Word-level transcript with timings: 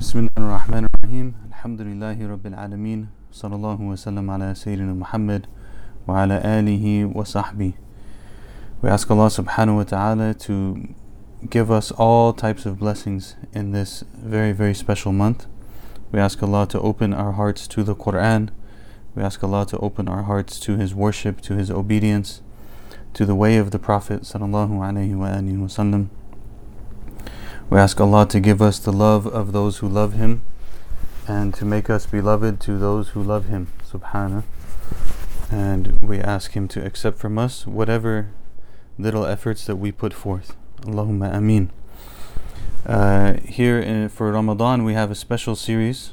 Bismillahirrahmanirrahim. 0.00 1.34
Alhamdulillahi 1.52 2.24
Rabbil 2.24 2.56
Alameen. 2.56 3.08
Sallallahu 3.30 3.80
wa 3.80 3.94
sallam 4.00 4.32
ala 4.34 4.54
Sayyidina 4.54 4.96
Muhammad 4.96 5.46
wa 6.06 6.22
ala 6.22 6.40
alihi 6.40 7.04
wa 7.04 7.22
sahbihi. 7.22 7.74
We 8.80 8.88
ask 8.88 9.10
Allah 9.10 9.26
subhanahu 9.26 9.76
wa 9.76 9.82
ta'ala 9.82 10.32
to 10.48 10.88
give 11.50 11.70
us 11.70 11.92
all 11.92 12.32
types 12.32 12.64
of 12.64 12.78
blessings 12.78 13.36
in 13.52 13.72
this 13.72 14.02
very, 14.16 14.52
very 14.52 14.72
special 14.72 15.12
month. 15.12 15.44
We 16.10 16.18
ask 16.18 16.42
Allah 16.42 16.66
to 16.68 16.80
open 16.80 17.12
our 17.12 17.32
hearts 17.32 17.68
to 17.68 17.82
the 17.82 17.94
Quran. 17.94 18.48
We 19.14 19.22
ask 19.22 19.44
Allah 19.44 19.66
to 19.66 19.76
open 19.80 20.08
our 20.08 20.22
hearts 20.22 20.58
to 20.60 20.78
His 20.78 20.94
worship, 20.94 21.42
to 21.42 21.56
His 21.56 21.70
obedience, 21.70 22.40
to 23.12 23.26
the 23.26 23.34
way 23.34 23.58
of 23.58 23.70
the 23.70 23.78
Prophet 23.78 24.22
sallallahu 24.22 24.80
alayhi 24.80 25.14
wa 25.14 25.28
sallam. 25.68 26.08
We 27.70 27.78
ask 27.78 28.00
Allah 28.00 28.26
to 28.26 28.40
give 28.40 28.60
us 28.60 28.80
the 28.80 28.92
love 28.92 29.28
of 29.28 29.52
those 29.52 29.78
who 29.78 29.86
love 29.88 30.14
Him 30.14 30.42
and 31.28 31.54
to 31.54 31.64
make 31.64 31.88
us 31.88 32.04
beloved 32.04 32.58
to 32.62 32.76
those 32.76 33.10
who 33.10 33.22
love 33.22 33.44
Him, 33.46 33.68
subhanahu. 33.88 34.42
And 35.52 35.96
we 36.00 36.18
ask 36.18 36.50
Him 36.54 36.66
to 36.66 36.84
accept 36.84 37.18
from 37.18 37.38
us 37.38 37.68
whatever 37.68 38.32
little 38.98 39.24
efforts 39.24 39.66
that 39.66 39.76
we 39.76 39.92
put 39.92 40.12
forth. 40.12 40.56
Allahumma 40.80 41.32
ameen. 41.32 41.70
Uh, 42.84 43.34
here 43.34 43.78
in, 43.78 44.08
for 44.08 44.32
Ramadan, 44.32 44.82
we 44.82 44.94
have 44.94 45.12
a 45.12 45.14
special 45.14 45.54
series, 45.54 46.10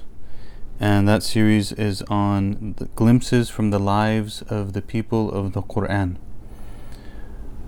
and 0.80 1.10
that 1.10 1.24
series 1.24 1.72
is 1.72 2.04
on 2.04 2.76
glimpses 2.94 3.50
from 3.50 3.72
the 3.72 3.80
lives 3.80 4.44
of 4.44 4.74
the 4.74 4.84
people 4.84 5.32
of 5.32 5.54
the 5.54 5.64
Quran. 5.64 6.18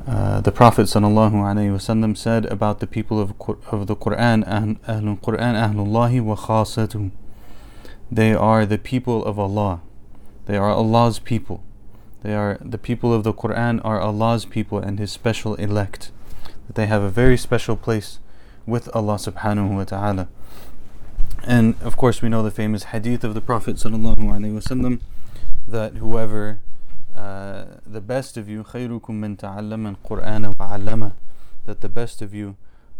Uh, 0.09 0.41
the 0.41 0.52
Prophet 0.52 0.88
ﷺ 0.88 2.17
said 2.17 2.48
about 2.48 2.80
the 2.80 2.88
people 2.88 3.22
of, 3.22 3.36
of 3.72 3.86
the 3.86 3.95
Quran, 3.95 4.44
Ahlul 4.44 5.22
Quran, 5.22 5.54
Ahlullahi 5.54 6.20
wa 6.20 6.36
khasatuh. 6.36 7.12
They 8.12 8.34
are 8.34 8.66
the 8.66 8.80
people 8.80 9.23
of 9.23 9.38
Allah. 9.38 9.81
They 10.47 10.58
are 10.58 10.72
Allah's 10.72 11.19
people. 11.19 11.64
They 12.23 12.34
are 12.34 12.58
the 12.59 12.80
people 12.80 13.14
of 13.14 13.23
the 13.23 13.34
Quran 13.34 13.81
are 13.84 14.02
Allah's 14.02 14.45
people 14.45 14.80
and 14.80 14.97
His 14.97 15.11
special 15.11 15.53
elect. 15.56 16.12
That 16.66 16.75
they 16.75 16.88
have 16.88 17.03
a 17.03 17.09
very 17.12 17.38
special 17.38 17.75
place 17.75 18.17
with 18.66 18.89
Allah 18.95 19.16
subhanahu 19.16 19.75
wa 19.75 19.84
ta'ala. 19.84 20.28
And 21.44 21.75
of 21.84 21.97
course 21.97 22.23
we 22.23 22.30
know 22.30 22.41
the 22.41 22.50
famous 22.50 22.86
hadith 22.86 23.23
of 23.23 23.36
the 23.36 23.41
Prophet 23.41 23.75
ﷺ 23.75 25.00
that 25.67 25.94
whoever 25.97 26.62
uh, 27.19 27.64
the 27.87 28.00
best 28.00 28.37
of 28.37 28.48
you 28.48 28.62
خيركم 28.62 29.14
من 29.14 29.37
تعلم 29.37 29.97
القرآن 29.97 30.55
وعلمه 30.61 31.12
that 31.67 31.81
the 31.81 31.89
best 31.89 32.23
of 32.23 32.34
you 32.34 32.56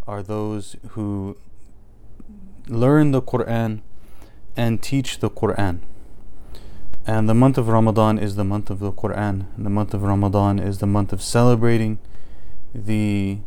are 0.07 0.21
those 0.23 0.75
who 0.89 1.37
learn 2.67 3.11
the 3.11 3.21
Quran 3.21 3.81
and 4.55 4.81
teach 4.81 5.19
the 5.19 5.29
Quran. 5.29 5.79
And 7.07 7.29
the 7.29 7.33
month 7.33 7.57
of 7.57 7.67
Ramadan 7.67 8.17
is 8.17 8.35
the 8.35 8.43
month 8.43 8.69
of 8.69 8.79
the 8.79 8.91
Quran. 8.91 9.45
And 9.55 9.65
the 9.65 9.69
month 9.69 9.93
of 9.93 10.01
Ramadan 10.03 10.59
is 10.59 10.79
the 10.79 10.87
month 10.87 11.13
of 11.13 11.21
celebrating 11.21 11.99
the 12.73 13.39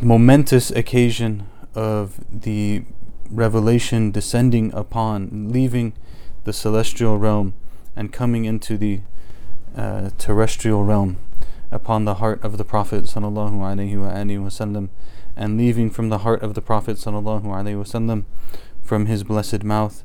momentous 0.00 0.70
occasion 0.72 1.46
of 1.74 2.20
the 2.28 2.82
revelation 3.30 4.10
descending 4.10 4.72
upon, 4.74 5.50
leaving 5.52 5.92
the 6.44 6.52
celestial 6.52 7.18
realm 7.18 7.54
and 7.97 8.13
coming 8.13 8.45
into 8.45 8.77
the 8.77 9.01
uh, 9.75 10.11
terrestrial 10.17 10.83
realm 10.83 11.17
upon 11.71 12.05
the 12.05 12.15
heart 12.15 12.41
of 12.43 12.57
the 12.57 12.63
Prophet 12.63 13.03
wasallam 13.03 14.89
and 15.35 15.57
leaving 15.57 15.89
from 15.89 16.09
the 16.09 16.19
heart 16.19 16.41
of 16.41 16.53
the 16.53 16.61
Prophet 16.61 16.97
wasallam 16.97 18.25
from 18.81 19.05
his 19.07 19.23
blessed 19.23 19.63
mouth 19.63 20.03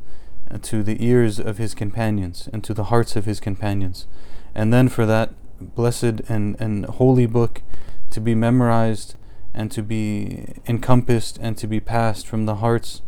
to 0.62 0.82
the 0.82 1.04
ears 1.04 1.38
of 1.38 1.58
his 1.58 1.74
companions 1.74 2.48
and 2.52 2.64
to 2.64 2.74
the 2.74 2.84
hearts 2.84 3.14
of 3.14 3.26
his 3.26 3.38
companions. 3.38 4.06
And 4.54 4.72
then 4.72 4.88
for 4.88 5.06
that 5.06 5.34
blessed 5.60 6.22
and, 6.28 6.60
and 6.60 6.84
holy 6.86 7.26
book 7.26 7.62
to 8.10 8.20
be 8.20 8.34
memorized 8.34 9.14
and 9.54 9.70
to 9.70 9.82
be 9.82 10.54
encompassed 10.66 11.38
and 11.40 11.56
to 11.58 11.66
be 11.66 11.78
passed 11.78 12.26
from 12.26 12.46
the 12.46 12.56
hearts 12.56 13.02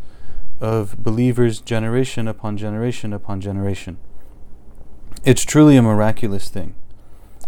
of 0.61 1.03
believers 1.03 1.61
generation 1.61 2.29
upon 2.29 2.57
generation 2.57 3.13
upon 3.13 3.41
generation 3.41 3.99
it's 5.25 5.43
truly 5.43 5.77
a 5.77 5.83
miraculous 5.83 6.49
thing. 6.51 6.75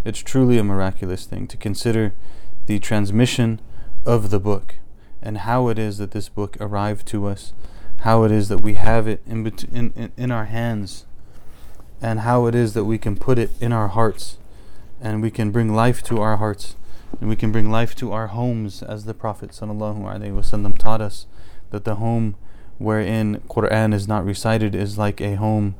It's 0.05 0.21
truly 0.21 0.57
a 0.57 0.65
miraculous 0.65 1.27
thing 1.27 1.47
to 1.49 1.57
consider 1.57 2.15
the 2.67 2.79
transmission 2.79 3.61
of 4.07 4.31
the 4.31 4.41
book 4.41 4.77
and 5.21 5.39
how 5.39 5.69
it 5.69 5.79
is 5.79 5.99
that 5.99 6.13
this 6.13 6.29
book 6.29 6.57
arrived 6.59 7.07
to 7.09 7.27
us, 7.27 7.53
how 8.01 8.23
it 8.23 8.33
is 8.33 8.49
that 8.49 8.63
we 8.63 8.75
have 8.75 9.07
it 9.07 9.21
in, 9.27 9.47
in, 9.73 9.93
in, 9.95 10.13
in 10.17 10.31
our 10.31 10.47
hands, 10.47 11.05
and 12.01 12.21
how 12.21 12.47
it 12.47 12.55
is 12.55 12.73
that 12.75 12.85
we 12.85 12.97
can 12.97 13.17
put 13.17 13.39
it 13.39 13.51
in 13.61 13.73
our 13.73 13.89
hearts 13.89 14.39
and 15.01 15.21
we 15.21 15.31
can 15.31 15.51
bring 15.51 15.75
life 15.75 16.03
to 16.03 16.21
our 16.21 16.37
hearts 16.37 16.77
and 17.21 17.29
we 17.29 17.37
can 17.37 17.53
bring 17.53 17.71
life 17.71 17.95
to 17.95 18.13
our 18.13 18.29
homes 18.29 18.83
as 18.83 19.05
the 19.05 19.15
Prophet 19.15 19.51
ﷺ 19.51 20.79
taught 20.79 21.01
us 21.01 21.27
that 21.71 21.85
the 21.85 21.97
home 21.97 22.37
wherein 22.79 23.41
Quran 23.49 23.93
is 23.93 24.09
not 24.09 24.25
recited 24.25 24.75
is 24.75 24.99
like 24.99 25.21
a 25.21 25.37
home 25.37 25.75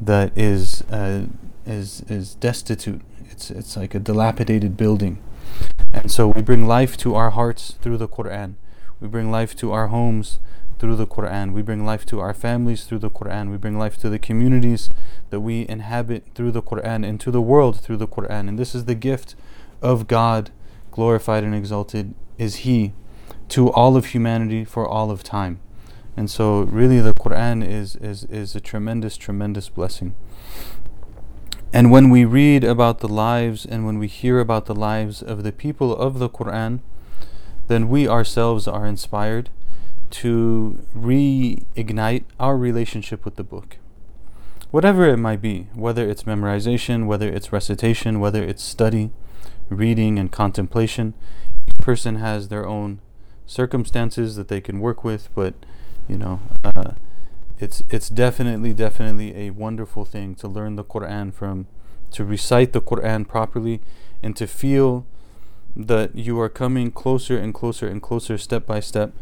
that 0.00 0.36
is 0.36 0.82
uh, 0.90 1.26
is 1.66 2.02
is 2.08 2.34
destitute. 2.34 3.02
It's 3.30 3.50
it's 3.50 3.76
like 3.76 3.94
a 3.94 3.98
dilapidated 3.98 4.76
building, 4.76 5.22
and 5.92 6.10
so 6.10 6.28
we 6.28 6.42
bring 6.42 6.66
life 6.66 6.96
to 6.98 7.14
our 7.14 7.30
hearts 7.30 7.78
through 7.80 7.98
the 7.98 8.08
Quran. 8.08 8.54
We 9.00 9.08
bring 9.08 9.30
life 9.30 9.56
to 9.56 9.72
our 9.72 9.88
homes 9.88 10.38
through 10.78 10.96
the 10.96 11.06
Quran. 11.06 11.52
We 11.52 11.62
bring 11.62 11.84
life 11.86 12.04
to 12.06 12.18
our 12.18 12.34
families 12.34 12.84
through 12.84 12.98
the 12.98 13.10
Quran. 13.10 13.50
We 13.50 13.56
bring 13.56 13.78
life 13.78 13.96
to 13.98 14.10
the 14.10 14.18
communities 14.18 14.90
that 15.30 15.40
we 15.40 15.66
inhabit 15.68 16.24
through 16.34 16.50
the 16.50 16.62
Quran 16.62 17.08
and 17.08 17.20
to 17.20 17.30
the 17.30 17.40
world 17.40 17.80
through 17.80 17.98
the 17.98 18.08
Quran. 18.08 18.48
And 18.48 18.58
this 18.58 18.74
is 18.74 18.86
the 18.86 18.96
gift 18.96 19.36
of 19.80 20.08
God, 20.08 20.50
glorified 20.90 21.44
and 21.44 21.54
exalted 21.54 22.14
is 22.36 22.56
He, 22.66 22.92
to 23.50 23.70
all 23.70 23.96
of 23.96 24.06
humanity 24.06 24.64
for 24.64 24.86
all 24.86 25.12
of 25.12 25.22
time. 25.22 25.60
And 26.16 26.30
so, 26.30 26.62
really, 26.62 27.00
the 27.00 27.14
Quran 27.14 27.66
is, 27.66 27.96
is, 27.96 28.24
is 28.24 28.54
a 28.54 28.60
tremendous, 28.60 29.16
tremendous 29.16 29.68
blessing. 29.68 30.14
And 31.72 31.90
when 31.90 32.10
we 32.10 32.26
read 32.26 32.64
about 32.64 32.98
the 32.98 33.08
lives 33.08 33.64
and 33.64 33.86
when 33.86 33.98
we 33.98 34.06
hear 34.06 34.40
about 34.40 34.66
the 34.66 34.74
lives 34.74 35.22
of 35.22 35.42
the 35.42 35.52
people 35.52 35.96
of 35.96 36.18
the 36.18 36.28
Quran, 36.28 36.80
then 37.68 37.88
we 37.88 38.06
ourselves 38.06 38.68
are 38.68 38.86
inspired 38.86 39.48
to 40.10 40.84
reignite 40.94 42.24
our 42.38 42.58
relationship 42.58 43.24
with 43.24 43.36
the 43.36 43.44
book. 43.44 43.78
Whatever 44.70 45.08
it 45.08 45.16
might 45.16 45.40
be, 45.40 45.68
whether 45.74 46.08
it's 46.08 46.24
memorization, 46.24 47.06
whether 47.06 47.28
it's 47.28 47.52
recitation, 47.52 48.20
whether 48.20 48.42
it's 48.42 48.62
study, 48.62 49.10
reading, 49.70 50.18
and 50.18 50.30
contemplation, 50.30 51.14
each 51.66 51.78
person 51.78 52.16
has 52.16 52.48
their 52.48 52.66
own 52.66 53.00
circumstances 53.46 54.36
that 54.36 54.48
they 54.48 54.60
can 54.60 54.80
work 54.80 55.02
with, 55.02 55.30
but 55.34 55.54
you 56.08 56.18
know 56.18 56.40
uh, 56.64 56.92
it's 57.58 57.82
it's 57.90 58.08
definitely 58.08 58.72
definitely 58.72 59.36
a 59.36 59.50
wonderful 59.50 60.04
thing 60.04 60.34
to 60.34 60.48
learn 60.48 60.76
the 60.76 60.84
Quran 60.84 61.32
from 61.32 61.66
to 62.10 62.24
recite 62.24 62.72
the 62.72 62.80
Quran 62.80 63.26
properly 63.26 63.80
and 64.22 64.36
to 64.36 64.46
feel 64.46 65.06
that 65.74 66.14
you 66.14 66.38
are 66.40 66.48
coming 66.48 66.90
closer 66.90 67.38
and 67.38 67.54
closer 67.54 67.86
and 67.86 68.02
closer 68.02 68.36
step 68.36 68.66
by 68.66 68.80
step 68.80 69.12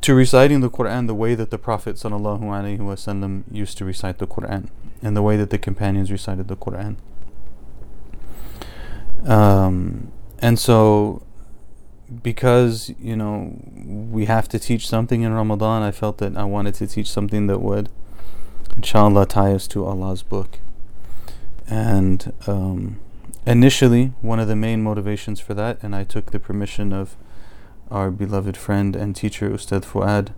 to 0.00 0.14
reciting 0.14 0.60
the 0.60 0.70
Quran 0.70 1.06
the 1.06 1.14
way 1.14 1.34
that 1.34 1.50
the 1.50 1.58
Prophet 1.58 1.96
ﷺ 1.96 3.44
used 3.50 3.78
to 3.78 3.84
recite 3.84 4.18
the 4.18 4.26
Quran 4.26 4.68
and 5.02 5.16
the 5.16 5.22
way 5.22 5.36
that 5.36 5.50
the 5.50 5.58
companions 5.58 6.10
recited 6.10 6.48
the 6.48 6.56
Quran. 6.56 6.96
Um, 9.24 10.12
and 10.38 10.58
so 10.58 11.25
because 12.22 12.92
you 13.00 13.16
know 13.16 13.56
we 13.74 14.26
have 14.26 14.48
to 14.48 14.58
teach 14.58 14.88
something 14.88 15.22
in 15.22 15.32
Ramadan, 15.32 15.82
I 15.82 15.90
felt 15.90 16.18
that 16.18 16.36
I 16.36 16.44
wanted 16.44 16.74
to 16.76 16.86
teach 16.86 17.10
something 17.10 17.46
that 17.46 17.60
would, 17.60 17.88
inshallah, 18.76 19.26
tie 19.26 19.52
us 19.52 19.66
to 19.68 19.84
Allah's 19.84 20.22
book. 20.22 20.58
And 21.68 22.32
um, 22.46 23.00
initially, 23.44 24.12
one 24.20 24.38
of 24.38 24.48
the 24.48 24.56
main 24.56 24.82
motivations 24.82 25.40
for 25.40 25.54
that, 25.54 25.82
and 25.82 25.94
I 25.94 26.04
took 26.04 26.30
the 26.30 26.38
permission 26.38 26.92
of 26.92 27.16
our 27.90 28.10
beloved 28.10 28.56
friend 28.56 28.94
and 28.96 29.14
teacher 29.14 29.50
Ustad 29.50 29.84
Fuad 29.84 30.32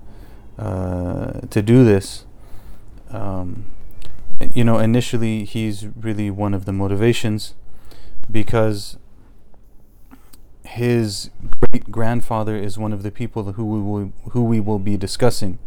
uh, 0.58 1.40
to 1.50 1.62
do 1.62 1.84
this. 1.84 2.24
Um, 3.10 3.66
you 4.54 4.64
know, 4.64 4.78
initially, 4.78 5.44
he's 5.44 5.86
really 5.86 6.30
one 6.30 6.54
of 6.54 6.64
the 6.64 6.72
motivations 6.72 7.54
because 8.30 8.98
his 10.68 11.30
great 11.60 11.90
grandfather 11.90 12.56
is 12.56 12.76
one 12.76 12.92
of 12.92 13.02
the 13.02 13.10
people 13.10 13.52
who 13.52 13.64
we 13.64 13.80
will, 13.80 14.12
who 14.32 14.44
we 14.44 14.60
will 14.60 14.78
be 14.78 14.96
discussing, 14.96 15.58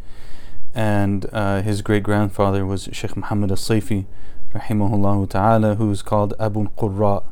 and 0.75 1.25
uh, 1.33 1.61
his 1.61 1.81
great 1.81 2.03
grandfather 2.03 2.65
was 2.65 2.87
Sheikh 2.91 3.17
Muhammad 3.17 3.49
al-Sayfi, 3.49 4.05
rahimahullah 4.53 5.27
ta'ala, 5.29 5.75
who's 5.75 6.01
called 6.01 6.33
Abu 6.39 6.69
Qurra. 6.77 7.23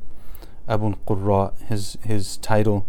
Abu 0.68 0.96
Qurra, 1.08 1.54
his 1.68 1.98
his 2.04 2.38
title 2.38 2.88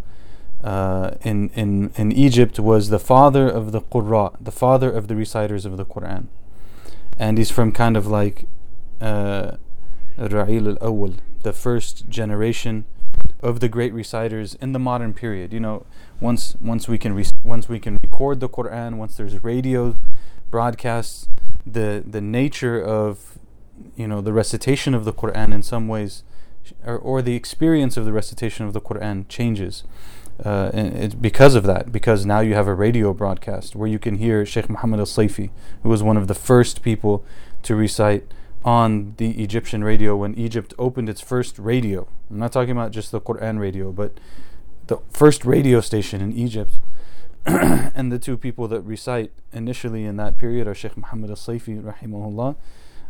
uh, 0.64 1.12
in, 1.22 1.50
in, 1.50 1.90
in 1.96 2.12
Egypt 2.12 2.58
was 2.58 2.88
the 2.88 2.98
father 2.98 3.48
of 3.48 3.72
the 3.72 3.80
Qurra, 3.80 4.34
the 4.40 4.52
father 4.52 4.90
of 4.90 5.08
the 5.08 5.16
reciters 5.16 5.66
of 5.66 5.76
the 5.76 5.84
Quran. 5.84 6.26
And 7.18 7.36
he's 7.36 7.50
from 7.50 7.72
kind 7.72 7.96
of 7.96 8.06
like 8.06 8.46
uh, 9.00 9.52
Ra'il 10.18 10.68
al 10.68 10.92
Awwal, 10.92 11.16
the 11.42 11.52
first 11.52 12.08
generation 12.08 12.86
of 13.42 13.60
the 13.60 13.68
great 13.68 13.92
reciters 13.92 14.54
in 14.56 14.72
the 14.72 14.78
modern 14.78 15.14
period. 15.14 15.52
You 15.52 15.60
know, 15.60 15.86
once 16.20 16.56
once 16.60 16.88
we 16.88 16.98
can 16.98 17.14
re- 17.14 17.24
once 17.42 17.68
we 17.68 17.78
can 17.78 17.98
record 18.02 18.40
the 18.40 18.48
Quran, 18.48 18.96
once 18.96 19.16
there's 19.16 19.42
radio 19.42 19.96
broadcasts, 20.50 21.28
the 21.66 22.02
the 22.06 22.20
nature 22.20 22.80
of 22.82 23.38
you 23.96 24.06
know 24.06 24.20
the 24.20 24.32
recitation 24.32 24.94
of 24.94 25.04
the 25.04 25.12
Quran 25.12 25.52
in 25.52 25.62
some 25.62 25.88
ways, 25.88 26.22
or, 26.84 26.98
or 26.98 27.22
the 27.22 27.34
experience 27.34 27.96
of 27.96 28.04
the 28.04 28.12
recitation 28.12 28.66
of 28.66 28.72
the 28.72 28.80
Quran 28.80 29.26
changes. 29.28 29.84
Uh, 30.44 30.70
it's 30.72 31.14
because 31.14 31.54
of 31.54 31.64
that, 31.64 31.92
because 31.92 32.24
now 32.24 32.40
you 32.40 32.54
have 32.54 32.66
a 32.66 32.74
radio 32.74 33.12
broadcast 33.12 33.76
where 33.76 33.88
you 33.88 33.98
can 33.98 34.16
hear 34.16 34.46
Sheikh 34.46 34.70
Muhammad 34.70 34.98
al 34.98 35.04
Saifi, 35.06 35.50
who 35.82 35.90
was 35.90 36.02
one 36.02 36.16
of 36.16 36.28
the 36.28 36.34
first 36.34 36.82
people 36.82 37.22
to 37.62 37.74
recite 37.76 38.24
on 38.64 39.14
the 39.16 39.42
Egyptian 39.42 39.82
radio 39.82 40.16
when 40.16 40.34
Egypt 40.34 40.74
opened 40.78 41.08
its 41.08 41.20
first 41.20 41.58
radio. 41.58 42.06
I'm 42.30 42.38
not 42.38 42.52
talking 42.52 42.72
about 42.72 42.90
just 42.90 43.10
the 43.10 43.20
Quran 43.20 43.58
radio, 43.58 43.92
but 43.92 44.12
the 44.86 44.98
first 45.10 45.44
radio 45.44 45.80
station 45.80 46.20
in 46.20 46.32
Egypt. 46.32 46.80
and 47.46 48.12
the 48.12 48.18
two 48.18 48.36
people 48.36 48.68
that 48.68 48.82
recite 48.82 49.32
initially 49.52 50.04
in 50.04 50.16
that 50.16 50.36
period 50.36 50.66
are 50.68 50.74
Sheikh 50.74 50.96
Muhammad 50.96 51.30
al-Saifi, 51.30 51.82
rahimahullah, 51.82 52.54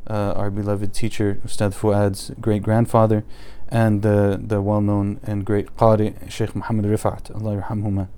uh, 0.08 0.32
our 0.36 0.50
beloved 0.50 0.94
teacher, 0.94 1.40
Ustad 1.44 1.74
Fuad's 1.74 2.30
great 2.40 2.62
grandfather, 2.62 3.24
and 3.68 4.02
the, 4.02 4.40
the 4.40 4.62
well 4.62 4.80
known 4.80 5.18
and 5.24 5.44
great 5.44 5.76
Qari, 5.76 6.30
Sheikh 6.30 6.54
Muhammad 6.54 6.84
Rifat, 6.84 7.34
Allah 7.34 7.60
yarhamhumah. 7.60 8.08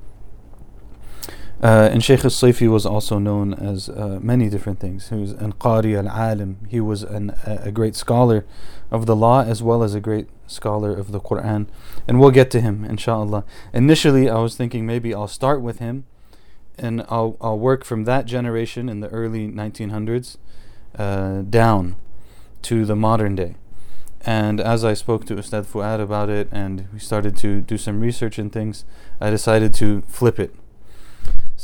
Uh, 1.63 1.89
and 1.93 2.03
Sheikh 2.03 2.25
al-Saifi 2.25 2.69
was 2.69 2.85
also 2.85 3.21
known 3.21 3.55
as 3.55 3.89
uh, 3.89 4.19
many 4.21 4.49
different 4.49 4.81
things. 4.81 5.11
He 5.11 5.15
was 5.15 5.31
an 5.31 5.53
Qari 5.53 5.97
al-Alim. 5.97 6.59
He 6.69 6.81
was 6.81 7.05
an, 7.05 7.37
a, 7.47 7.69
a 7.69 7.71
great 7.71 7.95
scholar 7.95 8.45
of 8.91 9.07
the 9.07 9.15
law 9.15 9.43
as 9.45 9.63
well 9.63 9.85
as 9.85 9.95
a 9.95 10.01
great 10.01 10.27
scholar 10.49 10.93
of 10.93 11.13
the 11.13 11.21
Quran. 11.21 11.69
And 12.09 12.19
we'll 12.19 12.33
get 12.33 12.51
to 12.51 12.61
him, 12.61 12.85
inshallah. 12.85 13.45
Initially, 13.73 14.29
I 14.29 14.39
was 14.39 14.57
thinking 14.57 14.87
maybe 14.87 15.15
I'll 15.15 15.29
start 15.29 15.63
with 15.63 15.79
him 15.79 16.05
and 16.77 17.05
I'll, 17.09 17.37
I'll 17.41 17.59
work 17.59 17.85
from 17.85 18.05
that 18.05 18.27
generation 18.27 18.89
in 18.89 18.99
the 18.99 19.09
early 19.09 19.49
1900s 19.49 20.39
uh, 20.99 21.43
down 21.43 21.95
to 22.63 22.85
the 22.85 22.97
modern 22.97 23.37
day. 23.37 23.55
And 24.25 24.61
as 24.61 24.85
I 24.85 24.95
spoke 24.95 25.27
to 25.27 25.35
Ustad 25.35 25.67
Fuad 25.67 26.01
about 26.01 26.29
it 26.29 26.49
and 26.51 26.89
we 26.93 26.99
started 26.99 27.37
to 27.39 27.61
do 27.61 27.79
some 27.79 28.01
research 28.01 28.39
and 28.39 28.53
things, 28.53 28.85
I 29.21 29.31
decided 29.31 29.73
to 29.75 30.03
flip 30.03 30.41
it 30.41 30.55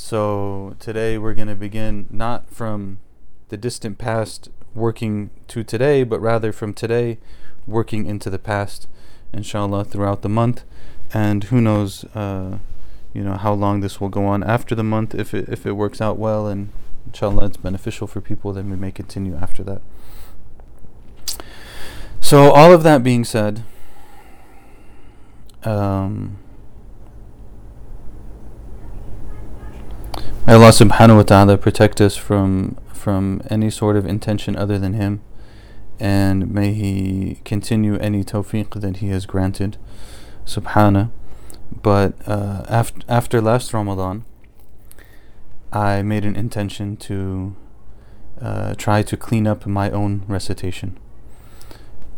so 0.08 0.75
today 0.78 1.19
we're 1.19 1.34
going 1.34 1.49
to 1.49 1.55
begin 1.55 2.06
not 2.08 2.49
from 2.49 2.99
the 3.50 3.58
distant 3.58 3.99
past 3.99 4.49
working 4.75 5.28
to 5.49 5.62
today, 5.62 6.02
but 6.02 6.19
rather 6.19 6.50
from 6.50 6.72
today 6.72 7.19
working 7.66 8.06
into 8.06 8.31
the 8.31 8.38
past, 8.38 8.88
inshallah, 9.34 9.84
throughout 9.84 10.22
the 10.22 10.31
month. 10.31 10.64
And 11.12 11.44
who 11.44 11.60
knows, 11.60 12.05
uh, 12.14 12.56
you 13.12 13.22
know, 13.22 13.34
how 13.34 13.52
long 13.52 13.81
this 13.81 14.00
will 14.00 14.08
go 14.08 14.25
on 14.25 14.43
after 14.43 14.75
the 14.75 14.82
month. 14.82 15.14
If 15.14 15.34
it 15.34 15.46
if 15.46 15.66
it 15.66 15.72
works 15.72 16.00
out 16.00 16.16
well 16.16 16.46
and 16.46 16.70
inshallah 17.06 17.44
it's 17.44 17.58
beneficial 17.58 18.06
for 18.06 18.22
people, 18.22 18.55
then 18.55 18.70
we 18.70 18.76
may 18.76 18.90
continue 18.90 19.37
after 19.37 19.62
that. 19.64 19.82
So 22.22 22.50
all 22.52 22.72
of 22.72 22.82
that 22.82 23.02
being 23.02 23.25
said, 23.25 23.62
um, 25.64 26.38
May 30.46 30.55
Allah 30.55 30.70
subhanahu 30.70 31.17
wa 31.17 31.23
ta'ala 31.23 31.58
protect 31.58 32.00
us 32.00 32.17
from 32.17 32.76
from 32.93 33.43
any 33.50 33.70
sort 33.70 33.96
of 33.96 34.06
intention 34.06 34.56
other 34.56 34.79
than 34.79 34.94
Him 34.94 35.20
and 36.00 36.52
may 36.52 36.73
He 36.73 37.40
continue 37.44 37.96
any 37.99 38.25
tawfiq 38.25 38.81
that 38.81 38.99
He 38.99 39.08
has 39.08 39.26
granted. 39.26 39.76
Subhana. 40.46 41.11
But 41.82 42.14
uh, 42.26 42.64
after, 42.69 43.00
after 43.08 43.40
last 43.40 43.75
Ramadan, 43.75 44.25
I 45.73 46.02
made 46.02 46.25
an 46.25 46.35
intention 46.35 46.96
to 46.96 47.55
uh, 48.41 48.75
try 48.75 49.02
to 49.02 49.17
clean 49.17 49.46
up 49.46 49.67
my 49.67 49.91
own 49.91 50.25
recitation. 50.29 50.99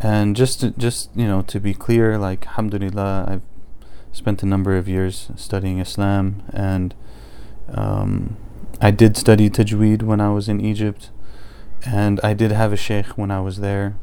And 0.00 0.36
just 0.36 0.60
to, 0.60 0.70
just 0.70 1.10
you 1.16 1.26
know 1.26 1.42
to 1.42 1.60
be 1.60 1.74
clear, 1.74 2.16
like 2.16 2.46
Alhamdulillah, 2.46 3.24
I've 3.28 3.42
spent 4.12 4.42
a 4.42 4.46
number 4.46 4.76
of 4.76 4.88
years 4.88 5.30
studying 5.36 5.78
Islam 5.78 6.42
and 6.52 6.94
um, 7.74 8.36
I 8.80 8.90
did 8.90 9.16
study 9.16 9.50
tajweed 9.50 10.02
when 10.02 10.20
I 10.20 10.30
was 10.30 10.48
in 10.48 10.60
Egypt, 10.60 11.10
and 11.86 12.20
I 12.22 12.34
did 12.34 12.50
have 12.52 12.72
a 12.72 12.76
sheikh 12.76 13.18
when 13.18 13.30
I 13.30 13.40
was 13.40 13.58
there. 13.58 13.96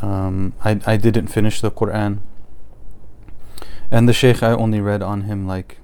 Um, 0.00 0.54
I 0.64 0.80
I 0.86 0.96
didn't 0.96 1.28
finish 1.28 1.60
the 1.60 1.70
Quran, 1.70 2.18
and 3.90 4.08
the 4.08 4.12
sheikh 4.12 4.42
I 4.42 4.52
only 4.52 4.80
read 4.80 5.02
on 5.02 5.22
him 5.22 5.46
like 5.46 5.78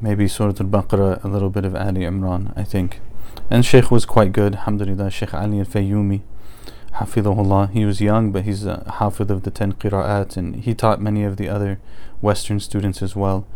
maybe 0.00 0.26
Surah 0.26 0.54
Al-Baqarah, 0.60 1.22
a 1.22 1.28
little 1.28 1.50
bit 1.50 1.64
of 1.64 1.74
Ali 1.74 2.02
Imran, 2.02 2.52
I 2.56 2.64
think. 2.64 3.00
And 3.50 3.64
sheikh 3.64 3.90
was 3.90 4.06
quite 4.06 4.32
good, 4.32 4.54
alhamdulillah, 4.54 5.10
Sheikh 5.10 5.34
Ali 5.34 5.58
Al-Fayyumi, 5.58 6.22
hafidhullah. 6.94 7.70
He 7.70 7.84
was 7.84 8.00
young, 8.00 8.32
but 8.32 8.44
he's 8.44 8.64
a 8.64 8.84
hafid 8.98 9.30
of 9.30 9.42
the 9.42 9.50
ten 9.50 9.72
qira'at, 9.74 10.36
and 10.36 10.56
he 10.56 10.74
taught 10.74 11.00
many 11.00 11.24
of 11.24 11.36
the 11.36 11.48
other 11.48 11.78
Western 12.20 12.60
students 12.60 13.02
as 13.02 13.14
well. 13.14 13.46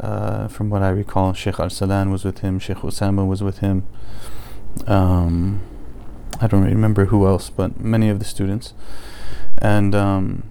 Uh, 0.00 0.48
from 0.48 0.70
what 0.70 0.82
I 0.82 0.88
recall, 0.88 1.34
Sheikh 1.34 1.56
Arsalan 1.56 2.10
was 2.10 2.24
with 2.24 2.38
him, 2.38 2.58
Sheikh 2.58 2.78
Osama 2.78 3.26
was 3.26 3.42
with 3.42 3.58
him. 3.58 3.86
Um, 4.86 5.60
I 6.40 6.46
don't 6.46 6.64
remember 6.64 7.06
who 7.06 7.26
else, 7.26 7.50
but 7.50 7.78
many 7.78 8.08
of 8.08 8.18
the 8.18 8.24
students. 8.24 8.72
And 9.58 9.94
um, 9.94 10.44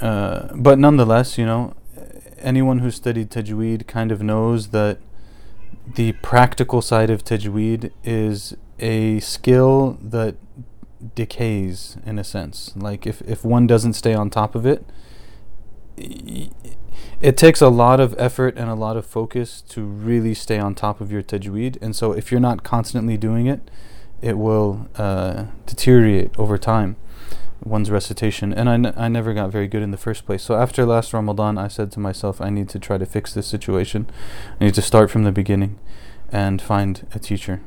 uh, 0.00 0.48
but 0.54 0.78
nonetheless, 0.78 1.38
you 1.38 1.46
know, 1.46 1.74
anyone 2.38 2.80
who 2.80 2.90
studied 2.90 3.30
tajweed 3.30 3.86
kind 3.86 4.12
of 4.12 4.22
knows 4.22 4.68
that 4.68 4.98
the 5.94 6.12
practical 6.20 6.82
side 6.82 7.08
of 7.08 7.24
tajweed 7.24 7.92
is 8.04 8.56
a 8.78 9.20
skill 9.20 9.98
that 10.02 10.36
decays 11.14 11.96
in 12.04 12.18
a 12.18 12.24
sense. 12.24 12.72
Like 12.76 13.06
if 13.06 13.22
if 13.22 13.44
one 13.44 13.66
doesn't 13.66 13.94
stay 13.94 14.12
on 14.12 14.28
top 14.28 14.54
of 14.54 14.66
it, 14.66 14.84
it 17.22 17.36
takes 17.36 17.60
a 17.60 17.68
lot 17.68 18.00
of 18.00 18.14
effort 18.18 18.56
and 18.56 18.68
a 18.68 18.74
lot 18.74 18.96
of 18.96 19.06
focus 19.06 19.62
to 19.68 19.84
really 19.84 20.34
stay 20.34 20.58
on 20.58 20.74
top 20.74 21.00
of 21.00 21.12
your 21.12 21.22
tajweed. 21.22 21.80
And 21.80 21.94
so, 21.94 22.12
if 22.12 22.32
you're 22.32 22.40
not 22.40 22.64
constantly 22.64 23.16
doing 23.16 23.46
it, 23.46 23.70
it 24.20 24.36
will 24.36 24.88
uh, 24.96 25.44
deteriorate 25.64 26.36
over 26.36 26.58
time, 26.58 26.96
one's 27.62 27.92
recitation. 27.92 28.52
And 28.52 28.68
I, 28.68 28.74
n- 28.74 28.94
I 28.96 29.06
never 29.06 29.34
got 29.34 29.52
very 29.52 29.68
good 29.68 29.82
in 29.82 29.92
the 29.92 29.96
first 29.96 30.26
place. 30.26 30.42
So, 30.42 30.56
after 30.56 30.84
last 30.84 31.12
Ramadan, 31.12 31.58
I 31.58 31.68
said 31.68 31.92
to 31.92 32.00
myself, 32.00 32.40
I 32.40 32.50
need 32.50 32.68
to 32.70 32.80
try 32.80 32.98
to 32.98 33.06
fix 33.06 33.32
this 33.32 33.46
situation. 33.46 34.10
I 34.60 34.64
need 34.64 34.74
to 34.74 34.82
start 34.82 35.08
from 35.08 35.22
the 35.22 35.32
beginning 35.32 35.78
and 36.32 36.60
find 36.60 37.06
a 37.14 37.20
teacher. 37.20 37.62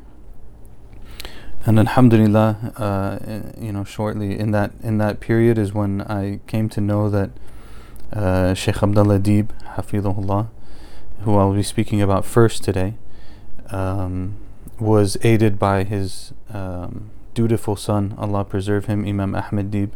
And 1.65 1.79
Alhamdulillah, 1.79 2.73
uh, 2.75 3.51
you 3.59 3.71
know, 3.71 3.85
shortly 3.85 4.37
in 4.37 4.51
that 4.51 4.73
in 4.83 4.97
that 4.97 5.19
period 5.19 5.57
is 5.57 5.73
when 5.73 6.01
I 6.01 6.41
came 6.45 6.69
to 6.69 6.81
know 6.81 7.09
that 7.09 7.31
uh, 8.15 8.53
Sheikh 8.53 8.81
Abdullah 8.81 9.19
Deeb, 9.19 9.49
Hafidhullah, 9.75 10.47
who 11.21 11.35
I'll 11.37 11.53
be 11.53 11.63
speaking 11.63 12.01
about 12.01 12.25
first 12.25 12.63
today, 12.63 12.95
um, 13.71 14.37
was 14.79 15.17
aided 15.23 15.59
by 15.59 15.83
his 15.83 16.33
um, 16.53 17.11
dutiful 17.33 17.75
son, 17.75 18.15
Allah 18.17 18.45
preserve 18.45 18.85
him, 18.85 19.05
Imam 19.05 19.35
Ahmed 19.35 19.71
Deeb, 19.71 19.91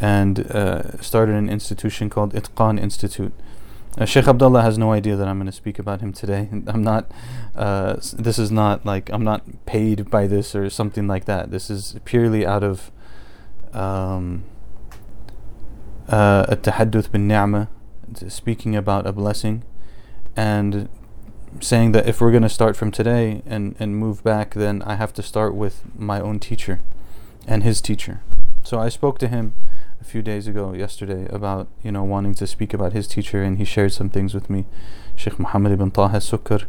and 0.00 0.50
uh, 0.50 1.00
started 1.00 1.36
an 1.36 1.48
institution 1.48 2.10
called 2.10 2.34
Itqan 2.34 2.80
Institute. 2.80 3.32
Uh, 3.96 4.04
Sheikh 4.04 4.26
Abdullah 4.26 4.62
has 4.62 4.76
no 4.76 4.90
idea 4.90 5.14
that 5.14 5.28
I'm 5.28 5.38
going 5.38 5.46
to 5.46 5.52
speak 5.52 5.78
about 5.78 6.00
him 6.00 6.12
today. 6.12 6.48
I'm 6.66 6.82
not, 6.82 7.10
uh, 7.54 7.94
this 8.14 8.38
is 8.38 8.50
not 8.50 8.84
like, 8.84 9.08
I'm 9.10 9.22
not 9.22 9.66
paid 9.66 10.10
by 10.10 10.26
this 10.26 10.54
or 10.54 10.68
something 10.68 11.06
like 11.06 11.26
that. 11.26 11.52
This 11.52 11.70
is 11.70 11.96
purely 12.04 12.44
out 12.44 12.64
of 12.64 12.90
um, 13.72 14.44
التحدث 16.09 17.07
بالنعمة 17.07 17.67
speaking 18.27 18.75
about 18.75 19.05
a 19.05 19.13
blessing 19.13 19.63
and 20.35 20.89
saying 21.59 21.91
that 21.91 22.07
if 22.07 22.21
we're 22.21 22.31
going 22.31 22.43
to 22.43 22.49
start 22.49 22.75
from 22.75 22.91
today 22.91 23.41
and, 23.45 23.75
and 23.79 23.97
move 23.97 24.23
back 24.23 24.53
then 24.53 24.81
I 24.83 24.95
have 24.95 25.13
to 25.13 25.23
start 25.23 25.55
with 25.55 25.83
my 25.97 26.19
own 26.19 26.39
teacher 26.39 26.81
and 27.47 27.63
his 27.63 27.81
teacher 27.81 28.21
so 28.63 28.79
I 28.79 28.89
spoke 28.89 29.19
to 29.19 29.27
him 29.27 29.53
a 29.99 30.03
few 30.03 30.21
days 30.21 30.47
ago 30.47 30.73
yesterday 30.73 31.27
about 31.29 31.67
you 31.83 31.91
know 31.91 32.03
wanting 32.03 32.33
to 32.35 32.47
speak 32.47 32.73
about 32.73 32.93
his 32.93 33.07
teacher 33.07 33.43
and 33.43 33.57
he 33.57 33.65
shared 33.65 33.93
some 33.93 34.09
things 34.09 34.33
with 34.33 34.49
me 34.49 34.65
Sheikh 35.15 35.39
Muhammad 35.39 35.73
ibn 35.73 35.91
Taha 35.91 36.17
Sukkar 36.17 36.65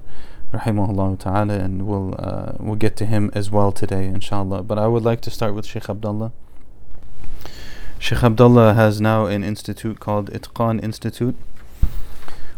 rahimahullah 0.53 1.19
ta'ala 1.19 1.55
and 1.55 1.87
we'll 1.87 2.15
uh, 2.19 2.53
we'll 2.59 2.77
get 2.77 2.97
to 2.97 3.07
him 3.07 3.31
as 3.35 3.51
well 3.51 3.71
today 3.71 4.07
inshallah 4.07 4.63
but 4.63 4.79
I 4.79 4.89
would 4.89 5.05
like 5.05 5.21
to 5.23 5.31
start 5.31 5.55
with 5.55 5.67
Sheikh 5.67 5.89
Abdullah 5.89 6.33
Sheikh 8.00 8.24
Abdullah 8.24 8.74
has 8.74 9.02
now 9.02 9.26
an 9.26 9.44
institute 9.44 10.00
called 10.00 10.30
Itqan 10.32 10.84
Institute, 10.84 11.36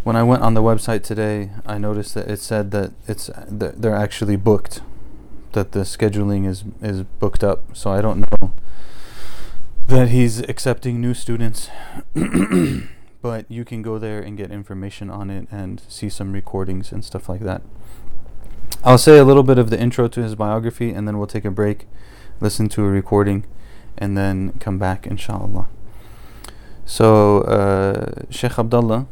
when 0.08 0.15
I 0.15 0.24
went 0.24 0.41
on 0.41 0.53
the 0.53 0.63
website 0.63 1.03
today, 1.03 1.50
I 1.65 1.77
noticed 1.77 2.13
that 2.13 2.29
it 2.32 2.39
said 2.39 2.72
that 2.72 2.94
it's 3.10 3.29
that 3.50 3.82
they're 3.82 3.94
actually 3.94 4.38
booked, 4.38 4.79
that 5.51 5.74
the 5.74 5.82
scheduling 5.82 6.48
is 6.48 6.63
is 6.82 7.03
booked 7.03 7.44
up. 7.44 7.75
So 7.75 7.91
I 7.91 8.00
don't 8.00 8.22
know 8.22 8.53
that 9.88 10.08
he's 10.08 10.39
accepting 10.39 11.01
new 11.01 11.13
students. 11.13 11.70
but 13.22 13.51
you 13.51 13.65
can 13.65 13.82
go 13.82 14.00
there 14.00 14.22
and 14.22 14.38
get 14.38 14.50
information 14.50 15.10
on 15.10 15.29
it 15.29 15.46
and 15.51 15.82
see 15.89 16.08
some 16.08 16.32
recordings 16.32 16.94
and 16.94 17.03
stuff 17.03 17.27
like 17.27 17.41
that. 17.41 17.62
I'll 18.86 18.98
say 18.98 19.17
a 19.17 19.25
little 19.25 19.44
bit 19.44 19.58
of 19.58 19.70
the 19.70 19.77
intro 19.77 20.08
to 20.08 20.24
his 20.24 20.36
biography 20.36 20.91
and 20.91 21.06
then 21.06 21.17
we'll 21.17 21.27
take 21.27 21.44
a 21.44 21.51
break, 21.51 21.86
listen 22.39 22.70
to 22.70 22.86
a 22.86 22.88
recording, 22.88 23.46
and 23.97 24.17
then 24.17 24.53
come 24.59 24.77
back, 24.77 25.07
inshallah. 25.07 25.67
So, 26.85 27.41
uh, 27.41 28.23
Sheikh 28.29 28.57
Abdullah 28.57 29.07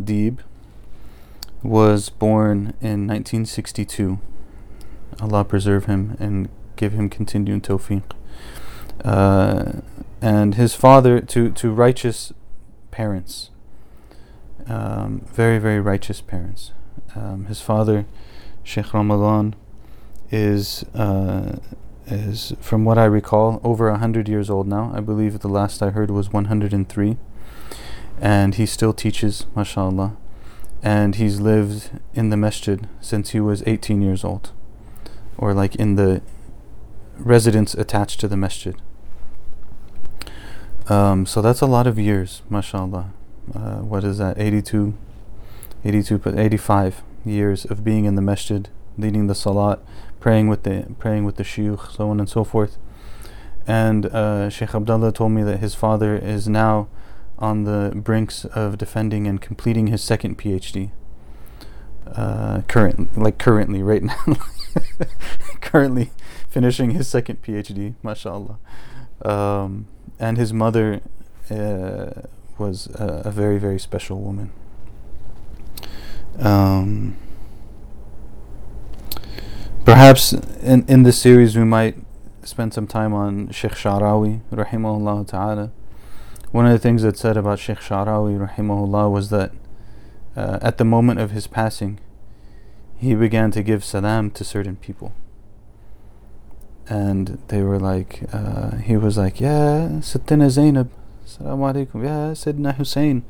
Deeb 0.00 0.38
was 1.62 2.08
born 2.08 2.74
in 2.80 3.06
1962. 3.06 4.18
Allah 5.20 5.44
preserve 5.44 5.86
him 5.86 6.16
and 6.18 6.48
give 6.76 6.92
him 6.92 7.10
continued 7.10 7.64
tawfiq. 7.64 8.02
Uh, 9.04 9.80
and 10.20 10.54
his 10.54 10.74
father, 10.74 11.20
to, 11.20 11.50
to 11.50 11.70
righteous 11.70 12.32
parents, 12.90 13.50
um, 14.66 15.24
very, 15.32 15.58
very 15.58 15.80
righteous 15.80 16.20
parents. 16.20 16.72
Um, 17.14 17.46
his 17.46 17.60
father, 17.60 18.06
Sheikh 18.62 18.92
Ramadan, 18.92 19.54
is 20.30 20.84
uh, 20.94 21.58
is, 22.10 22.54
from 22.60 22.84
what 22.84 22.98
I 22.98 23.04
recall, 23.04 23.60
over 23.64 23.88
a 23.88 23.98
hundred 23.98 24.28
years 24.28 24.50
old 24.50 24.66
now. 24.66 24.92
I 24.94 25.00
believe 25.00 25.38
the 25.40 25.48
last 25.48 25.82
I 25.82 25.90
heard 25.90 26.10
was 26.10 26.32
103, 26.32 27.16
and 28.20 28.54
he 28.54 28.66
still 28.66 28.92
teaches, 28.92 29.46
mashallah. 29.54 30.16
And 30.82 31.16
he's 31.16 31.40
lived 31.40 31.90
in 32.14 32.30
the 32.30 32.36
masjid 32.36 32.88
since 33.00 33.30
he 33.30 33.40
was 33.40 33.62
18 33.66 34.00
years 34.00 34.24
old, 34.24 34.52
or 35.36 35.52
like 35.52 35.74
in 35.74 35.96
the 35.96 36.22
residence 37.18 37.74
attached 37.74 38.20
to 38.20 38.28
the 38.28 38.36
masjid. 38.36 38.76
Um, 40.88 41.26
so 41.26 41.42
that's 41.42 41.60
a 41.60 41.66
lot 41.66 41.86
of 41.86 41.98
years, 41.98 42.42
mashallah. 42.48 43.12
Uh, 43.54 43.78
what 43.78 44.04
is 44.04 44.18
that? 44.18 44.38
82, 44.38 44.94
82, 45.84 46.22
85 46.26 47.02
years 47.24 47.64
of 47.64 47.84
being 47.84 48.04
in 48.04 48.14
the 48.14 48.22
masjid, 48.22 48.68
leading 48.96 49.26
the 49.26 49.34
salat, 49.34 49.80
praying 50.20 50.48
with 50.48 50.62
the 50.62 50.86
praying 50.98 51.24
with 51.24 51.36
the 51.36 51.44
shuyukh, 51.44 51.90
so 51.92 52.10
on 52.10 52.20
and 52.20 52.28
so 52.28 52.44
forth. 52.44 52.78
And 53.66 54.06
uh, 54.06 54.48
Sheikh 54.48 54.74
Abdullah 54.74 55.12
told 55.12 55.32
me 55.32 55.42
that 55.42 55.58
his 55.58 55.74
father 55.74 56.16
is 56.16 56.48
now 56.48 56.88
on 57.38 57.64
the 57.64 57.92
brinks 57.94 58.44
of 58.46 58.78
defending 58.78 59.26
and 59.26 59.40
completing 59.40 59.88
his 59.88 60.02
second 60.02 60.38
PhD. 60.38 60.90
Uh, 62.06 62.62
current, 62.68 63.16
like 63.18 63.38
currently, 63.38 63.82
right 63.82 64.02
now, 64.02 64.24
currently 65.60 66.10
finishing 66.48 66.92
his 66.92 67.06
second 67.06 67.42
PhD, 67.42 67.94
mashallah. 68.02 68.58
Um, 69.22 69.86
and 70.18 70.38
his 70.38 70.52
mother 70.52 71.02
uh, 71.50 72.22
was 72.56 72.86
a, 72.94 73.22
a, 73.26 73.30
very, 73.30 73.58
very 73.58 73.78
special 73.78 74.20
woman. 74.20 74.50
Um, 76.38 77.16
Perhaps 79.88 80.34
in, 80.34 80.84
in 80.86 81.04
this 81.04 81.18
series 81.18 81.56
we 81.56 81.64
might 81.64 81.96
spend 82.42 82.74
some 82.74 82.86
time 82.86 83.14
on 83.14 83.50
Sheikh 83.52 83.72
Sha'rawi, 83.72 84.42
rahimahullah 84.52 85.26
ta'ala. 85.26 85.70
One 86.50 86.66
of 86.66 86.72
the 86.72 86.78
things 86.78 87.00
that 87.04 87.16
said 87.16 87.38
about 87.38 87.58
Sheikh 87.58 87.78
Sha'rawi, 87.78 88.50
rahimahullah, 88.50 89.10
was 89.10 89.30
that 89.30 89.50
uh, 90.36 90.58
at 90.60 90.76
the 90.76 90.84
moment 90.84 91.20
of 91.20 91.30
his 91.30 91.46
passing, 91.46 92.00
he 92.98 93.14
began 93.14 93.50
to 93.52 93.62
give 93.62 93.82
salam 93.82 94.30
to 94.32 94.44
certain 94.44 94.76
people. 94.76 95.14
And 96.86 97.38
they 97.48 97.62
were 97.62 97.78
like, 97.78 98.24
uh, 98.30 98.76
he 98.76 98.98
was 98.98 99.16
like, 99.16 99.40
Yeah, 99.40 100.00
Sittina 100.02 100.50
Zainab, 100.50 100.90
Assalamu 101.24 101.72
alaikum, 101.72 102.04
Yeah, 102.04 102.32
Sidna 102.32 102.74
Hussein. 102.74 103.24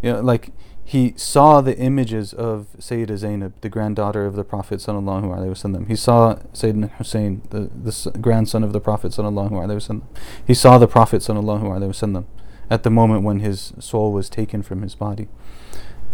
You 0.00 0.14
know, 0.14 0.20
like 0.22 0.52
he 0.88 1.12
saw 1.16 1.60
the 1.60 1.76
images 1.76 2.32
of 2.32 2.68
Sayyida 2.78 3.18
Zainab, 3.18 3.52
the 3.60 3.68
granddaughter 3.68 4.24
of 4.24 4.36
the 4.36 4.42
Prophet 4.42 4.78
wasallam. 4.78 5.86
He 5.86 5.94
saw 5.94 6.36
Sayyidina 6.54 6.92
Hussein, 6.92 7.42
the, 7.50 7.68
the 7.74 8.18
grandson 8.18 8.64
of 8.64 8.72
the 8.72 8.80
Prophet 8.80 9.12
wasallam. 9.12 10.02
He 10.46 10.54
saw 10.54 10.78
the 10.78 10.88
Prophet 10.88 11.20
wasallam 11.20 12.24
at 12.70 12.84
the 12.84 12.90
moment 12.90 13.22
when 13.22 13.40
his 13.40 13.74
soul 13.78 14.14
was 14.14 14.30
taken 14.30 14.62
from 14.62 14.80
his 14.80 14.94
body. 14.94 15.28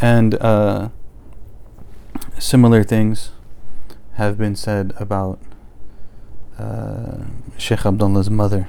And 0.01 0.35
uh, 0.43 0.89
similar 2.41 2.83
things 2.83 3.31
have 4.15 4.37
been 4.37 4.57
said 4.57 4.93
about 4.97 5.39
uh, 6.59 7.27
Sheikh 7.57 7.87
Abdullah's 7.87 8.29
mother. 8.29 8.69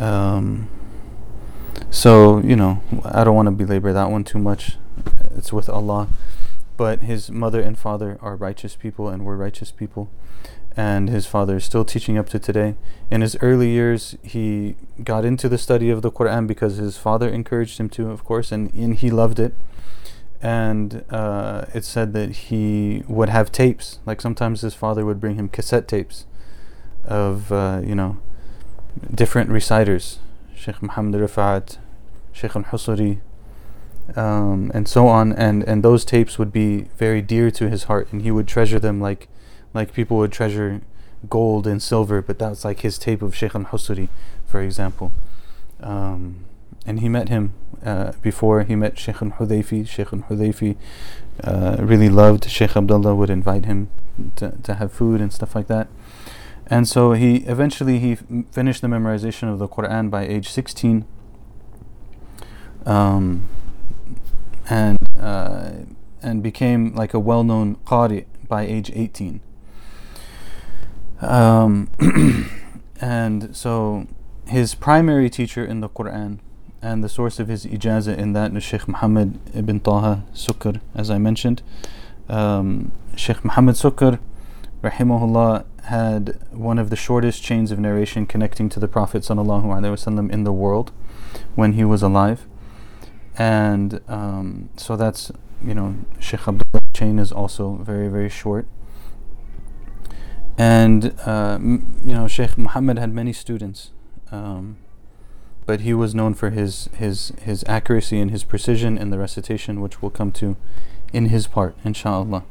Um, 0.00 0.68
so, 1.92 2.38
you 2.40 2.56
know, 2.56 2.82
I 3.04 3.22
don't 3.22 3.36
want 3.36 3.46
to 3.46 3.52
belabor 3.52 3.92
that 3.92 4.10
one 4.10 4.24
too 4.24 4.38
much. 4.38 4.78
It's 5.36 5.52
with 5.52 5.68
Allah. 5.68 6.08
But 6.78 7.00
his 7.00 7.30
mother 7.30 7.60
and 7.60 7.78
father 7.78 8.18
are 8.22 8.34
righteous 8.34 8.74
people 8.76 9.10
and 9.10 9.26
were 9.26 9.36
righteous 9.36 9.70
people. 9.70 10.10
And 10.74 11.10
his 11.10 11.26
father 11.26 11.56
is 11.56 11.64
still 11.64 11.84
teaching 11.84 12.16
up 12.16 12.30
to 12.30 12.38
today. 12.38 12.76
In 13.10 13.20
his 13.20 13.36
early 13.42 13.68
years, 13.68 14.16
he 14.22 14.74
got 15.04 15.26
into 15.26 15.50
the 15.50 15.58
study 15.58 15.90
of 15.90 16.00
the 16.00 16.10
Quran 16.10 16.46
because 16.46 16.78
his 16.78 16.96
father 16.96 17.28
encouraged 17.28 17.78
him 17.78 17.90
to, 17.90 18.10
of 18.10 18.24
course, 18.24 18.50
and, 18.50 18.72
and 18.72 18.94
he 18.94 19.10
loved 19.10 19.38
it. 19.38 19.54
And 20.40 21.04
uh, 21.10 21.66
it 21.74 21.84
said 21.84 22.14
that 22.14 22.30
he 22.30 23.04
would 23.06 23.28
have 23.28 23.52
tapes. 23.52 23.98
Like 24.06 24.22
sometimes 24.22 24.62
his 24.62 24.74
father 24.74 25.04
would 25.04 25.20
bring 25.20 25.36
him 25.36 25.50
cassette 25.50 25.88
tapes 25.88 26.24
of, 27.04 27.52
uh, 27.52 27.82
you 27.84 27.94
know, 27.94 28.16
different 29.14 29.50
reciters 29.50 30.20
Sheikh 30.62 30.80
Muhammad 30.80 31.20
Rifat, 31.20 31.78
Sheikh 32.32 32.56
Al 32.56 32.64
Husari, 32.64 33.20
um, 34.16 34.70
and 34.74 34.88
so 34.88 35.06
on. 35.08 35.32
And, 35.32 35.62
and 35.64 35.82
those 35.82 36.04
tapes 36.04 36.38
would 36.38 36.52
be 36.52 36.88
very 36.98 37.22
dear 37.22 37.50
to 37.52 37.68
his 37.68 37.84
heart, 37.84 38.12
and 38.12 38.22
he 38.22 38.30
would 38.30 38.48
treasure 38.48 38.78
them 38.78 39.00
like, 39.00 39.28
like 39.74 39.92
people 39.92 40.16
would 40.18 40.32
treasure 40.32 40.80
gold 41.28 41.66
and 41.66 41.82
silver. 41.82 42.22
But 42.22 42.38
that's 42.38 42.64
like 42.64 42.80
his 42.80 42.98
tape 42.98 43.22
of 43.22 43.34
Sheikh 43.34 43.54
Al 43.54 43.64
Husari, 43.64 44.08
for 44.46 44.60
example. 44.60 45.12
Um, 45.80 46.44
and 46.86 47.00
he 47.00 47.08
met 47.08 47.28
him 47.28 47.54
uh, 47.84 48.12
before 48.22 48.62
he 48.62 48.74
met 48.74 48.98
Sheikh 48.98 49.22
Al 49.22 49.30
Hudayfi. 49.30 49.88
Sheikh 49.88 50.12
Al 50.12 50.20
Hudayfi 50.20 50.76
uh, 51.44 51.76
really 51.80 52.08
loved 52.08 52.48
Sheikh 52.48 52.76
Abdullah, 52.76 53.14
would 53.14 53.30
invite 53.30 53.64
him 53.64 53.88
to, 54.36 54.52
to 54.62 54.74
have 54.74 54.92
food 54.92 55.20
and 55.20 55.32
stuff 55.32 55.54
like 55.54 55.66
that. 55.68 55.88
And 56.66 56.88
so 56.88 57.12
he 57.12 57.38
eventually 57.38 57.98
he 57.98 58.12
f- 58.12 58.24
finished 58.50 58.82
the 58.82 58.88
memorization 58.88 59.52
of 59.52 59.58
the 59.58 59.68
Quran 59.68 60.10
by 60.10 60.24
age 60.26 60.48
16. 60.48 61.04
Um, 62.86 63.48
and 64.68 64.98
uh, 65.18 65.70
and 66.22 66.42
became 66.42 66.94
like 66.94 67.14
a 67.14 67.18
well-known 67.18 67.76
qari 67.84 68.26
by 68.48 68.62
age 68.62 68.90
18. 68.94 69.40
Um, 71.20 71.90
and 73.00 73.56
so 73.56 74.06
his 74.46 74.74
primary 74.74 75.30
teacher 75.30 75.64
in 75.64 75.80
the 75.80 75.88
Quran 75.88 76.38
and 76.80 77.02
the 77.02 77.08
source 77.08 77.38
of 77.38 77.48
his 77.48 77.64
ijazah 77.64 78.16
in 78.16 78.32
that 78.32 78.54
is 78.54 78.62
Sheikh 78.62 78.88
Muhammad 78.88 79.38
ibn 79.54 79.80
Taha 79.80 80.24
Sukkar, 80.34 80.80
as 80.94 81.10
I 81.10 81.18
mentioned. 81.18 81.62
Um, 82.28 82.92
Sheikh 83.16 83.44
Muhammad 83.44 83.76
Sukkar, 83.76 84.18
rahimahullah, 84.82 85.64
had 85.84 86.38
one 86.50 86.78
of 86.78 86.90
the 86.90 86.96
shortest 86.96 87.42
chains 87.42 87.70
of 87.70 87.78
narration 87.78 88.26
connecting 88.26 88.68
to 88.68 88.80
the 88.80 88.88
Prophet 88.88 89.22
ﷺ 89.22 90.30
in 90.30 90.44
the 90.44 90.52
world 90.52 90.92
when 91.54 91.74
he 91.74 91.84
was 91.84 92.02
alive. 92.02 92.46
And 93.38 94.00
um, 94.08 94.68
so 94.76 94.96
that's, 94.96 95.32
you 95.64 95.74
know, 95.74 95.96
Sheikh 96.18 96.46
Abdullah's 96.46 96.92
chain 96.94 97.18
is 97.18 97.32
also 97.32 97.76
very, 97.76 98.08
very 98.08 98.28
short. 98.28 98.66
And, 100.58 101.14
uh, 101.26 101.54
m- 101.54 102.00
you 102.04 102.14
know, 102.14 102.28
Sheikh 102.28 102.58
Muhammad 102.58 102.98
had 102.98 103.12
many 103.12 103.32
students. 103.32 103.90
Um, 104.30 104.76
but 105.64 105.80
he 105.80 105.94
was 105.94 106.14
known 106.14 106.34
for 106.34 106.50
his, 106.50 106.88
his, 106.96 107.32
his 107.42 107.64
accuracy 107.68 108.20
and 108.20 108.30
his 108.30 108.44
precision 108.44 108.98
in 108.98 109.10
the 109.10 109.18
recitation, 109.18 109.80
which 109.80 110.02
we'll 110.02 110.10
come 110.10 110.32
to 110.32 110.56
in 111.12 111.26
his 111.26 111.46
part, 111.46 111.76
inshallah. 111.84 112.44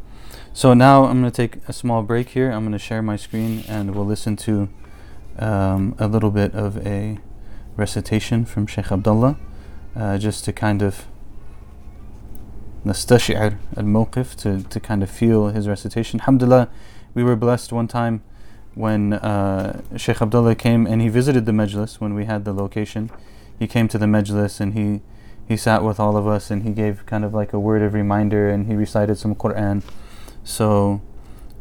So 0.53 0.73
now 0.73 1.05
I'm 1.05 1.21
going 1.21 1.31
to 1.31 1.35
take 1.35 1.57
a 1.67 1.73
small 1.73 2.03
break 2.03 2.29
here. 2.29 2.51
I'm 2.51 2.61
going 2.61 2.71
to 2.71 2.79
share 2.79 3.01
my 3.01 3.15
screen 3.15 3.63
and 3.67 3.95
we'll 3.95 4.05
listen 4.05 4.35
to 4.37 4.69
um, 5.39 5.95
a 5.99 6.07
little 6.07 6.31
bit 6.31 6.53
of 6.53 6.85
a 6.85 7.19
recitation 7.75 8.45
from 8.45 8.67
Sheikh 8.67 8.91
Abdullah 8.91 9.37
uh, 9.94 10.18
just 10.18 10.44
to 10.44 10.52
kind 10.52 10.82
of 10.82 11.06
نستشعر 12.86 13.56
الموقف 13.78 14.36
to, 14.36 14.62
to 14.68 14.80
kind 14.80 15.02
of 15.02 15.10
feel 15.10 15.48
his 15.48 15.66
recitation. 15.66 16.20
Alhamdulillah, 16.20 16.68
we 17.14 17.24
were 17.24 17.36
blessed 17.36 17.72
one 17.72 17.88
time 17.88 18.22
when 18.74 19.14
uh, 19.14 19.80
Sheikh 19.96 20.20
Abdullah 20.22 20.54
came 20.54 20.86
and 20.86 21.00
he 21.00 21.08
visited 21.08 21.46
the 21.46 21.52
majlis 21.52 22.00
when 22.00 22.14
we 22.14 22.26
had 22.26 22.44
the 22.44 22.52
location. 22.52 23.10
He 23.58 23.66
came 23.66 23.88
to 23.88 23.98
the 23.98 24.06
majlis 24.06 24.60
and 24.60 24.74
he 24.74 25.00
he 25.48 25.56
sat 25.56 25.82
with 25.82 25.98
all 26.00 26.16
of 26.16 26.26
us 26.26 26.50
and 26.50 26.62
he 26.62 26.70
gave 26.70 27.06
kind 27.06 27.24
of 27.24 27.32
like 27.32 27.52
a 27.52 27.58
word 27.58 27.82
of 27.82 27.94
reminder 27.94 28.50
and 28.50 28.66
he 28.66 28.74
recited 28.74 29.16
some 29.16 29.34
Quran. 29.34 29.82
So, 30.42 31.00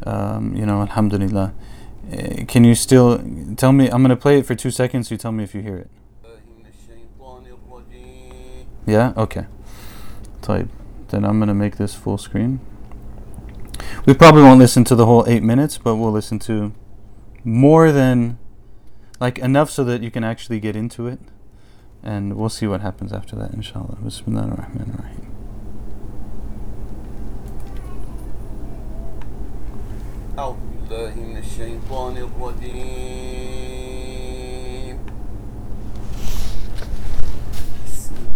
um, 0.04 0.56
you 0.56 0.66
know, 0.66 0.82
Alhamdulillah. 0.82 1.54
Uh, 2.12 2.46
can 2.48 2.64
you 2.64 2.76
still 2.76 3.10
tell 3.56 3.72
me? 3.72 3.90
I'm 3.90 4.02
going 4.02 4.10
to 4.10 4.16
play 4.16 4.40
it 4.40 4.46
for 4.46 4.56
two 4.56 4.72
seconds. 4.72 5.12
You 5.12 5.18
tell 5.18 5.32
me 5.32 5.44
if 5.44 5.56
you 5.56 5.62
hear 5.62 5.78
it. 5.78 5.90
Yeah? 8.90 9.14
Okay. 9.18 9.46
Type. 10.42 10.70
Then 11.10 11.26
I'm 11.26 11.40
going 11.40 11.48
to 11.48 11.54
make 11.54 11.78
this 11.78 11.94
full 11.94 12.18
screen. 12.18 12.60
We 14.06 14.14
probably 14.14 14.44
won't 14.44 14.60
listen 14.60 14.84
to 14.86 14.96
the 14.96 15.06
whole 15.06 15.26
eight 15.28 15.44
minutes, 15.44 15.78
but 15.78 15.96
we'll 15.96 16.12
listen 16.12 16.40
to 16.40 16.74
more 17.44 17.92
than, 17.92 18.38
like, 19.20 19.40
enough 19.40 19.70
so 19.70 19.84
that 19.84 20.02
you 20.02 20.12
can 20.12 20.24
actually 20.24 20.60
get 20.60 20.76
into 20.76 21.08
it. 21.08 21.20
And 22.04 22.36
we'll 22.36 22.50
see 22.50 22.68
what 22.68 22.82
happens 22.82 23.12
after 23.12 23.36
that, 23.38 23.52
inshallah. 23.54 23.98
Bismillah 24.04 24.44
ar-Rahman 24.44 24.92
ar-Rahim. 24.98 25.22
أعوذ 30.38 30.56
بالله 30.90 31.14
من 31.16 31.38
الشيطان 31.38 32.18
الرجيم 32.18 33.69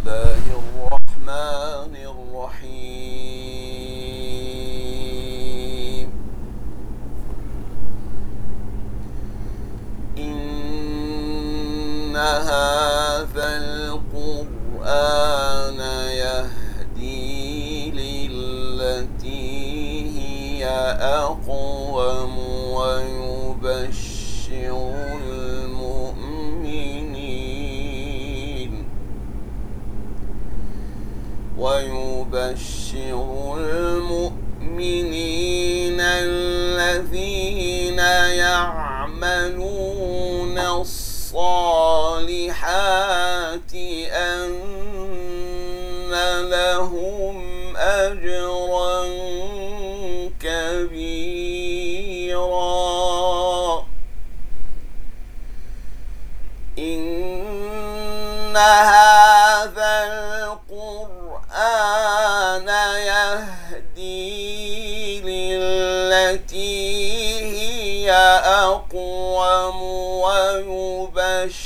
الله 0.04 0.44
الرحمن 0.60 1.96
الرحيم. 1.96 2.84
إن 10.18 12.16
هذا 12.16 13.48
القرآن 13.64 15.00
يهدي 16.20 17.90
للتي 18.28 19.40
هي 20.18 20.64
أقوم 21.00 22.38
ويبشر 22.76 23.23
ويبشر 31.64 33.56
المؤمنين 33.58 35.20
الذين 36.00 37.98
يعملون 38.44 39.78
الصالحات 40.58 41.34
أن 44.12 44.50
لهم 46.50 47.36
أجرا 47.76 49.04
كبيرا. 50.40 51.24
إن 56.78 58.56
أقوم 68.38 69.82
ويبشر 70.22 71.64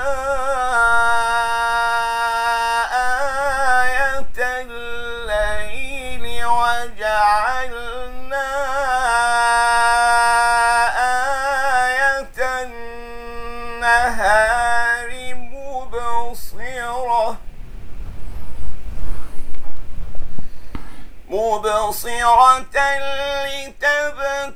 مبصرة 21.91 22.63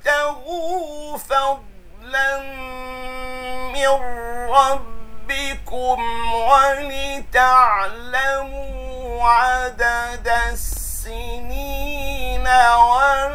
لتبتغوا 0.07 1.19
فضلا 1.19 2.39
من 3.75 3.89
ربكم 4.51 5.99
ولتعلموا 6.35 7.55
عدد 9.29 10.29
السنين 10.53 12.47
والحساب. 12.47 13.35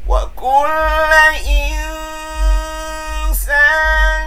وكل 0.07 1.11
إنسان 3.35 4.24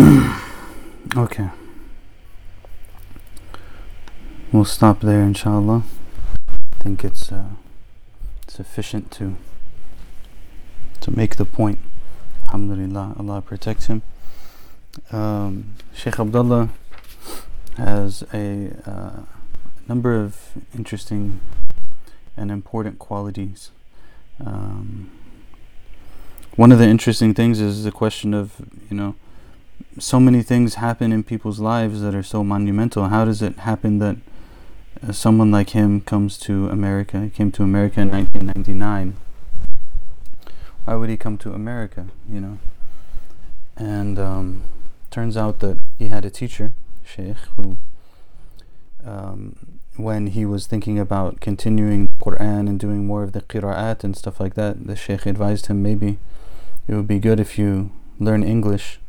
Okay. 1.16 1.50
We'll 4.52 4.64
stop 4.64 5.00
there, 5.00 5.22
inshallah. 5.22 5.82
I 6.48 6.82
think 6.82 7.04
it's 7.04 7.30
uh, 7.32 7.50
sufficient 8.46 9.10
to 9.12 9.36
to 11.00 11.10
make 11.10 11.36
the 11.36 11.44
point. 11.44 11.78
Alhamdulillah, 12.46 13.16
Allah 13.18 13.42
protects 13.42 13.86
him. 13.86 14.02
Um, 15.12 15.74
Sheikh 15.94 16.18
Abdullah 16.18 16.70
has 17.76 18.24
a 18.32 18.72
uh, 18.86 19.22
number 19.88 20.14
of 20.14 20.52
interesting 20.74 21.40
and 22.36 22.50
important 22.50 22.98
qualities. 22.98 23.70
Um, 24.44 25.10
one 26.56 26.72
of 26.72 26.78
the 26.78 26.86
interesting 26.86 27.34
things 27.34 27.60
is 27.60 27.84
the 27.84 27.92
question 27.92 28.32
of, 28.32 28.54
you 28.90 28.96
know, 28.96 29.14
so 30.00 30.18
many 30.18 30.42
things 30.42 30.76
happen 30.76 31.12
in 31.12 31.22
people's 31.22 31.60
lives 31.60 32.00
that 32.00 32.14
are 32.14 32.22
so 32.22 32.42
monumental. 32.42 33.08
How 33.08 33.26
does 33.26 33.42
it 33.42 33.58
happen 33.58 33.98
that 33.98 34.16
uh, 35.06 35.12
someone 35.12 35.50
like 35.50 35.70
him 35.70 36.00
comes 36.00 36.38
to 36.38 36.68
America? 36.68 37.20
He 37.20 37.30
came 37.30 37.52
to 37.52 37.62
America 37.62 38.00
in 38.00 38.10
1999. 38.10 39.16
Why 40.84 40.94
would 40.94 41.10
he 41.10 41.18
come 41.18 41.36
to 41.38 41.52
America? 41.52 42.06
You 42.28 42.40
know, 42.40 42.58
and 43.76 44.18
um, 44.18 44.62
turns 45.10 45.36
out 45.36 45.58
that 45.60 45.78
he 45.98 46.08
had 46.08 46.24
a 46.24 46.30
teacher, 46.30 46.72
Sheikh, 47.04 47.36
who, 47.56 47.76
um, 49.04 49.56
when 49.96 50.28
he 50.28 50.46
was 50.46 50.66
thinking 50.66 50.98
about 50.98 51.40
continuing 51.40 52.08
Quran 52.18 52.68
and 52.68 52.80
doing 52.80 53.06
more 53.06 53.22
of 53.22 53.32
the 53.32 53.42
qira'at 53.42 54.02
and 54.02 54.16
stuff 54.16 54.40
like 54.40 54.54
that, 54.54 54.86
the 54.86 54.96
Sheikh 54.96 55.26
advised 55.26 55.66
him 55.66 55.82
maybe 55.82 56.18
it 56.88 56.94
would 56.94 57.06
be 57.06 57.18
good 57.18 57.38
if 57.38 57.58
you 57.58 57.92
learn 58.18 58.42
English 58.42 58.99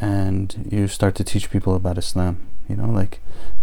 and 0.00 0.68
you 0.70 0.88
start 0.88 1.14
to 1.16 1.24
teach 1.24 1.50
people 1.50 1.74
about 1.74 1.98
Islam. 1.98 2.46
You 2.68 2.76
know, 2.76 2.88
like 2.88 3.20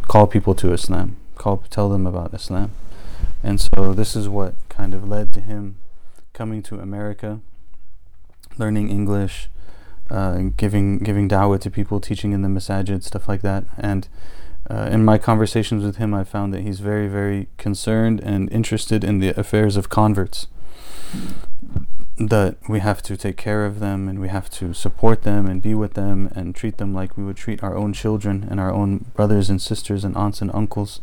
call 0.08 0.28
people 0.28 0.54
to 0.56 0.74
Islam, 0.74 1.17
call 1.36 1.63
tell 1.70 1.89
them 1.89 2.06
about 2.06 2.34
Islam, 2.34 2.72
and 3.44 3.60
so 3.60 3.94
this 3.94 4.15
is 4.15 4.30
what 4.30 4.56
kind 4.70 4.94
of 4.94 5.08
led 5.08 5.34
to 5.34 5.41
him 5.41 5.78
coming 6.34 6.63
to 6.63 6.80
America, 6.80 7.39
learning 8.58 8.89
English, 8.89 9.50
uh, 10.10 10.39
giving 10.58 11.00
giving 11.00 11.28
dawah 11.28 11.60
to 11.60 11.72
people, 11.72 12.00
teaching 12.00 12.32
in 12.32 12.41
the 12.41 12.50
masajid, 12.50 13.04
stuff 13.04 13.28
like 13.28 13.41
that. 13.41 13.63
And 13.78 14.08
uh, 14.70 14.89
in 14.91 15.04
my 15.04 15.17
conversations 15.17 15.84
with 15.84 15.98
him, 15.98 16.13
I 16.13 16.24
found 16.24 16.54
that 16.54 16.62
he's 16.62 16.80
very, 16.80 17.08
very 17.08 17.48
concerned 17.58 18.22
and 18.22 18.52
interested 18.52 19.04
in 19.04 19.20
the 19.20 19.30
affairs 19.39 19.76
of 19.76 19.89
converts. 19.89 20.48
That 22.30 22.58
we 22.70 22.82
have 22.82 23.02
to 23.04 23.18
take 23.18 23.36
care 23.36 23.66
of 23.66 23.80
them 23.80 24.08
and 24.08 24.20
we 24.20 24.28
have 24.28 24.48
to 24.52 24.74
support 24.74 25.24
them 25.24 25.48
and 25.48 25.60
be 25.60 25.74
with 25.74 25.96
them 25.96 26.30
and 26.36 26.54
treat 26.54 26.78
them 26.78 26.94
like 26.94 27.18
we 27.18 27.24
would 27.24 27.36
treat 27.36 27.64
our 27.64 27.76
own 27.76 27.94
children 27.94 28.48
and 28.48 28.60
our 28.60 28.72
own 28.72 29.06
brothers 29.16 29.50
and 29.50 29.60
sisters 29.60 30.04
and 30.04 30.16
aunts 30.16 30.40
and 30.40 30.52
uncles, 30.54 31.02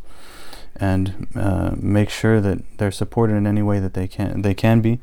and 0.77 1.27
uh, 1.35 1.73
make 1.77 2.09
sure 2.09 2.41
that 2.41 2.59
they're 2.79 2.93
supported 2.93 3.35
in 3.35 3.49
any 3.49 3.63
way 3.63 3.81
that 3.81 3.95
they 3.95 4.07
can 4.07 4.43
they 4.43 4.55
can 4.55 4.81
be. 4.81 5.01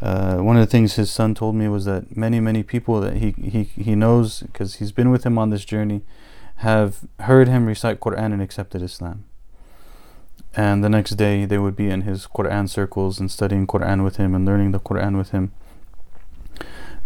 Uh, 0.00 0.36
one 0.36 0.56
of 0.56 0.60
the 0.60 0.70
things 0.70 0.94
his 0.94 1.10
son 1.10 1.34
told 1.34 1.56
me 1.56 1.66
was 1.68 1.84
that 1.84 2.16
many 2.16 2.38
many 2.38 2.62
people 2.62 3.00
that 3.00 3.16
he 3.16 3.32
he, 3.32 3.64
he 3.64 3.94
knows 3.96 4.40
because 4.40 4.76
he's 4.76 4.92
been 4.92 5.10
with 5.10 5.26
him 5.26 5.36
on 5.36 5.50
this 5.50 5.64
journey 5.64 6.02
have 6.56 7.00
heard 7.20 7.48
him 7.48 7.66
recite 7.66 7.98
Quran 7.98 8.32
and 8.32 8.40
accepted 8.40 8.82
Islam. 8.82 9.24
And 10.56 10.82
the 10.82 10.88
next 10.88 11.12
day 11.12 11.44
they 11.44 11.58
would 11.58 11.76
be 11.76 11.88
in 11.88 12.02
his 12.02 12.26
Quran 12.26 12.68
circles 12.68 13.20
and 13.20 13.30
studying 13.30 13.66
Quran 13.66 14.02
with 14.02 14.16
him 14.16 14.34
and 14.34 14.44
learning 14.44 14.72
the 14.72 14.80
Quran 14.80 15.16
with 15.16 15.30
him. 15.30 15.52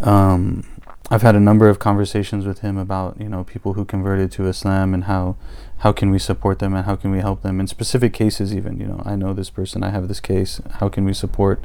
Um, 0.01 0.65
I've 1.11 1.23
had 1.23 1.37
a 1.37 1.41
number 1.41 1.69
of 1.69 1.79
conversations 1.79 2.47
with 2.47 2.61
him 2.61 2.79
about 2.79 3.21
you 3.21 3.29
know 3.29 3.45
people 3.45 3.75
who 3.75 3.85
converted 3.85 4.33
to 4.33 4.47
Islam 4.47 4.95
and 4.95 5.05
how 5.05 5.37
how 5.79 5.93
can 5.93 6.11
we 6.11 6.19
support 6.19 6.61
them 6.61 6.75
and 6.75 6.87
how 6.87 6.97
can 6.97 7.11
we 7.11 7.19
help 7.19 7.43
them 7.43 7.61
in 7.61 7.67
specific 7.67 8.15
cases 8.15 8.55
even 8.55 8.81
you 8.81 8.87
know 8.87 9.03
I 9.05 9.15
know 9.15 9.35
this 9.35 9.51
person 9.51 9.85
I 9.85 9.91
have 9.91 10.09
this 10.09 10.21
case 10.21 10.63
how 10.81 10.89
can 10.89 11.05
we 11.05 11.13
support 11.13 11.63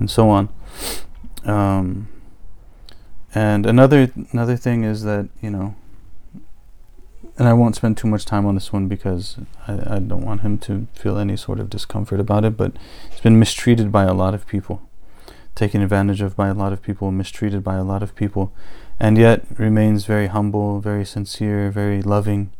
and 0.00 0.10
so 0.10 0.28
on. 0.28 0.48
Um, 1.44 2.08
and 3.32 3.64
another 3.64 4.10
another 4.32 4.56
thing 4.56 4.82
is 4.82 5.04
that 5.04 5.28
you 5.40 5.50
know 5.50 5.76
and 7.40 7.48
I 7.48 7.54
won't 7.54 7.74
spend 7.74 7.96
too 7.96 8.06
much 8.06 8.26
time 8.26 8.44
on 8.44 8.54
this 8.54 8.70
one 8.70 8.86
because 8.86 9.38
I, 9.66 9.96
I 9.96 9.98
don't 9.98 10.26
want 10.26 10.42
him 10.42 10.58
to 10.58 10.86
feel 10.92 11.16
any 11.16 11.38
sort 11.38 11.58
of 11.58 11.70
discomfort 11.70 12.20
about 12.20 12.44
it, 12.44 12.54
but 12.54 12.72
he's 13.10 13.20
been 13.20 13.38
mistreated 13.38 13.90
by 13.90 14.04
a 14.04 14.12
lot 14.12 14.34
of 14.34 14.46
people, 14.46 14.82
taken 15.54 15.80
advantage 15.80 16.20
of 16.20 16.36
by 16.36 16.48
a 16.48 16.54
lot 16.54 16.74
of 16.74 16.82
people, 16.82 17.10
mistreated 17.10 17.64
by 17.64 17.76
a 17.76 17.82
lot 17.82 18.02
of 18.02 18.14
people, 18.14 18.52
and 19.00 19.16
yet 19.16 19.46
remains 19.56 20.04
very 20.04 20.26
humble, 20.26 20.80
very 20.80 21.06
sincere, 21.06 21.70
very 21.70 22.02
loving, 22.02 22.52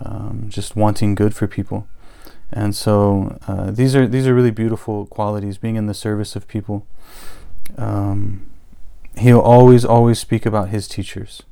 um, 0.00 0.46
just 0.48 0.76
wanting 0.76 1.14
good 1.14 1.34
for 1.34 1.46
people. 1.46 1.86
And 2.50 2.74
so 2.74 3.38
uh, 3.46 3.70
these 3.70 3.94
are 3.94 4.06
these 4.06 4.26
are 4.26 4.34
really 4.34 4.50
beautiful 4.50 5.04
qualities. 5.04 5.58
Being 5.58 5.76
in 5.76 5.88
the 5.88 5.94
service 5.94 6.34
of 6.34 6.48
people. 6.48 6.86
Um, 7.76 8.50
he'll 9.18 9.40
always 9.40 9.84
always 9.84 10.18
speak 10.18 10.46
about 10.46 10.70
his 10.70 10.88
teachers 10.88 11.42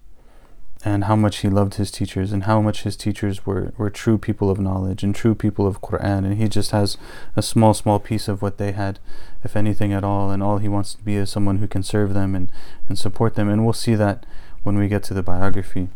and 0.85 1.05
how 1.05 1.16
much 1.16 1.38
he 1.38 1.49
loved 1.49 1.75
his 1.75 1.90
teachers 1.90 2.31
and 2.31 2.44
how 2.44 2.61
much 2.61 2.83
his 2.83 2.94
teachers 2.94 3.47
were, 3.47 3.73
were 3.79 3.88
true 3.88 4.18
people 4.18 4.51
of 4.51 4.61
knowledge 4.61 5.03
and 5.03 5.14
true 5.14 5.35
people 5.35 5.66
of 5.66 5.81
Quran. 5.81 6.18
And 6.18 6.35
he 6.35 6.47
just 6.47 6.73
has 6.73 6.99
a 7.35 7.42
small 7.42 7.73
small 7.73 7.99
piece 7.99 8.29
of 8.29 8.42
what 8.42 8.59
they 8.59 8.73
had 8.73 8.99
if 9.42 9.57
anything 9.57 9.94
at 9.94 10.05
all 10.05 10.31
and 10.31 10.42
all 10.42 10.59
he 10.59 10.68
wants 10.68 10.94
to 10.94 11.03
be 11.03 11.16
is 11.16 11.31
someone 11.31 11.59
who 11.59 11.66
can 11.66 11.83
serve 11.83 12.12
them 12.12 12.35
and, 12.35 12.53
and 12.87 12.99
support 12.99 13.35
them. 13.35 13.49
And 13.49 13.64
we'll 13.64 13.73
see 13.73 13.94
that 13.94 14.27
when 14.62 14.77
we 14.77 14.88
get 14.88 15.03
to 15.05 15.14
the 15.14 15.23
biography 15.23 15.88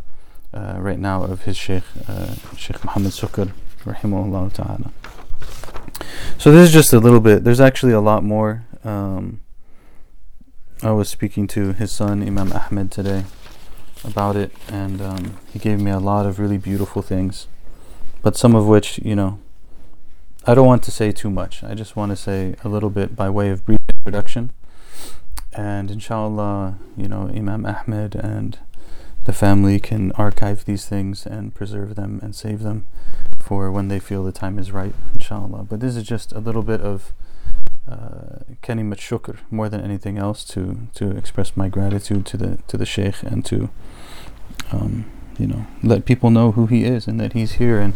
uh, 0.55 0.77
right 0.79 0.98
now 0.98 1.22
of 1.22 1.42
his 1.42 1.57
Sheikh 1.57 1.85
uh, 2.09 2.35
Sheikh 2.57 2.83
Muhammad 2.83 3.12
Sukkar 3.12 3.53
rahimahullah 3.85 4.53
ta'ala. 4.55 4.90
So 6.38 6.51
this 6.51 6.68
is 6.68 6.72
just 6.72 6.94
a 6.94 6.98
little 6.98 7.20
bit 7.20 7.44
there's 7.44 7.61
actually 7.61 7.92
a 7.92 8.01
lot 8.01 8.24
more. 8.24 8.64
Um, 8.85 9.42
I 10.83 10.92
was 10.92 11.11
speaking 11.11 11.46
to 11.48 11.72
his 11.74 11.92
son 11.92 12.22
Imam 12.22 12.53
Ahmed 12.53 12.90
today 12.90 13.24
about 14.04 14.37
it, 14.37 14.52
and 14.68 15.00
um, 15.00 15.38
he 15.52 15.58
gave 15.58 15.80
me 15.80 15.90
a 15.90 15.98
lot 15.98 16.26
of 16.26 16.38
really 16.38 16.58
beautiful 16.58 17.02
things, 17.02 17.46
but 18.22 18.37
some 18.37 18.54
of 18.54 18.66
which, 18.66 18.98
you 18.98 19.16
know, 19.16 19.38
I 20.46 20.54
don't 20.54 20.66
want 20.66 20.82
to 20.84 20.90
say 20.90 21.12
too 21.12 21.30
much. 21.30 21.62
I 21.62 21.74
just 21.74 21.96
want 21.96 22.11
to 22.11 22.16
say 22.16 22.54
a 22.64 22.68
little 22.68 22.90
bit 22.90 23.14
by 23.14 23.28
way 23.28 23.50
of 23.50 23.64
brief 23.64 23.80
introduction. 23.98 24.50
And 25.52 25.90
inshallah, 25.90 26.78
you 26.96 27.08
know, 27.08 27.28
Imam 27.34 27.66
Ahmed 27.66 28.14
and 28.14 28.58
the 29.24 29.32
family 29.32 29.78
can 29.78 30.12
archive 30.12 30.64
these 30.64 30.87
things 30.87 31.26
and 31.26 31.54
preserve 31.54 31.96
them 31.96 32.18
and 32.22 32.34
save 32.34 32.62
them 32.62 32.87
for 33.38 33.70
when 33.70 33.88
they 33.88 33.98
feel 33.98 34.24
the 34.24 34.32
time 34.32 34.58
is 34.58 34.72
right, 34.72 34.94
inshallah. 35.12 35.64
But 35.64 35.80
this 35.80 35.96
is 35.96 36.04
just 36.04 36.32
a 36.32 36.38
little 36.38 36.62
bit 36.62 36.80
of 36.80 37.12
kalimat 38.62 38.98
shukr 38.98 39.38
more 39.51 39.68
than 39.68 39.81
anything 39.81 40.18
else 40.18 40.44
to 40.44 40.88
to 40.94 41.11
express 41.16 41.57
my 41.57 41.68
gratitude 41.68 42.27
to 42.27 42.37
the 42.37 42.59
to 42.66 42.77
the 42.77 42.87
sheikh 42.87 43.22
and 43.22 43.44
to 43.44 43.70
um, 44.72 45.05
you 45.38 45.46
know 45.46 45.66
let 45.83 46.05
people 46.05 46.31
know 46.31 46.53
who 46.53 46.66
he 46.66 46.85
is 46.85 47.07
and 47.07 47.18
that 47.20 47.33
he's 47.33 47.53
here 47.53 47.81
and 47.81 47.94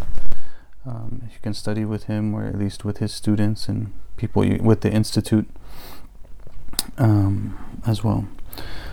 um, 0.87 1.22
you 1.33 1.38
can 1.42 1.55
study 1.55 1.85
with 1.85 2.05
him 2.05 2.35
or 2.35 2.44
at 2.44 2.59
least 2.59 2.85
with 2.85 2.98
his 2.98 3.12
students 3.12 3.68
and 3.68 3.92
people 4.16 4.42
with 4.61 4.81
the 4.81 4.90
institute 4.90 5.48
um, 6.98 7.59
as 7.87 8.02
well. 8.02 8.26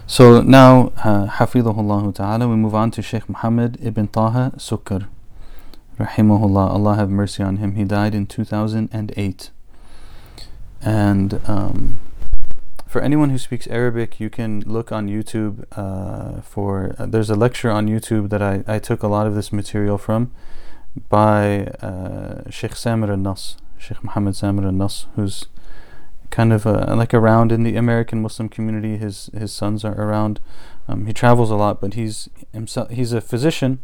So 0.07 0.41
now, 0.41 0.91
uh, 1.03 1.27
Hafidhullah 1.27 2.15
Ta'ala, 2.15 2.47
we 2.47 2.55
move 2.55 2.73
on 2.73 2.89
to 2.91 3.01
Sheikh 3.01 3.29
Muhammad 3.29 3.77
ibn 3.81 4.07
Taha 4.07 4.53
Sukkar. 4.57 5.07
Rahimahullah, 5.99 6.69
Allah 6.71 6.95
have 6.95 7.09
mercy 7.09 7.43
on 7.43 7.57
him. 7.57 7.75
He 7.75 7.83
died 7.83 8.15
in 8.15 8.25
2008. 8.25 9.51
And 10.81 11.41
um, 11.45 11.99
for 12.87 13.01
anyone 13.01 13.29
who 13.29 13.37
speaks 13.37 13.67
Arabic, 13.67 14.19
you 14.19 14.29
can 14.29 14.61
look 14.61 14.91
on 14.91 15.07
YouTube 15.07 15.65
uh, 15.73 16.41
for. 16.41 16.95
Uh, 16.97 17.05
there's 17.05 17.29
a 17.29 17.35
lecture 17.35 17.69
on 17.69 17.87
YouTube 17.87 18.29
that 18.29 18.41
I, 18.41 18.63
I 18.67 18.79
took 18.79 19.03
a 19.03 19.07
lot 19.07 19.27
of 19.27 19.35
this 19.35 19.53
material 19.53 19.97
from 19.97 20.31
by 21.09 21.65
uh, 21.81 22.49
Sheikh 22.49 22.71
Samir 22.71 23.09
al 23.09 23.17
Nas, 23.17 23.57
Sheikh 23.77 24.03
Muhammad 24.03 24.33
Samir 24.33 24.65
al 24.65 24.71
Nas, 24.71 25.05
who's 25.15 25.45
kind 26.29 26.53
of 26.53 26.65
uh, 26.65 26.95
like 26.95 27.13
around 27.13 27.51
in 27.51 27.63
the 27.63 27.75
American 27.75 28.21
Muslim 28.21 28.49
community. 28.49 28.97
His 28.97 29.29
his 29.37 29.51
sons 29.51 29.85
are 29.85 29.99
around. 29.99 30.39
Um, 30.87 31.05
he 31.05 31.13
travels 31.13 31.51
a 31.51 31.55
lot, 31.55 31.81
but 31.81 31.93
he's 31.93 32.29
himself. 32.53 32.89
He's 32.89 33.13
a 33.13 33.21
physician, 33.21 33.83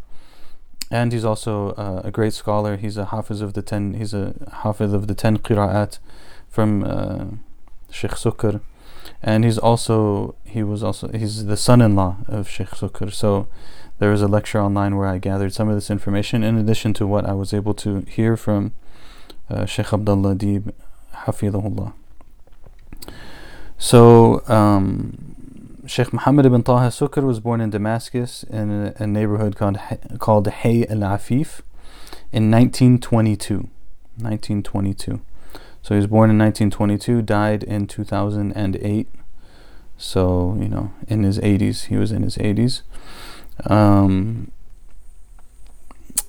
and 0.90 1.14
he's 1.14 1.26
also 1.26 1.72
uh, 1.72 2.02
a 2.04 2.12
great 2.12 2.34
scholar. 2.34 2.76
He's 2.76 2.98
a 2.98 3.06
hafiz 3.06 3.42
of 3.42 3.54
the 3.54 3.62
ten. 3.62 3.94
He's 3.94 4.14
a 4.14 4.34
hafiz 4.64 4.94
of 4.94 5.08
the 5.08 5.14
ten 5.14 5.38
qira'at 5.38 6.00
from 6.56 6.86
uh, 6.86 7.26
Sheikh 7.92 8.12
Sukkar, 8.12 8.62
and 9.22 9.44
he's 9.44 9.58
also 9.58 10.36
he 10.46 10.64
was 10.64 10.82
also 10.84 11.10
he's 11.10 11.46
the 11.46 11.58
son-in-law 11.58 12.16
of 12.28 12.50
Sheikh 12.50 12.70
Sukkar. 12.70 13.12
So 13.14 13.48
there 14.00 14.14
is 14.14 14.22
a 14.22 14.28
lecture 14.28 14.62
online 14.62 14.96
where 14.96 15.08
I 15.08 15.18
gathered 15.18 15.54
some 15.54 15.68
of 15.68 15.76
this 15.76 15.90
information 15.92 16.44
in 16.44 16.58
addition 16.58 16.94
to 16.94 17.06
what 17.06 17.26
I 17.26 17.34
was 17.34 17.54
able 17.54 17.74
to 17.86 18.00
hear 18.08 18.38
from 18.38 18.72
uh, 19.50 19.66
Sheikh 19.66 19.92
Abdullah 19.92 20.36
Deeb, 20.36 20.72
Hafidhullah. 21.24 21.92
So 23.78 24.42
um, 24.48 25.36
Sheikh 25.86 26.14
Muhammad 26.14 26.46
ibn 26.46 26.64
Taha 26.64 26.88
Sukkar 26.88 27.24
was 27.24 27.42
born 27.42 27.60
in 27.60 27.70
Damascus 27.70 28.44
in 28.44 28.72
a, 28.72 28.94
a 29.04 29.06
neighborhood 29.06 29.58
called 29.58 29.78
called 30.20 30.48
Hay 30.48 30.88
al 30.88 31.04
Afif 31.16 31.60
in 32.32 32.50
1922. 32.50 33.68
1922. 34.18 35.20
So 35.86 35.94
he 35.94 35.98
was 35.98 36.08
born 36.08 36.32
in 36.32 36.40
1922, 36.40 37.22
died 37.22 37.62
in 37.62 37.86
2008. 37.86 39.08
So, 39.98 40.58
you 40.60 40.68
know, 40.68 40.92
in 41.08 41.22
his 41.22 41.38
80s, 41.38 41.86
he 41.86 41.96
was 41.96 42.12
in 42.12 42.24
his 42.24 42.38
80s. 42.38 42.82
Um, 43.70 44.52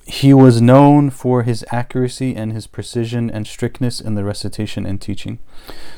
he 0.05 0.31
was 0.31 0.61
known 0.61 1.09
for 1.09 1.41
his 1.41 1.65
accuracy 1.71 2.35
and 2.35 2.53
his 2.53 2.67
precision 2.67 3.31
and 3.31 3.47
strictness 3.47 3.99
in 3.99 4.13
the 4.13 4.23
recitation 4.23 4.85
and 4.85 5.01
teaching. 5.01 5.39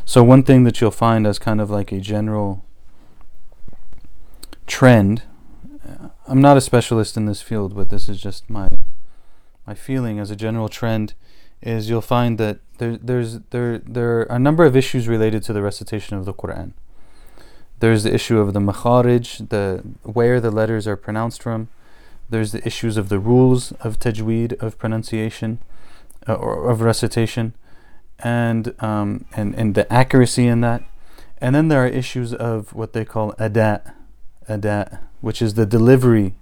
So, 0.06 0.24
one 0.24 0.44
thing 0.44 0.64
that 0.64 0.80
you'll 0.80 0.92
find 0.92 1.28
as 1.28 1.38
kind 1.38 1.60
of 1.60 1.70
like 1.70 1.92
a 1.92 2.00
general 2.00 2.64
trend, 4.68 5.24
I'm 6.30 6.40
not 6.40 6.56
a 6.56 6.62
specialist 6.62 7.18
in 7.18 7.26
this 7.26 7.42
field, 7.42 7.76
but 7.76 7.90
this 7.90 8.08
is 8.08 8.22
just 8.22 8.50
my 8.50 8.70
my 9.68 9.74
feeling 9.74 10.18
as 10.18 10.32
a 10.32 10.38
general 10.38 10.70
trend 10.70 11.14
is 11.62 11.90
you'll 11.90 12.02
find 12.02 12.38
that 12.38 12.60
there, 12.78 12.98
there's 12.98 13.40
there 13.52 13.80
there 13.80 14.20
are 14.20 14.24
a 14.24 14.40
number 14.40 14.66
of 14.66 14.76
issues 14.76 15.08
related 15.08 15.44
to 15.44 15.54
the 15.54 15.62
recitation 15.62 16.18
of 16.18 16.26
the 16.26 16.34
Quran. 16.34 16.74
There's 17.80 18.04
the 18.04 18.14
issue 18.14 18.40
of 18.40 18.54
the 18.54 18.60
makharij, 18.60 19.50
the 19.50 19.84
where 20.04 20.40
the 20.40 20.52
letters 20.52 20.88
are 20.88 20.96
pronounced 20.96 21.44
from. 21.44 21.70
There's 22.30 22.52
the 22.52 22.66
issues 22.66 22.98
of 22.98 23.10
the 23.10 23.20
rules 23.20 23.72
of 23.82 24.00
tajweed 24.00 24.54
of 24.62 24.78
pronunciation 24.78 25.60
uh, 26.28 26.34
or 26.34 26.70
of 26.70 26.82
recitation, 26.82 27.54
and 28.20 28.74
um, 28.82 29.26
and 29.36 29.56
and 29.56 29.76
the 29.76 29.92
accuracy 29.92 30.48
in 30.48 30.62
that. 30.62 30.84
And 31.42 31.56
then 31.56 31.70
there 31.70 31.84
are 31.84 31.88
issues 31.88 32.34
of 32.34 32.74
what 32.74 32.92
they 32.92 33.06
call 33.06 33.32
adat, 33.34 33.94
adat, 34.50 35.00
which 35.22 35.42
is 35.42 35.54
the 35.54 35.66
delivery, 35.66 36.36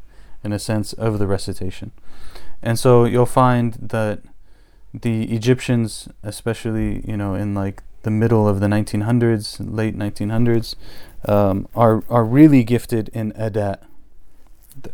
in 0.43 0.51
a 0.51 0.57
sense, 0.57 0.91
of 0.93 1.19
the 1.19 1.27
recitation. 1.27 1.91
And 2.63 2.79
so 2.79 3.05
you'll 3.05 3.27
find 3.27 3.73
that 3.75 4.21
the 5.01 5.23
Egyptians, 5.33 6.07
especially 6.23 7.03
you 7.07 7.17
know 7.17 7.33
in 7.33 7.53
like 7.53 7.83
the 8.03 8.11
middle 8.11 8.47
of 8.47 8.59
the 8.59 8.67
1900s, 8.67 9.57
late 9.59 9.97
1900s, 9.97 10.75
um, 11.27 11.67
are 11.75 12.03
are 12.09 12.23
really 12.23 12.63
gifted 12.63 13.09
in 13.09 13.31
adat. 13.33 13.79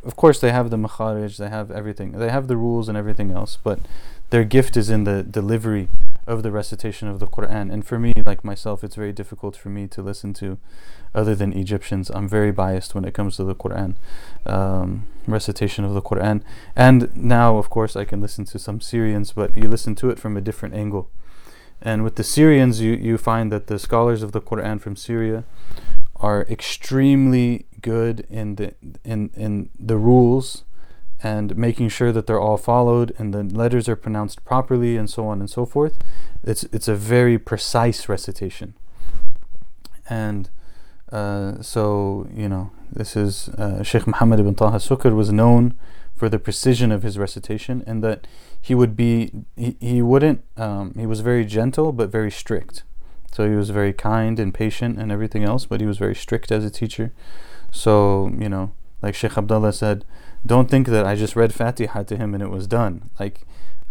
Of 0.04 0.16
course, 0.16 0.40
they 0.40 0.52
have 0.52 0.70
the 0.70 0.78
makharij, 0.78 1.38
they 1.38 1.50
have 1.50 1.70
everything, 1.70 2.14
they 2.14 2.30
have 2.30 2.48
the 2.48 2.56
rules 2.56 2.88
and 2.88 2.98
everything 2.98 3.32
else, 3.32 3.58
but 3.62 3.80
their 4.30 4.46
gift 4.46 4.78
is 4.78 4.90
in 4.90 5.04
the 5.04 5.24
delivery 5.24 5.90
of 6.26 6.44
the 6.44 6.52
recitation 6.52 7.08
of 7.08 7.20
the 7.20 7.28
Quran. 7.28 7.72
And 7.72 7.86
for 7.86 8.00
me, 8.00 8.14
like 8.26 8.44
myself, 8.44 8.84
it's 8.84 8.96
very 8.96 9.12
difficult 9.12 9.56
for 9.56 9.70
me 9.70 9.88
to 9.88 10.02
listen 10.02 10.34
to 10.36 10.58
other 11.14 11.36
than 11.36 11.54
Egyptians. 11.54 12.10
I'm 12.10 12.28
very 12.28 12.52
biased 12.52 12.96
when 12.96 13.06
it 13.06 13.14
comes 13.14 13.36
to 13.38 13.44
the 13.44 13.56
Quran, 13.56 13.96
um, 14.46 15.06
recitation 15.28 15.84
of 15.86 15.94
the 15.94 16.02
Quran. 16.02 16.42
And 16.76 17.16
now, 17.16 17.58
of 17.58 17.70
course, 17.70 17.96
I 17.96 18.06
can 18.06 18.22
listen 18.22 18.46
to 18.46 18.60
some 18.60 18.80
Syrians, 18.82 19.34
but 19.34 19.56
you 19.58 19.68
listen 19.68 19.96
to 19.96 20.10
it 20.10 20.20
from 20.20 20.38
a 20.38 20.42
different 20.42 20.76
angle. 20.76 21.10
And 21.82 22.04
with 22.04 22.16
the 22.16 22.24
Syrians, 22.24 22.80
you, 22.80 22.94
you 22.94 23.18
find 23.18 23.52
that 23.52 23.68
the 23.68 23.78
scholars 23.78 24.24
of 24.24 24.32
the 24.32 24.42
Quran 24.42 24.80
from 24.80 24.96
Syria 24.96 25.44
are 26.16 26.44
extremely 26.50 27.66
good 27.82 28.26
in 28.30 28.56
the 28.56 28.74
in 29.04 29.30
in 29.36 29.70
the 29.78 29.98
rules 29.98 30.64
and 31.24 31.56
making 31.56 31.88
sure 31.88 32.12
that 32.12 32.28
they're 32.28 32.40
all 32.40 32.58
followed 32.58 33.14
and 33.18 33.34
the 33.34 33.44
letters 33.44 33.88
are 33.88 33.96
pronounced 33.96 34.44
properly 34.44 34.98
and 34.98 35.10
so 35.10 35.26
on 35.26 35.40
and 35.40 35.50
so 35.50 35.66
forth. 35.66 35.98
It's 36.44 36.66
it's 36.66 36.90
a 36.90 36.96
very 36.96 37.40
precise 37.40 38.10
recitation. 38.10 38.74
And 40.10 40.50
uh, 41.12 41.62
so 41.62 42.28
you 42.34 42.50
know 42.50 42.72
this 42.92 43.16
is 43.16 43.50
uh, 43.50 43.82
Sheikh 43.84 44.06
Muhammad 44.06 44.42
ibn 44.42 44.54
Taha 44.54 44.78
Sukkar 44.78 45.16
was 45.16 45.32
known 45.32 45.74
for 46.14 46.28
the 46.28 46.38
precision 46.38 46.92
of 46.92 47.04
his 47.04 47.18
recitation 47.18 47.84
and 47.88 48.04
that 48.04 48.28
he 48.62 48.76
would 48.76 48.96
be 48.98 49.32
he, 49.56 49.78
he 49.80 50.02
wouldn't 50.02 50.44
um, 50.58 50.94
he 50.98 51.06
was 51.06 51.22
very 51.22 51.46
gentle 51.46 51.94
but 51.94 52.10
very 52.10 52.32
strict. 52.32 52.84
So 53.32 53.50
he 53.50 53.56
was 53.56 53.72
very 53.72 53.94
kind 53.94 54.40
and 54.40 54.54
patient 54.54 55.00
and 55.00 55.12
everything 55.12 55.44
else, 55.44 55.66
but 55.66 55.80
he 55.80 55.88
was 55.88 55.98
very 55.98 56.14
strict 56.14 56.52
as 56.52 56.66
a 56.66 56.70
teacher. 56.70 57.14
So 57.72 58.30
you 58.38 58.50
know, 58.50 58.74
like 59.02 59.16
Sheikh 59.16 59.38
Abdullah 59.38 59.74
said, 59.74 60.04
don't 60.46 60.70
think 60.70 60.88
that 60.88 61.06
I 61.06 61.16
just 61.16 61.36
read 61.36 61.54
Fatiha 61.54 62.04
to 62.04 62.18
him 62.18 62.34
and 62.34 62.44
it 62.44 62.50
was 62.50 62.68
done. 62.68 63.10
Like 63.20 63.42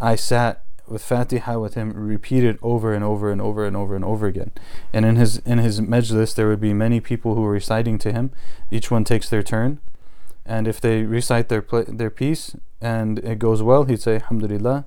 I 0.01 0.17
sat 0.17 0.65
with 0.87 1.03
Fatiha 1.03 1.59
with 1.59 1.75
him 1.75 1.93
repeated 1.93 2.59
over 2.61 2.93
and 2.93 3.05
over 3.05 3.31
and 3.31 3.41
over 3.41 3.65
and 3.65 3.77
over 3.77 3.97
and 3.97 4.05
over 4.05 4.27
again. 4.27 4.51
And 4.93 5.05
in 5.07 5.17
his 5.17 5.39
in 5.39 5.59
his 5.59 5.81
majlis 5.81 6.35
there 6.35 6.49
would 6.49 6.61
be 6.61 6.75
many 6.75 7.01
people 7.01 7.35
who 7.35 7.43
were 7.43 7.53
reciting 7.53 7.99
to 7.99 8.13
him. 8.13 8.31
Each 8.71 8.91
one 8.91 9.05
takes 9.05 9.29
their 9.29 9.43
turn 9.43 9.81
And 10.45 10.67
if 10.67 10.81
they 10.81 11.05
recite 11.05 11.49
their 11.49 11.63
pla- 11.63 11.85
their 11.89 12.11
piece 12.11 12.57
and 12.81 13.19
it 13.21 13.39
goes 13.39 13.63
well, 13.63 13.85
he'd 13.85 14.03
say 14.03 14.17
Alhamdulillah. 14.17 14.85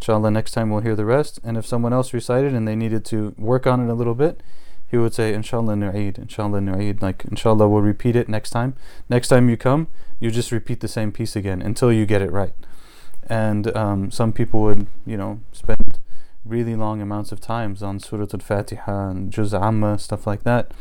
Inshallah, 0.00 0.30
next 0.30 0.52
time 0.52 0.70
we'll 0.70 0.82
hear 0.82 0.94
the 0.94 1.04
rest. 1.04 1.40
And 1.42 1.56
if 1.56 1.66
someone 1.66 1.92
else 1.92 2.12
recited 2.14 2.54
and 2.54 2.68
they 2.68 2.76
needed 2.76 3.04
to 3.06 3.34
work 3.36 3.66
on 3.66 3.80
it 3.80 3.90
a 3.90 3.94
little 3.94 4.14
bit, 4.14 4.42
he 4.88 4.96
would 4.96 5.14
say 5.14 5.34
Inshallah 5.34 5.74
nu'eed, 5.74 6.18
Inshallah 6.18 6.60
nu'eed. 6.60 7.02
Like 7.02 7.24
Inshallah, 7.26 7.68
we'll 7.68 7.82
repeat 7.82 8.16
it 8.16 8.28
next 8.28 8.50
time. 8.50 8.74
Next 9.08 9.28
time 9.28 9.48
you 9.48 9.56
come, 9.56 9.88
you 10.18 10.30
just 10.30 10.50
repeat 10.50 10.80
the 10.80 10.88
same 10.88 11.12
piece 11.12 11.36
again 11.36 11.60
until 11.62 11.92
you 11.92 12.06
get 12.06 12.22
it 12.22 12.32
right. 12.32 12.54
And 13.28 13.76
um, 13.76 14.10
some 14.10 14.32
people 14.32 14.62
would, 14.62 14.86
you 15.04 15.16
know, 15.16 15.40
spend 15.52 15.98
really 16.44 16.74
long 16.74 17.02
amounts 17.02 17.30
of 17.30 17.40
times 17.40 17.82
on 17.82 18.00
Surah 18.00 18.26
Al-Fatiha 18.32 19.10
and 19.10 19.30
Juz 19.30 19.52
Amma, 19.52 19.98
stuff 19.98 20.26
like 20.26 20.44
that, 20.44 20.72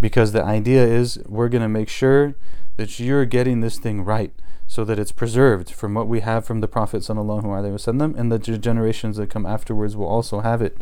because 0.00 0.32
the 0.32 0.42
idea 0.42 0.84
is 0.84 1.20
we're 1.26 1.48
going 1.48 1.62
to 1.62 1.68
make 1.68 1.88
sure 1.88 2.34
that 2.76 2.98
you're 2.98 3.24
getting 3.24 3.60
this 3.60 3.78
thing 3.78 4.04
right 4.04 4.32
so 4.66 4.84
that 4.84 4.98
it's 4.98 5.12
preserved 5.12 5.70
from 5.70 5.94
what 5.94 6.08
we 6.08 6.20
have 6.20 6.44
from 6.44 6.60
the 6.60 6.68
Prophet 6.68 7.02
wasallam 7.02 8.18
and 8.18 8.32
the 8.32 8.38
generations 8.38 9.18
that 9.18 9.30
come 9.30 9.44
afterwards 9.44 9.96
will 9.96 10.06
also 10.06 10.40
have 10.40 10.62
it. 10.62 10.78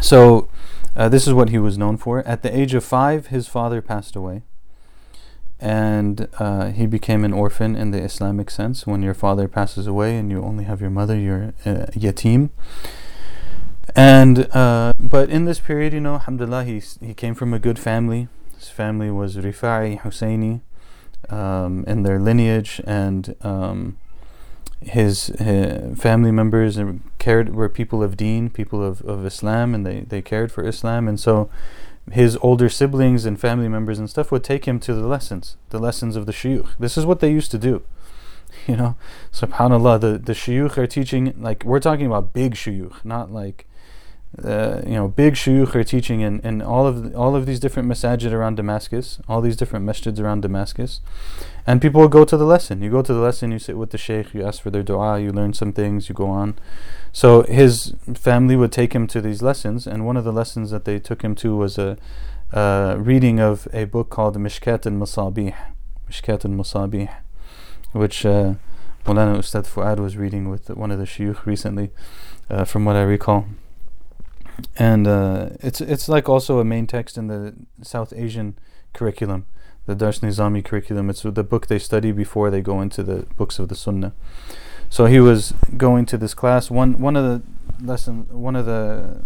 So 0.00 0.48
uh, 0.96 1.08
this 1.08 1.26
is 1.26 1.32
what 1.32 1.50
he 1.50 1.58
was 1.58 1.78
known 1.78 1.96
for. 1.96 2.20
At 2.26 2.42
the 2.42 2.56
age 2.56 2.74
of 2.74 2.84
five, 2.84 3.28
his 3.28 3.48
father 3.48 3.80
passed 3.82 4.16
away 4.16 4.42
and 5.60 6.28
uh, 6.38 6.70
he 6.72 6.86
became 6.86 7.24
an 7.24 7.32
orphan 7.32 7.74
in 7.74 7.90
the 7.90 8.02
Islamic 8.02 8.50
sense. 8.50 8.86
When 8.86 9.02
your 9.02 9.14
father 9.14 9.48
passes 9.48 9.86
away 9.86 10.16
and 10.16 10.30
you 10.30 10.42
only 10.42 10.64
have 10.64 10.80
your 10.80 10.90
mother, 10.90 11.18
you're 11.18 11.54
a 11.64 11.86
yatim. 11.92 12.50
And 13.96 14.48
uh, 14.54 14.92
but 14.98 15.30
in 15.30 15.46
this 15.46 15.60
period, 15.60 15.92
you 15.92 16.00
know, 16.00 16.14
alhamdulillah, 16.14 16.64
he 16.64 16.82
he 17.00 17.14
came 17.14 17.34
from 17.34 17.54
a 17.54 17.58
good 17.58 17.78
family. 17.78 18.28
His 18.58 18.68
family 18.68 19.10
was 19.10 19.36
Rifa'i 19.36 20.00
Husseini 20.00 20.60
um, 21.32 21.84
in 21.86 22.02
their 22.02 22.18
lineage, 22.18 22.80
and 22.86 23.34
um, 23.42 23.98
his, 24.80 25.26
his, 25.26 25.98
family 25.98 26.30
members 26.30 26.76
and 26.76 27.02
cared 27.18 27.54
were 27.54 27.68
people 27.68 28.02
of 28.02 28.16
Deen, 28.16 28.50
people 28.50 28.84
of, 28.84 29.00
of 29.02 29.24
Islam, 29.24 29.74
and 29.74 29.86
they, 29.86 30.00
they 30.00 30.22
cared 30.22 30.52
for 30.52 30.66
Islam, 30.66 31.08
and 31.08 31.18
so 31.18 31.48
his 32.10 32.36
older 32.42 32.68
siblings 32.68 33.24
and 33.24 33.40
family 33.40 33.68
members 33.68 33.98
and 33.98 34.10
stuff 34.10 34.30
would 34.30 34.44
take 34.44 34.66
him 34.66 34.78
to 34.80 34.94
the 34.94 35.06
lessons, 35.06 35.56
the 35.70 35.78
lessons 35.78 36.16
of 36.16 36.26
the 36.26 36.32
shuyukh. 36.32 36.76
This 36.78 36.98
is 36.98 37.06
what 37.06 37.20
they 37.20 37.30
used 37.30 37.50
to 37.52 37.58
do. 37.58 37.82
You 38.68 38.76
know, 38.76 38.96
subhanAllah, 39.32 40.00
the, 40.00 40.16
the 40.16 40.32
shuyukh 40.32 40.78
are 40.78 40.86
teaching, 40.86 41.34
like, 41.38 41.64
we're 41.64 41.80
talking 41.80 42.06
about 42.06 42.32
big 42.32 42.54
shuyukh, 42.54 43.04
not 43.04 43.32
like 43.32 43.66
uh, 44.42 44.82
you 44.84 44.94
know, 44.94 45.08
big 45.08 45.34
shuyukh 45.34 45.74
are 45.76 45.84
teaching 45.84 46.20
in, 46.20 46.40
in 46.40 46.60
all 46.60 46.86
of 46.86 47.02
the, 47.02 47.16
all 47.16 47.36
of 47.36 47.46
these 47.46 47.60
different 47.60 47.88
masajid 47.88 48.32
around 48.32 48.56
Damascus, 48.56 49.20
all 49.28 49.40
these 49.40 49.56
different 49.56 49.86
masjids 49.86 50.18
around 50.18 50.40
Damascus, 50.42 51.00
and 51.66 51.80
people 51.80 52.08
go 52.08 52.24
to 52.24 52.36
the 52.36 52.44
lesson. 52.44 52.82
You 52.82 52.90
go 52.90 53.02
to 53.02 53.14
the 53.14 53.20
lesson, 53.20 53.52
you 53.52 53.58
sit 53.60 53.78
with 53.78 53.90
the 53.90 53.98
sheikh, 53.98 54.34
you 54.34 54.44
ask 54.44 54.60
for 54.60 54.70
their 54.70 54.82
du'a, 54.82 55.22
you 55.22 55.30
learn 55.30 55.52
some 55.52 55.72
things, 55.72 56.08
you 56.08 56.14
go 56.14 56.28
on. 56.28 56.56
So 57.12 57.42
his 57.42 57.94
family 58.14 58.56
would 58.56 58.72
take 58.72 58.92
him 58.92 59.06
to 59.08 59.20
these 59.20 59.40
lessons, 59.40 59.86
and 59.86 60.04
one 60.04 60.16
of 60.16 60.24
the 60.24 60.32
lessons 60.32 60.72
that 60.72 60.84
they 60.84 60.98
took 60.98 61.22
him 61.22 61.36
to 61.36 61.54
was 61.56 61.78
a 61.78 61.96
uh, 62.52 62.96
reading 62.98 63.38
of 63.38 63.68
a 63.72 63.84
book 63.84 64.10
called 64.10 64.36
Mishkat 64.36 64.84
al-Masabih, 64.84 65.54
Mishkat 66.10 66.44
al-Masabih, 66.44 67.08
which 67.92 68.26
uh, 68.26 68.54
Ustad 69.06 69.66
Fuad 69.66 70.00
was 70.00 70.16
reading 70.16 70.50
with 70.50 70.70
one 70.70 70.90
of 70.90 70.98
the 70.98 71.04
shuyukh 71.04 71.46
recently, 71.46 71.90
uh, 72.50 72.64
from 72.64 72.84
what 72.84 72.96
I 72.96 73.02
recall 73.02 73.46
and 74.76 75.06
uh, 75.06 75.50
it's 75.60 75.80
it's 75.80 76.08
like 76.08 76.28
also 76.28 76.58
a 76.58 76.64
main 76.64 76.86
text 76.86 77.18
in 77.18 77.26
the 77.26 77.54
South 77.82 78.12
Asian 78.16 78.56
curriculum, 78.92 79.46
the 79.86 79.94
Dars 79.94 80.20
Nizami 80.20 80.64
curriculum. 80.64 81.10
It's 81.10 81.22
the 81.22 81.44
book 81.44 81.66
they 81.66 81.78
study 81.78 82.12
before 82.12 82.50
they 82.50 82.60
go 82.60 82.80
into 82.80 83.02
the 83.02 83.26
books 83.36 83.58
of 83.58 83.68
the 83.68 83.74
Sunnah. 83.74 84.12
So 84.88 85.06
he 85.06 85.20
was 85.20 85.54
going 85.76 86.06
to 86.06 86.18
this 86.18 86.34
class. 86.34 86.70
One 86.70 87.00
one 87.00 87.16
of 87.16 87.24
the 87.24 87.42
lesson, 87.84 88.26
one 88.30 88.54
of 88.54 88.66
the 88.66 89.24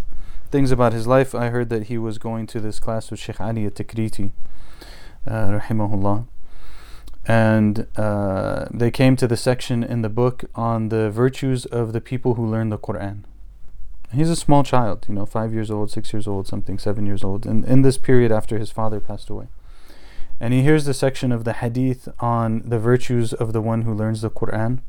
things 0.50 0.70
about 0.70 0.92
his 0.92 1.06
life, 1.06 1.34
I 1.34 1.50
heard 1.50 1.68
that 1.68 1.84
he 1.84 1.98
was 1.98 2.18
going 2.18 2.46
to 2.48 2.60
this 2.60 2.80
class 2.80 3.10
with 3.10 3.20
Sheikh 3.20 3.40
Ali 3.40 3.66
at-Tikriti, 3.66 4.32
uh, 5.26 5.60
rahimahullah. 5.60 6.26
And 7.26 7.86
uh, 7.96 8.66
they 8.70 8.90
came 8.90 9.14
to 9.16 9.26
the 9.26 9.36
section 9.36 9.84
in 9.84 10.00
the 10.00 10.08
book 10.08 10.44
on 10.54 10.88
the 10.88 11.10
virtues 11.10 11.66
of 11.66 11.92
the 11.92 12.00
people 12.00 12.34
who 12.34 12.46
learn 12.46 12.70
the 12.70 12.78
Quran. 12.78 13.24
He's 14.12 14.30
a 14.30 14.36
small 14.36 14.62
child, 14.62 15.04
you 15.08 15.14
know, 15.14 15.26
five 15.26 15.52
years 15.52 15.70
old, 15.70 15.90
six 15.90 16.12
years 16.12 16.26
old, 16.26 16.46
something, 16.46 16.78
seven 16.78 17.04
years 17.04 17.22
old, 17.22 17.44
and 17.44 17.64
in 17.64 17.82
this 17.82 17.98
period 17.98 18.32
after 18.32 18.58
his 18.58 18.70
father 18.70 19.00
passed 19.00 19.28
away. 19.28 19.48
And 20.40 20.54
he 20.54 20.62
hears 20.62 20.84
the 20.84 20.94
section 20.94 21.30
of 21.30 21.44
the 21.44 21.52
hadith 21.54 22.08
on 22.20 22.62
the 22.64 22.78
virtues 22.78 23.32
of 23.32 23.52
the 23.52 23.60
one 23.60 23.82
who 23.82 23.92
learns 23.92 24.22
the 24.22 24.30
Quran. 24.30 24.80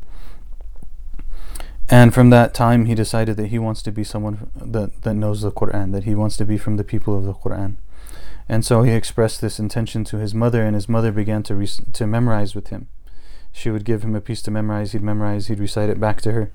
And 1.89 2.13
from 2.13 2.29
that 2.29 2.53
time, 2.53 2.85
he 2.85 2.95
decided 2.95 3.35
that 3.37 3.47
he 3.47 3.59
wants 3.59 3.81
to 3.81 3.91
be 3.91 4.03
someone 4.03 4.51
that, 4.55 5.01
that 5.01 5.15
knows 5.15 5.41
the 5.41 5.51
Quran, 5.51 5.91
that 5.91 6.03
he 6.03 6.15
wants 6.15 6.37
to 6.37 6.45
be 6.45 6.57
from 6.57 6.77
the 6.77 6.83
people 6.83 7.17
of 7.17 7.25
the 7.25 7.33
Quran. 7.33 7.77
And 8.47 8.63
so 8.63 8.83
he 8.83 8.91
expressed 8.91 9.41
this 9.41 9.59
intention 9.59 10.03
to 10.05 10.17
his 10.17 10.33
mother, 10.33 10.63
and 10.63 10.75
his 10.75 10.87
mother 10.87 11.11
began 11.11 11.43
to, 11.43 11.55
re- 11.55 11.67
to 11.67 12.07
memorize 12.07 12.55
with 12.55 12.67
him 12.67 12.87
she 13.51 13.69
would 13.69 13.85
give 13.85 14.03
him 14.03 14.15
a 14.15 14.21
piece 14.21 14.41
to 14.43 14.51
memorize, 14.51 14.91
he'd 14.91 15.01
memorize, 15.01 15.47
he'd 15.47 15.59
recite 15.59 15.89
it 15.89 15.99
back 15.99 16.21
to 16.21 16.31
her. 16.31 16.51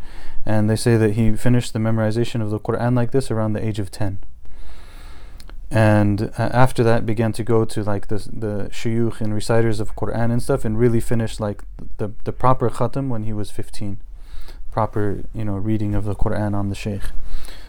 And 0.46 0.70
they 0.70 0.76
say 0.76 0.96
that 0.96 1.12
he 1.12 1.34
finished 1.36 1.72
the 1.72 1.78
memorization 1.78 2.40
of 2.40 2.50
the 2.50 2.60
Quran 2.60 2.94
like 2.96 3.10
this 3.10 3.30
around 3.30 3.52
the 3.52 3.66
age 3.66 3.78
of 3.78 3.90
10. 3.90 4.20
And 5.70 6.30
uh, 6.38 6.50
after 6.52 6.84
that, 6.84 7.04
began 7.04 7.32
to 7.32 7.42
go 7.42 7.64
to 7.64 7.82
like 7.82 8.06
the 8.06 8.18
the 8.32 8.68
shuyukh 8.70 9.20
and 9.20 9.34
reciters 9.34 9.80
of 9.80 9.96
Quran 9.96 10.30
and 10.30 10.40
stuff, 10.40 10.64
and 10.64 10.78
really 10.78 11.00
finished 11.00 11.40
like 11.40 11.64
the 11.96 12.12
the 12.22 12.32
proper 12.32 12.70
khatam 12.70 13.08
when 13.08 13.24
he 13.24 13.32
was 13.32 13.50
15, 13.50 14.00
proper 14.70 15.24
you 15.34 15.44
know 15.44 15.56
reading 15.56 15.96
of 15.96 16.04
the 16.04 16.14
Quran 16.14 16.54
on 16.54 16.68
the 16.68 16.76
sheikh. 16.76 17.02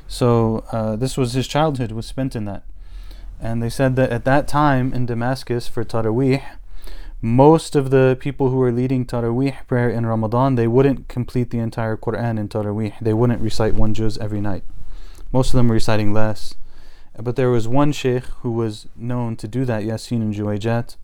So 0.07 0.63
uh, 0.71 0.95
this 0.97 1.17
was 1.17 1.33
his 1.33 1.47
childhood 1.47 1.91
was 1.91 2.05
spent 2.05 2.35
in 2.35 2.45
that, 2.45 2.63
and 3.41 3.63
they 3.63 3.69
said 3.69 3.95
that 3.95 4.11
at 4.11 4.23
that 4.25 4.47
time 4.47 4.93
in 4.93 5.07
Damascus 5.07 5.67
for 5.67 5.83
Taraweeh, 5.83 6.43
most 7.25 7.75
of 7.75 7.89
the 7.89 8.15
people 8.19 8.51
who 8.51 8.57
were 8.57 8.71
leading 8.71 9.03
Taraweeh 9.03 9.65
prayer 9.65 9.89
in 9.89 10.05
Ramadan, 10.05 10.53
they 10.53 10.67
wouldn't 10.67 11.07
complete 11.07 11.49
the 11.49 11.57
entire 11.57 11.97
Quran 11.97 12.37
in 12.39 12.47
Taraweeh. 12.47 12.93
They 13.01 13.13
wouldn't 13.13 13.41
recite 13.41 13.73
one 13.73 13.95
juz 13.95 14.19
every 14.19 14.39
night. 14.39 14.63
Most 15.33 15.47
of 15.47 15.57
them 15.57 15.67
were 15.67 15.73
reciting 15.73 16.13
less. 16.13 16.53
But 17.17 17.35
there 17.35 17.49
was 17.49 17.67
one 17.67 17.93
sheikh 17.93 18.25
who 18.41 18.51
was 18.51 18.87
known 18.95 19.37
to 19.37 19.47
do 19.47 19.65
that, 19.65 19.83
Yasin 19.83 20.21
and 20.21 20.35
Juwayjat, 20.35 20.97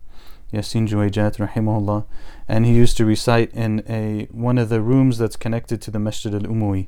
Yasin 0.53 0.87
Juwayjat, 0.87 1.37
rahimahullah, 1.37 2.05
and 2.47 2.67
he 2.67 2.73
used 2.73 2.97
to 2.97 3.05
recite 3.05 3.51
in 3.55 3.83
a 3.89 4.27
one 4.29 4.59
of 4.59 4.69
the 4.69 4.79
rooms 4.79 5.17
that's 5.17 5.35
connected 5.35 5.81
to 5.81 5.89
the 5.89 5.97
Masjid 5.97 6.35
al-Umawi, 6.35 6.87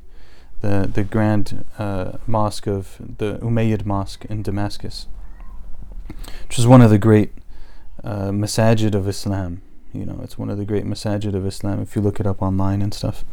the, 0.60 0.88
the 0.92 1.02
grand 1.02 1.64
uh, 1.76 2.18
mosque 2.28 2.68
of 2.68 2.98
the 3.18 3.38
Umayyad 3.38 3.84
mosque 3.84 4.26
in 4.26 4.42
Damascus, 4.42 5.08
which 6.46 6.56
is 6.56 6.68
one 6.68 6.82
of 6.82 6.90
the 6.90 6.98
great 6.98 7.32
uh, 8.04 8.30
masajid 8.30 8.94
of 8.94 9.08
Islam. 9.08 9.62
You 9.92 10.04
know, 10.04 10.20
it's 10.22 10.36
one 10.36 10.50
of 10.50 10.58
the 10.58 10.64
great 10.64 10.84
masajid 10.84 11.34
of 11.34 11.46
Islam 11.46 11.80
if 11.80 11.94
you 11.94 12.02
look 12.02 12.18
it 12.20 12.26
up 12.26 12.42
online 12.42 12.82
and 12.82 12.92
stuff. 12.92 13.24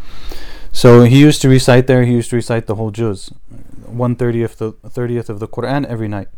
So 0.72 1.04
he 1.04 1.20
used 1.20 1.42
to 1.42 1.50
recite 1.50 1.88
there, 1.88 2.04
he 2.04 2.14
used 2.14 2.30
to 2.30 2.36
recite 2.36 2.68
the 2.68 2.76
whole 2.76 2.92
juz, 2.92 3.32
130th, 3.90 4.58
the 4.58 4.72
30th 4.72 5.30
of 5.30 5.40
the 5.40 5.48
Quran 5.48 5.86
every 5.86 6.08
night. 6.08 6.30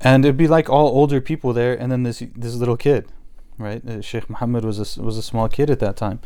And 0.00 0.24
it'd 0.24 0.36
be 0.36 0.48
like 0.48 0.68
all 0.68 0.88
older 0.88 1.20
people 1.20 1.52
there, 1.52 1.74
and 1.74 1.90
then 1.90 2.02
this 2.02 2.22
this 2.34 2.54
little 2.54 2.76
kid, 2.76 3.08
right? 3.56 3.86
Uh, 3.86 4.02
Sheikh 4.02 4.28
Muhammad 4.28 4.64
was 4.64 4.78
a, 4.78 5.02
was 5.02 5.16
a 5.16 5.22
small 5.22 5.48
kid 5.48 5.70
at 5.70 5.78
that 5.80 5.96
time. 5.96 6.20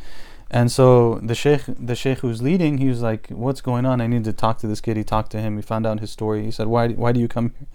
And 0.51 0.73
so 0.73 1.21
the 1.23 1.37
sheikh, 1.37 1.63
the 1.69 1.95
sheikh 1.95 2.19
who's 2.19 2.43
leading, 2.43 2.79
he 2.79 2.89
was 2.89 3.03
like, 3.03 3.29
"What's 3.29 3.61
going 3.61 3.87
on? 3.87 4.01
I 4.01 4.09
need 4.09 4.25
to 4.25 4.33
talk 4.33 4.59
to 4.59 4.67
this 4.67 4.81
kid." 4.81 4.97
He 4.97 5.05
talked 5.05 5.31
to 5.33 5.41
him. 5.41 5.55
He 5.55 5.63
found 5.63 5.87
out 5.87 6.01
his 6.01 6.11
story. 6.11 6.45
He 6.45 6.51
said, 6.51 6.67
"Why, 6.67 6.89
why 6.89 7.13
do 7.13 7.21
you 7.21 7.29
come 7.29 7.55
here?" 7.57 7.69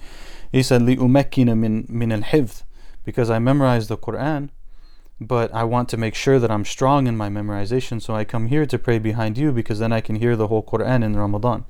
He 0.52 0.62
said, 0.62 0.82
"Li 0.82 0.98
umakina 0.98 1.58
min 1.58 1.86
min 1.88 2.12
al 2.12 2.22
hifd." 2.22 2.65
Because 3.06 3.30
I 3.30 3.40
memorized 3.40 3.88
the 3.88 3.98
Quran, 3.98 4.50
but 5.22 5.54
I 5.54 5.64
want 5.64 5.88
to 5.90 5.98
make 5.98 6.16
sure 6.16 6.40
that 6.40 6.52
I'm 6.52 6.66
strong 6.66 7.08
in 7.08 7.16
my 7.16 7.30
memorization. 7.30 8.02
So 8.02 8.16
I 8.16 8.26
come 8.26 8.48
here 8.48 8.66
to 8.66 8.78
pray 8.78 9.00
behind 9.00 9.38
you 9.38 9.52
because 9.52 9.80
then 9.80 9.94
I 9.94 10.02
can 10.02 10.16
hear 10.16 10.36
the 10.36 10.48
whole 10.48 10.64
Quran 10.64 11.04
in 11.04 11.16
Ramadan. 11.16 11.66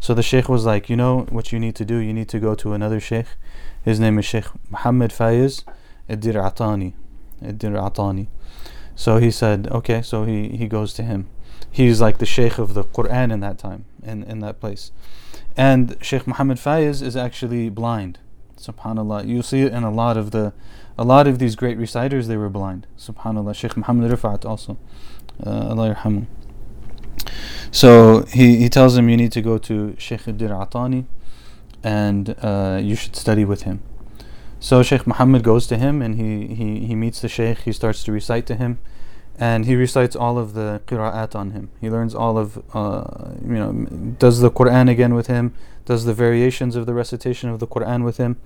So 0.00 0.14
the 0.14 0.22
Sheikh 0.22 0.48
was 0.48 0.66
like, 0.66 0.90
you 0.90 0.96
know 0.96 1.26
what 1.30 1.52
you 1.52 1.60
need 1.60 1.76
to 1.76 1.84
do? 1.84 1.98
You 1.98 2.12
need 2.12 2.28
to 2.30 2.40
go 2.40 2.56
to 2.56 2.72
another 2.72 2.98
Sheikh. 2.98 3.26
His 3.84 4.00
name 4.00 4.18
is 4.18 4.24
Sheikh 4.24 4.46
Muhammad 4.68 5.12
Faiz 5.12 5.62
Idir 6.08 6.34
Atani. 6.34 6.94
Idir 7.40 7.78
Atani. 7.78 8.26
So 8.96 9.18
he 9.18 9.30
said, 9.30 9.68
okay, 9.70 10.02
so 10.02 10.24
he, 10.24 10.48
he 10.48 10.66
goes 10.66 10.92
to 10.94 11.04
him. 11.04 11.28
He's 11.70 12.00
like 12.00 12.18
the 12.18 12.26
Sheikh 12.26 12.58
of 12.58 12.74
the 12.74 12.84
Quran 12.84 13.32
in 13.32 13.40
that 13.40 13.58
time, 13.58 13.84
in, 14.02 14.24
in 14.24 14.40
that 14.40 14.60
place. 14.60 14.90
And 15.56 15.96
Sheikh 16.00 16.26
Muhammad 16.26 16.58
Faiz 16.58 17.00
is 17.00 17.16
actually 17.16 17.68
blind. 17.68 18.18
Subhanallah. 18.62 19.26
You 19.26 19.42
see 19.42 19.62
it 19.62 19.72
in 19.72 19.82
a 19.82 19.90
lot 19.90 20.16
of 20.16 20.30
the, 20.30 20.52
a 20.96 21.04
lot 21.04 21.26
of 21.26 21.38
these 21.38 21.56
great 21.56 21.76
reciters. 21.78 22.28
They 22.28 22.36
were 22.36 22.48
blind. 22.48 22.86
Subhanallah. 22.98 23.54
Sheikh 23.54 23.76
Muhammad 23.76 24.10
Rifat 24.10 24.44
also. 24.44 24.78
Uh, 25.44 25.68
Allah. 25.70 26.26
So 27.70 28.24
he, 28.26 28.56
he 28.56 28.68
tells 28.68 28.96
him 28.96 29.08
you 29.08 29.16
need 29.16 29.32
to 29.32 29.42
go 29.42 29.58
to 29.58 29.94
Sheikh 29.98 30.24
Dir 30.24 30.50
Atani 30.50 31.06
and 31.82 32.36
uh, 32.42 32.78
you 32.82 32.94
should 32.94 33.16
study 33.16 33.44
with 33.44 33.62
him. 33.62 33.82
So 34.60 34.82
Sheikh 34.82 35.06
Muhammad 35.06 35.42
goes 35.42 35.66
to 35.68 35.76
him 35.76 36.02
and 36.02 36.14
he, 36.14 36.54
he, 36.54 36.86
he 36.86 36.94
meets 36.94 37.20
the 37.20 37.28
Sheikh, 37.28 37.60
he 37.60 37.72
starts 37.72 38.04
to 38.04 38.12
recite 38.12 38.46
to 38.46 38.54
him, 38.54 38.78
and 39.38 39.66
he 39.66 39.74
recites 39.74 40.14
all 40.14 40.38
of 40.38 40.54
the 40.54 40.82
qira'at 40.86 41.34
on 41.34 41.50
him. 41.52 41.70
He 41.80 41.90
learns 41.90 42.14
all 42.14 42.38
of, 42.38 42.62
uh, 42.74 43.32
you 43.42 43.54
know, 43.54 43.72
does 44.18 44.40
the 44.40 44.50
Quran 44.50 44.90
again 44.90 45.14
with 45.14 45.26
him, 45.26 45.54
does 45.84 46.04
the 46.04 46.14
variations 46.14 46.76
of 46.76 46.86
the 46.86 46.94
recitation 46.94 47.48
of 47.48 47.58
the 47.58 47.66
Quran 47.66 48.04
with 48.04 48.18
him. 48.18 48.36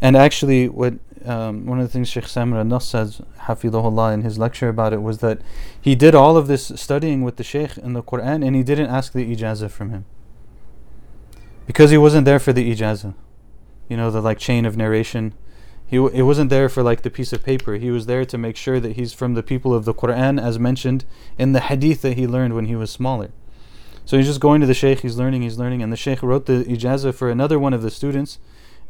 And 0.00 0.16
actually, 0.16 0.68
what 0.68 0.94
um, 1.24 1.66
one 1.66 1.78
of 1.78 1.86
the 1.86 1.92
things 1.92 2.08
Sheikh 2.08 2.24
Samir 2.24 2.56
al-Nas 2.56 2.84
says, 2.84 3.20
Hafidahullah, 3.42 4.14
in 4.14 4.22
his 4.22 4.38
lecture 4.38 4.68
about 4.68 4.92
it 4.92 5.02
was 5.02 5.18
that 5.18 5.40
he 5.80 5.94
did 5.94 6.14
all 6.14 6.36
of 6.36 6.46
this 6.46 6.72
studying 6.76 7.22
with 7.22 7.36
the 7.36 7.44
Sheikh 7.44 7.76
in 7.76 7.92
the 7.92 8.02
Quran 8.02 8.44
and 8.44 8.56
he 8.56 8.62
didn't 8.62 8.88
ask 8.88 9.12
the 9.12 9.34
ijazah 9.34 9.70
from 9.70 9.90
him. 9.90 10.04
Because 11.66 11.90
he 11.90 11.98
wasn't 11.98 12.24
there 12.24 12.38
for 12.38 12.52
the 12.52 12.72
ijazah. 12.74 13.14
You 13.88 13.96
know, 13.96 14.10
the 14.10 14.20
like 14.20 14.38
chain 14.38 14.64
of 14.64 14.76
narration. 14.76 15.34
He 15.90 15.96
it 15.96 16.22
wasn't 16.22 16.50
there 16.50 16.68
for 16.68 16.84
like 16.84 17.02
the 17.02 17.10
piece 17.10 17.32
of 17.32 17.42
paper. 17.42 17.74
He 17.74 17.90
was 17.90 18.06
there 18.06 18.24
to 18.24 18.38
make 18.38 18.56
sure 18.56 18.78
that 18.78 18.94
he's 18.94 19.12
from 19.12 19.34
the 19.34 19.42
people 19.42 19.74
of 19.74 19.84
the 19.84 19.92
Quran 19.92 20.40
as 20.40 20.56
mentioned 20.56 21.04
in 21.36 21.50
the 21.52 21.60
hadith 21.60 22.02
that 22.02 22.16
he 22.16 22.28
learned 22.28 22.54
when 22.54 22.66
he 22.66 22.76
was 22.76 22.92
smaller. 22.92 23.30
So 24.04 24.16
he's 24.16 24.26
just 24.26 24.40
going 24.40 24.60
to 24.60 24.68
the 24.68 24.74
Sheikh, 24.74 25.00
he's 25.00 25.16
learning, 25.16 25.42
he's 25.42 25.58
learning, 25.58 25.82
and 25.82 25.92
the 25.92 25.96
Sheikh 25.96 26.22
wrote 26.22 26.46
the 26.46 26.64
ijazah 26.64 27.12
for 27.12 27.28
another 27.28 27.58
one 27.58 27.72
of 27.72 27.82
the 27.82 27.90
students 27.90 28.38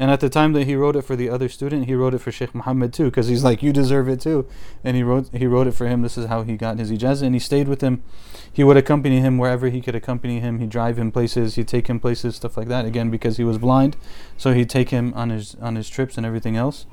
and 0.00 0.10
at 0.10 0.20
the 0.20 0.30
time 0.30 0.54
that 0.54 0.64
he 0.64 0.74
wrote 0.74 0.96
it 0.96 1.02
for 1.02 1.14
the 1.14 1.28
other 1.28 1.50
student, 1.50 1.84
he 1.84 1.94
wrote 1.94 2.14
it 2.14 2.22
for 2.22 2.32
Sheikh 2.32 2.54
Muhammad 2.54 2.94
too, 2.94 3.04
because 3.04 3.28
he's 3.28 3.44
like, 3.44 3.62
you 3.62 3.70
deserve 3.70 4.08
it 4.08 4.22
too. 4.22 4.48
And 4.82 4.96
he 4.96 5.02
wrote 5.02 5.28
he 5.34 5.46
wrote 5.46 5.66
it 5.66 5.72
for 5.72 5.86
him. 5.86 6.00
This 6.00 6.16
is 6.16 6.24
how 6.24 6.42
he 6.42 6.56
got 6.56 6.78
his 6.78 6.90
ijazah, 6.90 7.24
and 7.24 7.34
he 7.34 7.38
stayed 7.38 7.68
with 7.68 7.82
him. 7.82 8.02
He 8.50 8.64
would 8.64 8.78
accompany 8.78 9.20
him 9.20 9.36
wherever 9.36 9.68
he 9.68 9.82
could 9.82 9.94
accompany 9.94 10.40
him. 10.40 10.58
He'd 10.58 10.70
drive 10.70 10.98
him 10.98 11.12
places. 11.12 11.56
He'd 11.56 11.68
take 11.68 11.88
him 11.88 12.00
places, 12.00 12.34
stuff 12.34 12.56
like 12.56 12.68
that. 12.68 12.86
Again, 12.86 13.10
because 13.10 13.36
he 13.36 13.44
was 13.44 13.58
blind, 13.58 13.98
so 14.38 14.54
he'd 14.54 14.70
take 14.70 14.88
him 14.88 15.12
on 15.14 15.28
his 15.28 15.54
on 15.56 15.76
his 15.76 15.90
trips 15.90 16.16
and 16.16 16.24
everything 16.24 16.56
else. 16.56 16.86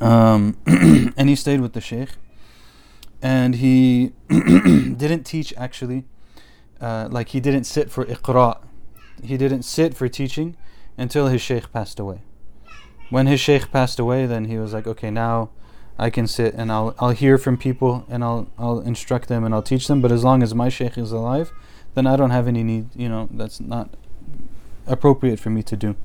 Um, 0.00 0.56
and 0.66 1.28
he 1.28 1.36
stayed 1.36 1.60
with 1.60 1.74
the 1.74 1.80
Sheikh, 1.80 2.10
and 3.22 3.54
he 3.54 4.12
didn't 4.28 5.22
teach 5.22 5.54
actually. 5.56 6.02
Uh, 6.80 7.06
like 7.12 7.28
he 7.28 7.38
didn't 7.38 7.64
sit 7.64 7.92
for 7.92 8.04
iqra. 8.06 8.58
He 9.22 9.36
didn't 9.36 9.62
sit 9.62 9.94
for 9.94 10.08
teaching 10.08 10.56
until 10.97 11.27
his 11.27 11.41
sheikh 11.41 11.71
passed 11.71 11.99
away. 11.99 12.21
When 13.09 13.27
his 13.27 13.39
sheikh 13.39 13.71
passed 13.71 13.99
away, 13.99 14.25
then 14.25 14.45
he 14.45 14.57
was 14.57 14.73
like, 14.73 14.87
okay, 14.87 15.11
now 15.11 15.49
I 15.97 16.09
can 16.09 16.27
sit 16.27 16.53
and 16.55 16.71
I'll 16.71 16.95
I'll 16.99 17.11
hear 17.11 17.37
from 17.37 17.57
people 17.57 18.05
and 18.09 18.23
I'll 18.23 18.47
I'll 18.57 18.79
instruct 18.79 19.29
them 19.29 19.43
and 19.43 19.53
I'll 19.53 19.61
teach 19.61 19.87
them. 19.87 20.01
But 20.01 20.11
as 20.11 20.23
long 20.23 20.43
as 20.43 20.53
my 20.53 20.69
sheikh 20.69 20.97
is 20.97 21.11
alive, 21.11 21.51
then 21.93 22.07
I 22.07 22.15
don't 22.15 22.31
have 22.31 22.47
any 22.47 22.63
need. 22.63 22.89
You 22.95 23.09
know, 23.09 23.29
that's 23.31 23.59
not 23.59 23.89
appropriate 24.87 25.39
for 25.39 25.49
me 25.49 25.63
to 25.63 25.75
do. 25.75 25.95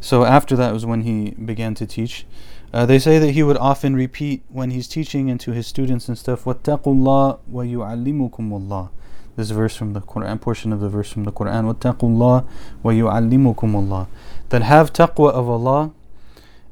So 0.00 0.24
after 0.24 0.56
that 0.56 0.72
was 0.72 0.86
when 0.86 1.02
he 1.02 1.30
began 1.32 1.74
to 1.74 1.86
teach. 1.86 2.26
Uh, 2.72 2.84
they 2.84 2.98
say 2.98 3.18
that 3.18 3.32
he 3.32 3.42
would 3.42 3.56
often 3.56 3.96
repeat 3.96 4.44
when 4.48 4.70
he's 4.70 4.86
teaching 4.86 5.30
and 5.30 5.40
to 5.40 5.52
his 5.52 5.66
students 5.66 6.06
and 6.06 6.18
stuff, 6.18 6.44
وَاتَّقُوا 6.44 6.82
اللَّهِ 6.82 7.38
وَيُعَلِّمُكُمُ 7.50 8.30
اللَّهِ 8.30 8.90
this 9.38 9.50
verse 9.50 9.76
from 9.76 9.92
the 9.92 10.00
Quran, 10.00 10.40
portion 10.40 10.72
of 10.72 10.80
the 10.80 10.88
verse 10.88 11.12
from 11.12 11.22
the 11.22 11.30
Quran, 11.30 11.72
وَاتَّقُوا 11.72 12.00
اللَّهِ 12.00 12.46
وَيُعَلِّمُكُمُ 12.84 13.54
اللَّهِ 13.54 14.08
Then 14.48 14.62
have 14.62 14.92
taqwa 14.92 15.30
of 15.30 15.48
Allah 15.48 15.92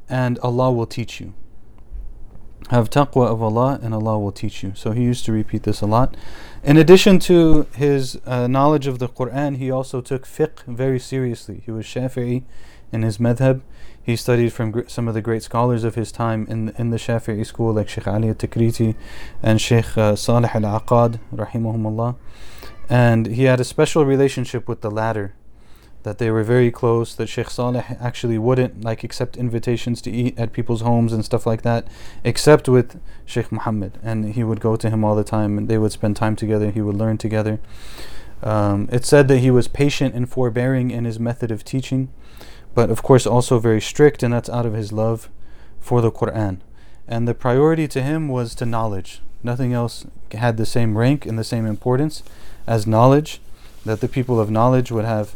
and 0.08 0.36
Allah 0.40 0.72
will 0.72 0.86
teach 0.86 1.20
you. 1.20 1.32
Have 2.70 2.90
taqwa 2.90 3.28
of 3.28 3.40
Allah 3.40 3.78
and 3.80 3.94
Allah 3.94 4.18
will 4.18 4.32
teach 4.32 4.64
you. 4.64 4.72
So 4.74 4.90
he 4.90 5.04
used 5.04 5.24
to 5.26 5.32
repeat 5.32 5.62
this 5.62 5.80
a 5.80 5.86
lot. 5.86 6.16
In 6.64 6.76
addition 6.76 7.20
to 7.20 7.68
his 7.76 8.18
uh, 8.26 8.48
knowledge 8.48 8.88
of 8.88 8.98
the 8.98 9.08
Quran, 9.08 9.58
he 9.58 9.70
also 9.70 10.00
took 10.00 10.26
fiqh 10.26 10.64
very 10.66 10.98
seriously. 10.98 11.62
He 11.64 11.70
was 11.70 11.86
Shafi'i 11.86 12.42
in 12.90 13.02
his 13.02 13.18
madhab. 13.18 13.60
He 14.02 14.16
studied 14.16 14.52
from 14.52 14.72
gr- 14.72 14.88
some 14.88 15.06
of 15.06 15.14
the 15.14 15.22
great 15.22 15.44
scholars 15.44 15.84
of 15.84 15.94
his 15.94 16.10
time 16.10 16.46
in 16.48 16.70
in 16.78 16.90
the 16.90 16.96
Shafi'i 16.96 17.46
school, 17.46 17.74
like 17.74 17.88
Sheikh 17.88 18.08
Ali 18.08 18.28
al-Tikriti 18.28 18.96
and 19.42 19.60
Sheikh 19.60 19.96
uh, 19.96 20.16
Salih 20.16 20.50
al-Aqad, 20.52 21.20
rahimahumullah 21.32 22.16
and 22.89 23.27
he 23.27 23.43
had 23.43 23.59
a 23.59 23.63
special 23.63 24.05
relationship 24.05 24.67
with 24.67 24.81
the 24.81 24.91
latter 24.91 25.33
that 26.03 26.17
they 26.17 26.31
were 26.31 26.43
very 26.43 26.71
close 26.71 27.13
that 27.15 27.27
Sheikh 27.27 27.49
Saleh 27.49 27.85
actually 27.99 28.37
wouldn't 28.37 28.83
like 28.83 29.03
accept 29.03 29.37
invitations 29.37 30.01
to 30.01 30.11
eat 30.11 30.37
at 30.37 30.53
people's 30.53 30.81
homes 30.81 31.13
and 31.13 31.23
stuff 31.23 31.45
like 31.45 31.61
that 31.61 31.87
except 32.23 32.67
with 32.67 32.99
Sheikh 33.25 33.51
Muhammad 33.51 33.99
and 34.01 34.33
he 34.33 34.43
would 34.43 34.59
go 34.59 34.75
to 34.75 34.89
him 34.89 35.03
all 35.03 35.15
the 35.15 35.23
time 35.23 35.57
and 35.57 35.67
they 35.67 35.77
would 35.77 35.91
spend 35.91 36.15
time 36.15 36.35
together 36.35 36.71
he 36.71 36.81
would 36.81 36.97
learn 36.97 37.17
together. 37.17 37.59
Um, 38.41 38.89
it 38.91 39.05
said 39.05 39.27
that 39.27 39.39
he 39.39 39.51
was 39.51 39.67
patient 39.67 40.15
and 40.15 40.27
forbearing 40.27 40.89
in 40.89 41.05
his 41.05 41.19
method 41.19 41.51
of 41.51 41.63
teaching 41.63 42.11
but 42.73 42.89
of 42.89 43.03
course 43.03 43.27
also 43.27 43.59
very 43.59 43.81
strict 43.81 44.23
and 44.23 44.33
that's 44.33 44.49
out 44.49 44.65
of 44.65 44.73
his 44.73 44.91
love 44.91 45.29
for 45.79 46.01
the 46.01 46.11
Quran. 46.11 46.59
And 47.07 47.27
the 47.27 47.33
priority 47.33 47.87
to 47.89 48.01
him 48.01 48.27
was 48.27 48.55
to 48.55 48.65
knowledge. 48.65 49.21
Nothing 49.43 49.73
else 49.73 50.05
had 50.31 50.57
the 50.57 50.65
same 50.65 50.97
rank 50.97 51.25
and 51.25 51.37
the 51.37 51.43
same 51.43 51.65
importance 51.65 52.23
as 52.67 52.87
knowledge, 52.87 53.41
that 53.85 54.01
the 54.01 54.07
people 54.07 54.39
of 54.39 54.49
knowledge 54.49 54.91
would 54.91 55.05
have 55.05 55.35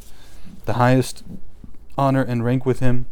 the 0.66 0.74
highest 0.74 1.24
honor 1.98 2.22
and 2.22 2.44
rank 2.44 2.66
with 2.66 2.80
him. 2.80 3.06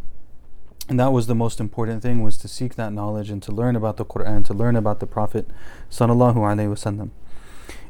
And 0.89 0.99
that 0.99 1.13
was 1.13 1.27
the 1.27 1.35
most 1.35 1.59
important 1.59 2.01
thing 2.01 2.21
was 2.21 2.37
to 2.39 2.47
seek 2.47 2.75
that 2.75 2.91
knowledge 2.91 3.29
and 3.29 3.41
to 3.43 3.51
learn 3.51 3.75
about 3.75 3.97
the 3.97 4.05
Quran, 4.05 4.43
to 4.45 4.53
learn 4.53 4.75
about 4.75 4.99
the 4.99 5.07
Prophet 5.07 5.47
sallallahu 5.89 6.35
alaihi 6.35 6.69
wasallam. 6.69 7.11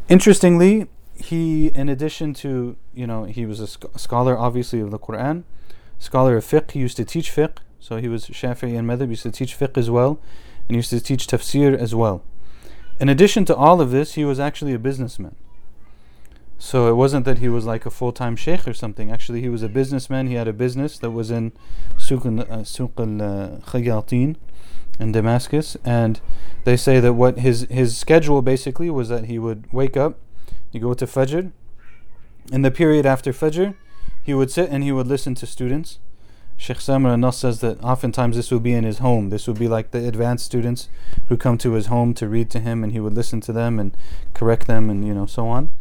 Interestingly, 0.09 0.87
he 1.15 1.67
in 1.67 1.89
addition 1.89 2.33
to, 2.35 2.75
you 2.93 3.07
know, 3.07 3.23
he 3.23 3.45
was 3.45 3.59
a 3.59 3.67
sc- 3.67 3.85
scholar 3.97 4.37
obviously 4.37 4.79
of 4.79 4.91
the 4.91 4.99
Quran, 4.99 5.43
scholar 5.97 6.37
of 6.37 6.45
fiqh, 6.45 6.71
he 6.71 6.79
used 6.79 6.97
to 6.97 7.05
teach 7.05 7.31
fiqh, 7.31 7.57
so 7.79 7.97
he 7.97 8.07
was 8.07 8.27
Shafi'i 8.27 8.77
and 8.77 8.87
Madhab, 8.87 9.05
he 9.05 9.11
used 9.11 9.23
to 9.23 9.31
teach 9.31 9.57
fiqh 9.57 9.77
as 9.77 9.89
well, 9.89 10.19
and 10.67 10.71
he 10.71 10.75
used 10.75 10.91
to 10.91 10.99
teach 10.99 11.27
tafsir 11.27 11.75
as 11.75 11.95
well. 11.95 12.23
In 12.99 13.09
addition 13.09 13.43
to 13.45 13.55
all 13.55 13.81
of 13.81 13.91
this, 13.91 14.13
he 14.13 14.23
was 14.23 14.39
actually 14.39 14.73
a 14.73 14.79
businessman. 14.79 15.35
So 16.57 16.87
it 16.87 16.93
wasn't 16.93 17.25
that 17.25 17.39
he 17.39 17.49
was 17.49 17.65
like 17.65 17.85
a 17.85 17.91
full 17.91 18.11
time 18.11 18.35
sheikh 18.35 18.67
or 18.67 18.73
something. 18.73 19.11
Actually, 19.11 19.41
he 19.41 19.49
was 19.49 19.63
a 19.63 19.69
businessman. 19.69 20.27
He 20.27 20.35
had 20.35 20.47
a 20.47 20.53
business 20.53 20.97
that 20.99 21.11
was 21.11 21.29
in 21.29 21.51
Suq 21.97 22.25
al 22.25 22.39
uh, 22.39 23.25
uh, 23.25 23.59
Khayatin 23.59 24.35
in 24.99 25.11
Damascus. 25.11 25.75
And 25.83 26.21
they 26.63 26.77
say 26.77 26.99
that 26.99 27.13
what 27.13 27.39
his, 27.39 27.67
his 27.69 27.97
schedule 27.97 28.41
basically 28.41 28.89
was 28.89 29.09
that 29.09 29.25
he 29.25 29.39
would 29.39 29.71
wake 29.71 29.97
up, 29.97 30.19
he 30.71 30.79
go 30.79 30.93
to 30.93 31.05
Fajr. 31.05 31.51
In 32.51 32.61
the 32.61 32.71
period 32.71 33.05
after 33.05 33.31
Fajr, 33.31 33.75
he 34.23 34.33
would 34.33 34.51
sit 34.51 34.69
and 34.69 34.83
he 34.83 34.91
would 34.91 35.07
listen 35.07 35.35
to 35.35 35.45
students. 35.45 35.99
Sheikh 36.55 36.77
Samir 36.77 37.09
al-Nas 37.09 37.37
says 37.37 37.59
that 37.61 37.83
oftentimes 37.83 38.35
this 38.35 38.51
would 38.51 38.63
be 38.63 38.73
in 38.73 38.83
his 38.83 38.99
home. 38.99 39.29
This 39.29 39.47
would 39.47 39.59
be 39.59 39.67
like 39.67 39.91
the 39.91 40.07
advanced 40.07 40.45
students 40.45 40.87
who 41.27 41.35
come 41.35 41.57
to 41.57 41.73
his 41.73 41.87
home 41.87 42.13
to 42.13 42.27
read 42.27 42.49
to 42.51 42.59
him, 42.59 42.83
and 42.83 42.93
he 42.93 42.99
would 42.99 43.13
listen 43.13 43.41
to 43.41 43.51
them 43.51 43.79
and 43.79 43.97
correct 44.33 44.67
them, 44.67 44.89
and 44.89 45.05
you 45.05 45.13
know 45.13 45.25
so 45.25 45.47
on 45.47 45.71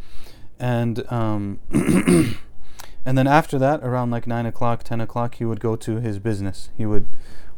and 0.62 1.12
um, 1.12 1.58
and 3.04 3.18
then 3.18 3.26
after 3.26 3.58
that, 3.58 3.80
around 3.82 4.12
like 4.12 4.28
nine 4.28 4.46
o'clock, 4.46 4.84
ten 4.84 5.00
o'clock, 5.00 5.34
he 5.34 5.44
would 5.44 5.58
go 5.58 5.74
to 5.74 5.96
his 5.96 6.20
business. 6.20 6.70
He 6.76 6.86
would 6.86 7.06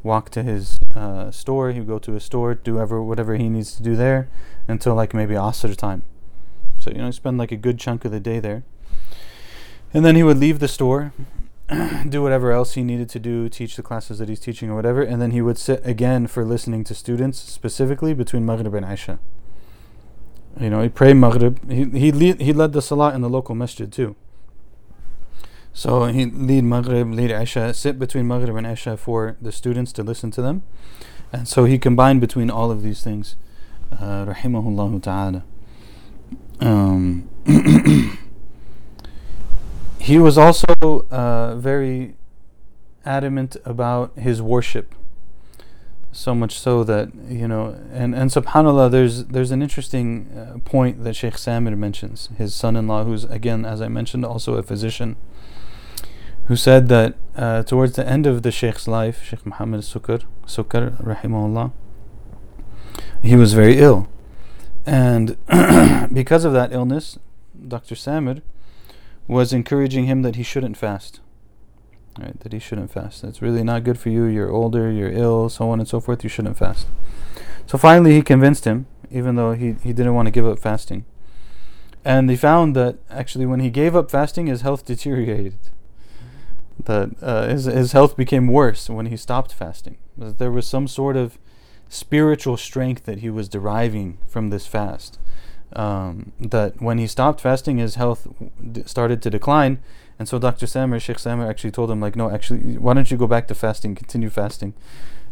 walk 0.02 0.30
to 0.30 0.42
his 0.42 0.78
uh, 0.96 1.30
store. 1.30 1.70
He 1.70 1.80
would 1.80 1.88
go 1.88 1.98
to 1.98 2.12
his 2.12 2.24
store, 2.24 2.54
do 2.54 2.80
ever 2.80 3.02
whatever 3.02 3.36
he 3.36 3.50
needs 3.50 3.76
to 3.76 3.82
do 3.82 3.94
there, 3.94 4.28
until 4.66 4.94
like 4.94 5.12
maybe 5.12 5.34
Asr 5.34 5.76
time. 5.76 6.02
So 6.78 6.90
you 6.90 6.96
know, 6.96 7.10
spend 7.10 7.36
like 7.36 7.52
a 7.52 7.56
good 7.56 7.78
chunk 7.78 8.06
of 8.06 8.10
the 8.10 8.20
day 8.20 8.40
there, 8.40 8.64
and 9.92 10.02
then 10.02 10.16
he 10.16 10.22
would 10.22 10.38
leave 10.38 10.58
the 10.58 10.68
store, 10.68 11.12
do 12.08 12.22
whatever 12.22 12.52
else 12.52 12.72
he 12.72 12.82
needed 12.82 13.10
to 13.10 13.18
do, 13.18 13.50
teach 13.50 13.76
the 13.76 13.82
classes 13.82 14.18
that 14.18 14.30
he's 14.30 14.40
teaching 14.40 14.70
or 14.70 14.76
whatever, 14.76 15.02
and 15.02 15.20
then 15.20 15.32
he 15.32 15.42
would 15.42 15.58
sit 15.58 15.82
again 15.84 16.26
for 16.26 16.42
listening 16.42 16.84
to 16.84 16.94
students, 16.94 17.38
specifically 17.38 18.14
between 18.14 18.46
Maghrib 18.46 18.72
and 18.72 18.90
Isha. 18.90 19.18
You 20.60 20.70
know, 20.70 20.82
he 20.82 20.88
prayed 20.88 21.14
Maghrib. 21.14 21.58
He 21.70 21.84
he 21.98 22.12
lead, 22.12 22.40
he 22.40 22.52
led 22.52 22.72
the 22.72 22.82
Salah 22.82 23.14
in 23.14 23.22
the 23.22 23.28
local 23.28 23.54
masjid 23.54 23.90
too. 23.90 24.14
So 25.72 26.04
he 26.04 26.26
lead 26.26 26.62
Maghrib, 26.62 27.12
lead 27.12 27.32
Isha, 27.32 27.74
sit 27.74 27.98
between 27.98 28.28
Maghrib 28.28 28.54
and 28.54 28.66
Isha 28.66 28.96
for 28.96 29.36
the 29.42 29.50
students 29.50 29.92
to 29.94 30.04
listen 30.04 30.30
to 30.32 30.42
them. 30.42 30.62
And 31.32 31.48
so 31.48 31.64
he 31.64 31.78
combined 31.78 32.20
between 32.20 32.48
all 32.48 32.70
of 32.70 32.82
these 32.82 33.02
things. 33.02 33.34
Uh, 33.90 34.26
rahimahullah 34.26 35.02
ta'ala. 35.02 35.44
Um, 36.60 37.28
he 39.98 40.18
was 40.18 40.38
also 40.38 40.74
uh, 41.10 41.56
very 41.56 42.14
adamant 43.04 43.56
about 43.64 44.16
his 44.16 44.40
worship 44.40 44.94
so 46.14 46.34
much 46.34 46.58
so 46.58 46.84
that 46.84 47.10
you 47.28 47.48
know 47.48 47.76
and 47.92 48.14
and 48.14 48.30
subhanallah 48.30 48.90
there's 48.90 49.24
there's 49.24 49.50
an 49.50 49.62
interesting 49.62 50.28
uh, 50.36 50.58
point 50.64 51.02
that 51.02 51.14
Sheikh 51.14 51.34
Samir 51.34 51.76
mentions 51.76 52.28
his 52.38 52.54
son-in-law 52.54 53.04
who's 53.04 53.24
again 53.24 53.64
as 53.64 53.82
I 53.82 53.88
mentioned 53.88 54.24
also 54.24 54.54
a 54.54 54.62
physician 54.62 55.16
who 56.46 56.56
said 56.56 56.88
that 56.88 57.16
uh, 57.36 57.62
towards 57.64 57.96
the 57.96 58.06
end 58.06 58.26
of 58.26 58.42
the 58.42 58.52
Sheikh's 58.52 58.86
life 58.86 59.24
Sheikh 59.24 59.44
Muhammad 59.44 59.80
Sukkar 59.80 60.22
Sukkar 60.46 61.02
rahimahullah 61.02 61.72
he 63.20 63.34
was 63.34 63.52
very 63.52 63.78
ill 63.78 64.08
and 64.86 65.36
because 66.12 66.44
of 66.44 66.52
that 66.52 66.72
illness 66.72 67.18
Dr. 67.66 67.96
Samir 67.96 68.42
was 69.26 69.52
encouraging 69.52 70.04
him 70.04 70.22
that 70.22 70.36
he 70.36 70.42
shouldn't 70.42 70.76
fast 70.76 71.20
right? 72.18 72.38
That 72.40 72.52
he 72.52 72.58
shouldn't 72.58 72.92
fast. 72.92 73.22
That's 73.22 73.42
really 73.42 73.62
not 73.62 73.84
good 73.84 73.98
for 73.98 74.10
you. 74.10 74.24
You're 74.24 74.50
older, 74.50 74.90
you're 74.90 75.12
ill, 75.12 75.48
so 75.48 75.70
on 75.70 75.80
and 75.80 75.88
so 75.88 76.00
forth. 76.00 76.22
You 76.22 76.30
shouldn't 76.30 76.58
fast. 76.58 76.86
So 77.66 77.78
finally, 77.78 78.14
he 78.14 78.22
convinced 78.22 78.64
him, 78.64 78.86
even 79.10 79.36
though 79.36 79.52
he, 79.52 79.76
he 79.82 79.92
didn't 79.92 80.14
want 80.14 80.26
to 80.26 80.32
give 80.32 80.46
up 80.46 80.58
fasting. 80.58 81.04
And 82.04 82.28
they 82.28 82.36
found 82.36 82.76
that 82.76 82.98
actually, 83.10 83.46
when 83.46 83.60
he 83.60 83.70
gave 83.70 83.96
up 83.96 84.10
fasting, 84.10 84.46
his 84.46 84.60
health 84.60 84.84
deteriorated. 84.84 85.58
That 86.84 87.10
uh, 87.22 87.48
his, 87.48 87.64
his 87.64 87.92
health 87.92 88.16
became 88.16 88.48
worse 88.48 88.90
when 88.90 89.06
he 89.06 89.16
stopped 89.16 89.52
fasting. 89.52 89.96
That 90.18 90.38
there 90.38 90.50
was 90.50 90.66
some 90.66 90.86
sort 90.88 91.16
of 91.16 91.38
spiritual 91.88 92.56
strength 92.56 93.04
that 93.04 93.20
he 93.20 93.30
was 93.30 93.48
deriving 93.48 94.18
from 94.26 94.50
this 94.50 94.66
fast. 94.66 95.18
Um, 95.74 96.32
that 96.38 96.80
when 96.80 96.98
he 96.98 97.06
stopped 97.06 97.40
fasting, 97.40 97.78
his 97.78 97.94
health 97.94 98.28
started 98.84 99.22
to 99.22 99.30
decline. 99.30 99.78
And 100.18 100.28
so 100.28 100.38
Dr. 100.38 100.66
Samer, 100.66 101.00
Sheikh 101.00 101.18
Samer, 101.18 101.48
actually 101.48 101.72
told 101.72 101.90
him, 101.90 102.00
like, 102.00 102.14
no, 102.14 102.30
actually, 102.30 102.78
why 102.78 102.94
don't 102.94 103.10
you 103.10 103.16
go 103.16 103.26
back 103.26 103.48
to 103.48 103.54
fasting, 103.54 103.94
continue 103.94 104.30
fasting? 104.30 104.74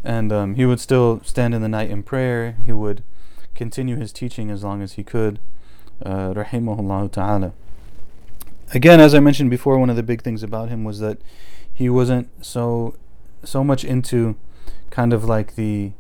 And 0.03 0.33
um, 0.33 0.55
he 0.57 0.67
would 0.67 0.81
still 0.81 1.21
stand 1.25 1.55
in 1.55 1.63
the 1.63 1.69
night 1.69 1.91
in 1.91 2.03
prayer. 2.03 2.57
He 2.67 2.73
would 2.73 3.05
continue 3.55 3.97
his 3.97 4.13
teaching 4.13 4.51
as 4.51 4.65
long 4.65 4.83
as 4.83 4.95
he 4.95 5.05
could. 5.05 5.39
Uh, 6.05 6.35
ta'ala. 6.35 7.53
Again, 8.75 9.01
as 9.01 9.15
I 9.15 9.21
mentioned 9.21 9.51
before, 9.51 9.79
one 9.79 9.91
of 9.91 9.97
the 9.97 10.03
big 10.03 10.23
things 10.23 10.43
about 10.43 10.69
him 10.69 10.83
was 10.83 10.99
that 10.99 11.19
he 11.73 11.89
wasn't 11.89 12.29
so 12.45 12.97
so 13.45 13.63
much 13.65 13.85
into 13.85 14.37
kind 14.91 15.13
of 15.13 15.25
like 15.25 15.57
the 15.57 15.93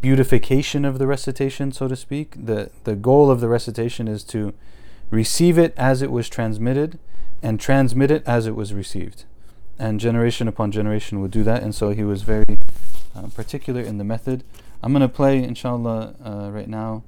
beautification 0.00 0.84
of 0.84 0.98
the 0.98 1.06
recitation, 1.06 1.72
so 1.72 1.86
to 1.86 1.94
speak. 1.94 2.34
The 2.46 2.70
the 2.84 2.96
goal 2.96 3.30
of 3.30 3.40
the 3.40 3.48
recitation 3.48 4.08
is 4.08 4.24
to 4.24 4.52
receive 5.10 5.58
it 5.58 5.74
as 5.76 6.02
it 6.02 6.10
was 6.10 6.28
transmitted 6.28 6.98
and 7.44 7.60
transmit 7.60 8.10
it 8.10 8.22
as 8.26 8.46
it 8.46 8.56
was 8.56 8.74
received. 8.74 9.24
And 9.78 10.00
generation 10.00 10.48
upon 10.48 10.72
generation 10.72 11.20
would 11.20 11.30
do 11.30 11.44
that, 11.44 11.62
and 11.62 11.74
so 11.74 11.90
he 11.90 12.02
was 12.02 12.22
very 12.22 12.58
uh, 13.14 13.28
particular 13.28 13.82
in 13.82 13.98
the 13.98 14.04
method. 14.04 14.42
I'm 14.82 14.92
going 14.92 15.02
to 15.02 15.08
play, 15.08 15.42
inshallah, 15.42 16.14
uh, 16.24 16.50
right 16.50 16.68
now 16.68 17.04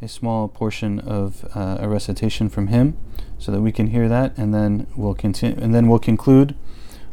a 0.00 0.08
small 0.08 0.46
portion 0.46 1.00
of 1.00 1.44
uh, 1.56 1.78
a 1.80 1.88
recitation 1.88 2.48
from 2.48 2.68
him 2.68 2.96
so 3.38 3.50
that 3.50 3.60
we 3.60 3.72
can 3.72 3.88
hear 3.88 4.08
that, 4.08 4.36
and 4.38 4.54
then 4.54 4.86
we'll 4.94 5.14
continue, 5.14 5.60
and 5.60 5.74
then 5.74 5.88
we'll 5.88 5.98
conclude 5.98 6.54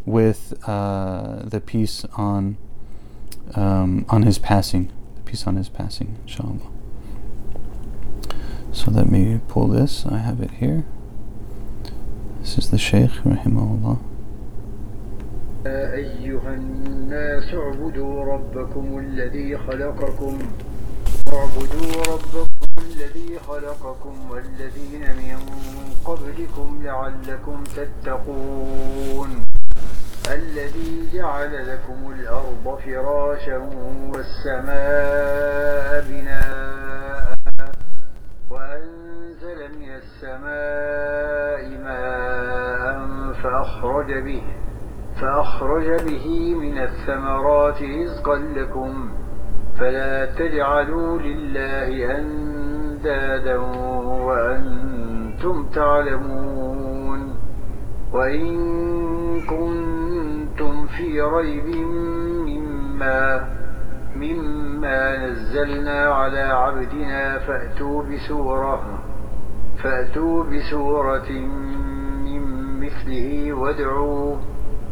with 0.06 0.54
uh, 0.68 1.42
the 1.44 1.60
piece 1.60 2.06
on 2.16 2.58
um, 3.56 4.06
on 4.10 4.24
his 4.24 4.38
passing 4.38 4.92
the 5.16 5.22
piece 5.22 5.48
on 5.48 5.56
his 5.56 5.70
passing, 5.70 6.18
inshallah. 6.24 6.70
So 8.72 8.92
let 8.92 9.10
me 9.10 9.40
pull 9.48 9.68
this. 9.68 10.06
I 10.06 10.18
have 10.18 10.42
it 10.42 10.52
here. 10.52 10.86
This 12.46 12.60
is 12.60 12.70
the 12.70 12.78
Shaykh, 12.78 13.10
rahimahullah. 13.26 13.98
أيها 15.66 16.54
الناس 16.54 17.54
اعبدوا 17.54 18.24
ربكم 18.26 19.00
الذي 19.00 19.58
خلقكم 19.58 20.40
اعبدوا 21.34 22.04
ربكم 22.14 22.48
الذي 22.78 23.40
خلقكم 23.48 24.14
والذين 24.30 25.02
من 25.02 25.40
قبلكم 26.06 26.82
لعلكم 26.84 27.64
تتقون 27.64 29.44
الذي 30.30 31.10
جعل 31.14 31.68
لكم 31.74 32.12
الأرض 32.12 32.80
فراشا 32.86 33.58
والسماء 34.14 36.06
بناء 36.10 36.76
وأنزل 39.36 39.80
من 39.80 39.90
السماء 39.96 41.84
ماء 41.84 43.34
فأخرج 43.34 44.24
به 44.24 44.42
فأخرج 45.22 46.04
به 46.04 46.56
من 46.56 46.78
الثمرات 46.78 47.82
رزقا 47.82 48.36
لكم 48.36 49.10
فلا 49.80 50.26
تجعلوا 50.26 51.20
لله 51.20 52.18
أندادا 52.20 53.58
وأنتم 54.28 55.70
تعلمون. 55.70 57.36
وإن 58.14 58.48
كنتم 59.42 60.86
في 60.86 61.22
ريب 61.22 61.66
مما 62.48 63.48
مما 64.16 65.28
نزلنا 65.28 66.14
على 66.14 66.40
عبدنا 66.40 67.40
فأتوا 67.40 68.04
بسورة 68.04 68.95
فأتوا 69.84 70.44
بسورة 70.44 71.30
من 72.26 72.42
مثله 72.80 73.54
وادعوا 73.54 74.36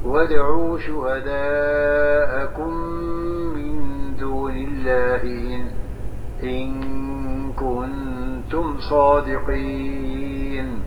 وادعوا 0.06 0.78
شهداءكم 0.78 2.74
من 3.56 3.76
دون 4.20 4.52
الله 4.52 5.24
إن, 6.44 7.54
كنتم 7.54 8.78
صادقين. 8.90 10.80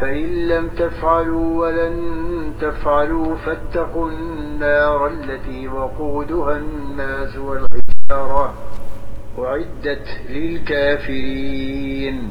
فإن 0.00 0.48
لم 0.48 0.68
تفعلوا 0.68 1.66
ولن 1.66 1.96
تفعلوا 2.60 3.34
فاتقوا 3.34 4.10
النار 4.10 5.06
التي 5.06 5.68
وقودها 5.68 6.56
الناس 6.56 7.36
والحجارة 7.36 8.54
أعدت 9.38 10.08
للكافرين. 10.30 12.30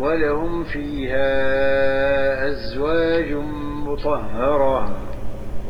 ولهم 0.00 0.64
فيها 0.64 1.28
أزواج 2.50 3.32
مطهرة 3.86 4.96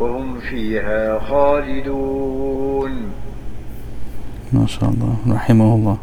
وهم 0.00 0.40
فيها 0.40 1.18
خالدون 1.18 3.12
ما 4.52 4.66
شاء 4.66 4.90
الله 4.90 5.16
رحمه 5.28 5.74
الله 5.74 5.98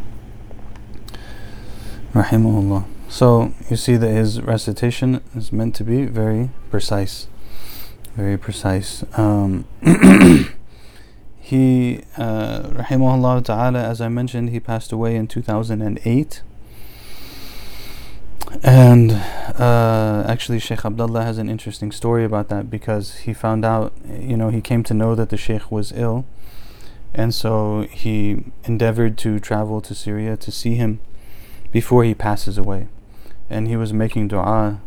رحمه 2.15 2.59
الله 2.59 2.83
So 3.09 3.53
you 3.69 3.77
see 3.77 3.95
that 3.95 4.09
his 4.09 4.41
recitation 4.41 5.21
is 5.35 5.53
meant 5.53 5.75
to 5.75 5.83
be 5.85 6.05
very 6.05 6.49
precise, 6.69 7.27
very 8.17 8.37
precise. 8.37 9.03
Um, 9.17 9.65
he, 11.39 12.01
uh, 12.17 12.63
rahimahullah 12.63 13.45
ta'ala, 13.45 13.81
as 13.81 14.01
I 14.01 14.09
mentioned, 14.09 14.49
he 14.49 14.59
passed 14.59 14.91
away 14.91 15.15
in 15.15 15.27
2008. 15.27 16.41
And 18.62 19.12
uh, 19.12 20.24
actually, 20.26 20.58
Sheikh 20.58 20.84
Abdullah 20.84 21.22
has 21.22 21.38
an 21.38 21.48
interesting 21.48 21.92
story 21.92 22.24
about 22.24 22.48
that 22.48 22.70
because 22.70 23.18
he 23.18 23.32
found 23.32 23.64
out, 23.64 23.92
you 24.08 24.36
know, 24.36 24.50
he 24.50 24.60
came 24.60 24.82
to 24.84 24.94
know 24.94 25.14
that 25.14 25.30
the 25.30 25.36
Sheikh 25.36 25.70
was 25.70 25.92
ill. 25.92 26.24
And 27.14 27.34
so 27.34 27.82
he 27.90 28.44
endeavored 28.64 29.18
to 29.18 29.38
travel 29.38 29.80
to 29.82 29.94
Syria 29.94 30.36
to 30.38 30.50
see 30.50 30.74
him 30.76 31.00
before 31.70 32.04
he 32.04 32.14
passes 32.14 32.56
away 32.56 32.88
and 33.52 33.68
he 33.68 33.76
was 33.76 33.92
making 33.92 34.28
dua, 34.28 34.80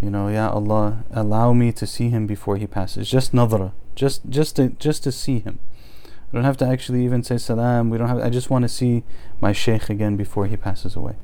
you 0.00 0.10
know, 0.10 0.28
Ya 0.28 0.50
Allah, 0.50 1.04
allow 1.10 1.52
me 1.52 1.72
to 1.72 1.86
see 1.86 2.10
him 2.10 2.26
before 2.26 2.56
he 2.56 2.66
passes. 2.66 3.10
Just 3.10 3.32
nadra, 3.32 3.72
just 3.94 4.28
just 4.28 4.56
to 4.56 4.68
just 4.70 5.02
to 5.04 5.12
see 5.12 5.38
him. 5.38 5.58
I 6.04 6.36
don't 6.36 6.44
have 6.44 6.58
to 6.58 6.66
actually 6.66 7.04
even 7.04 7.22
say 7.22 7.38
salam. 7.38 7.90
We 7.90 7.98
don't 7.98 8.08
have. 8.08 8.18
I 8.18 8.28
just 8.28 8.50
want 8.50 8.62
to 8.62 8.68
see 8.68 9.02
my 9.40 9.52
sheikh 9.52 9.88
again 9.88 10.16
before 10.16 10.46
he 10.46 10.56
passes 10.56 10.94
away. 10.94 11.16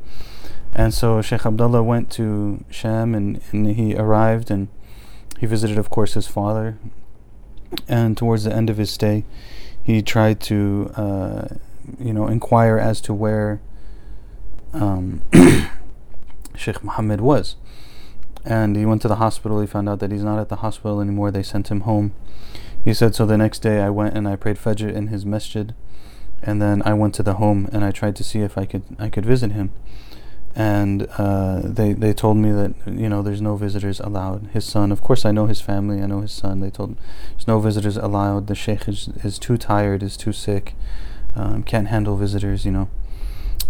And 0.75 0.95
so 0.95 1.21
Sheikh 1.23 1.45
Abdullah 1.45 1.83
went 1.83 2.11
to 2.13 2.65
Sham 2.71 3.15
and, 3.15 3.41
and 3.53 3.75
he 3.75 3.95
arrived 3.97 4.51
and 4.51 4.69
he 5.39 5.47
visited, 5.47 5.79
of 5.79 5.91
course, 5.91 6.15
his 6.15 6.27
father. 6.27 6.79
And 7.87 8.17
towards 8.17 8.45
the 8.45 8.55
end 8.55 8.71
of 8.71 8.77
his 8.77 8.91
stay, 8.91 9.25
he 9.83 10.03
tried 10.03 10.41
to, 10.43 10.91
uh, 10.97 11.49
you 11.99 12.13
know, 12.13 12.27
inquire 12.27 12.79
as 12.79 13.01
to 13.03 13.15
where 13.15 13.61
um, 14.73 15.23
Sheikh 16.55 16.83
Muhammad 16.85 17.21
was. 17.21 17.57
And 18.45 18.77
he 18.77 18.87
went 18.87 19.03
to 19.03 19.09
the 19.09 19.17
hospital. 19.17 19.61
He 19.61 19.67
found 19.67 19.89
out 19.89 20.01
that 20.01 20.13
he's 20.13 20.25
not 20.25 20.39
at 20.39 20.49
the 20.49 20.57
hospital 20.57 21.01
anymore. 21.01 21.31
They 21.31 21.43
sent 21.43 21.69
him 21.69 21.81
home. 21.81 22.15
He 22.85 22.95
said, 22.95 23.15
So 23.15 23.27
the 23.27 23.37
next 23.37 23.61
day 23.61 23.81
I 23.81 23.91
went 23.91 24.17
and 24.17 24.27
I 24.27 24.37
prayed 24.37 24.57
Fajr 24.57 24.93
in 24.93 25.09
his 25.09 25.27
masjid. 25.27 25.75
And 26.43 26.63
then 26.63 26.83
I 26.85 26.95
went 26.95 27.15
to 27.17 27.23
the 27.23 27.35
home 27.35 27.69
and 27.73 27.85
I 27.85 27.91
tried 27.91 28.17
to 28.17 28.25
see 28.25 28.41
if 28.41 28.57
I 28.57 28.65
could 28.65 28.85
I 28.99 29.09
could 29.09 29.27
visit 29.27 29.53
him. 29.53 29.73
And 30.59 31.07
uh, 31.19 31.61
they 31.63 31.93
they 31.93 32.13
told 32.13 32.37
me 32.37 32.51
that 32.51 32.75
you 32.85 33.09
know 33.09 33.23
there's 33.23 33.41
no 33.41 33.55
visitors 33.55 34.01
allowed. 34.01 34.49
His 34.53 34.65
son, 34.65 34.91
of 34.91 35.03
course, 35.03 35.25
I 35.25 35.31
know 35.31 35.47
his 35.47 35.61
family. 35.61 36.03
I 36.03 36.07
know 36.07 36.21
his 36.21 36.33
son. 36.33 36.59
They 36.59 36.69
told 36.69 36.97
there's 37.31 37.47
no 37.47 37.61
visitors 37.61 37.97
allowed. 37.97 38.49
The 38.49 38.57
sheikh 38.57 38.89
is 38.89 39.09
is 39.23 39.39
too 39.39 39.57
tired, 39.57 40.03
is 40.03 40.17
too 40.17 40.33
sick, 40.33 40.75
um, 41.37 41.63
can't 41.63 41.87
handle 41.87 42.17
visitors. 42.17 42.65
You 42.65 42.73
know, 42.73 42.89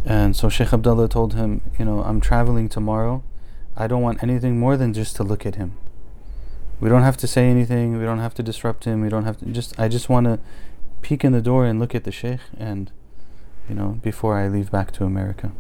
and 0.06 0.34
so 0.34 0.48
Sheikh 0.48 0.72
Abdullah 0.72 1.10
told 1.10 1.34
him, 1.34 1.60
you 1.78 1.84
know, 1.84 2.02
I'm 2.02 2.22
traveling 2.22 2.70
tomorrow. 2.70 3.22
I 3.76 3.86
don't 3.86 4.02
want 4.02 4.22
anything 4.22 4.58
more 4.58 4.78
than 4.78 4.94
just 4.94 5.14
to 5.16 5.22
look 5.22 5.44
at 5.44 5.56
him. 5.56 5.76
We 6.80 6.88
don't 6.88 7.02
have 7.02 7.18
to 7.18 7.26
say 7.26 7.50
anything. 7.50 7.98
We 7.98 8.04
don't 8.04 8.20
have 8.20 8.34
to 8.34 8.42
disrupt 8.42 8.84
him. 8.84 9.02
We 9.02 9.10
don't 9.10 9.24
have 9.24 9.36
to 9.40 9.44
just. 9.46 9.78
I 9.78 9.88
just 9.88 10.08
want 10.08 10.24
to 10.24 10.38
peek 11.02 11.22
in 11.22 11.32
the 11.32 11.42
door 11.42 11.66
and 11.66 11.78
look 11.78 11.94
at 11.94 12.04
the 12.04 12.12
sheikh, 12.12 12.40
and 12.58 12.90
you 13.68 13.74
know, 13.74 14.00
before 14.02 14.38
I 14.38 14.48
leave 14.48 14.70
back 14.70 14.90
to 14.92 15.04
America. 15.04 15.52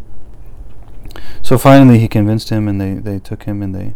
So 1.42 1.58
finally, 1.58 1.98
he 1.98 2.08
convinced 2.08 2.50
him, 2.50 2.68
and 2.68 2.80
they, 2.80 2.94
they 2.94 3.18
took 3.18 3.44
him 3.44 3.62
and 3.62 3.74
they 3.74 3.94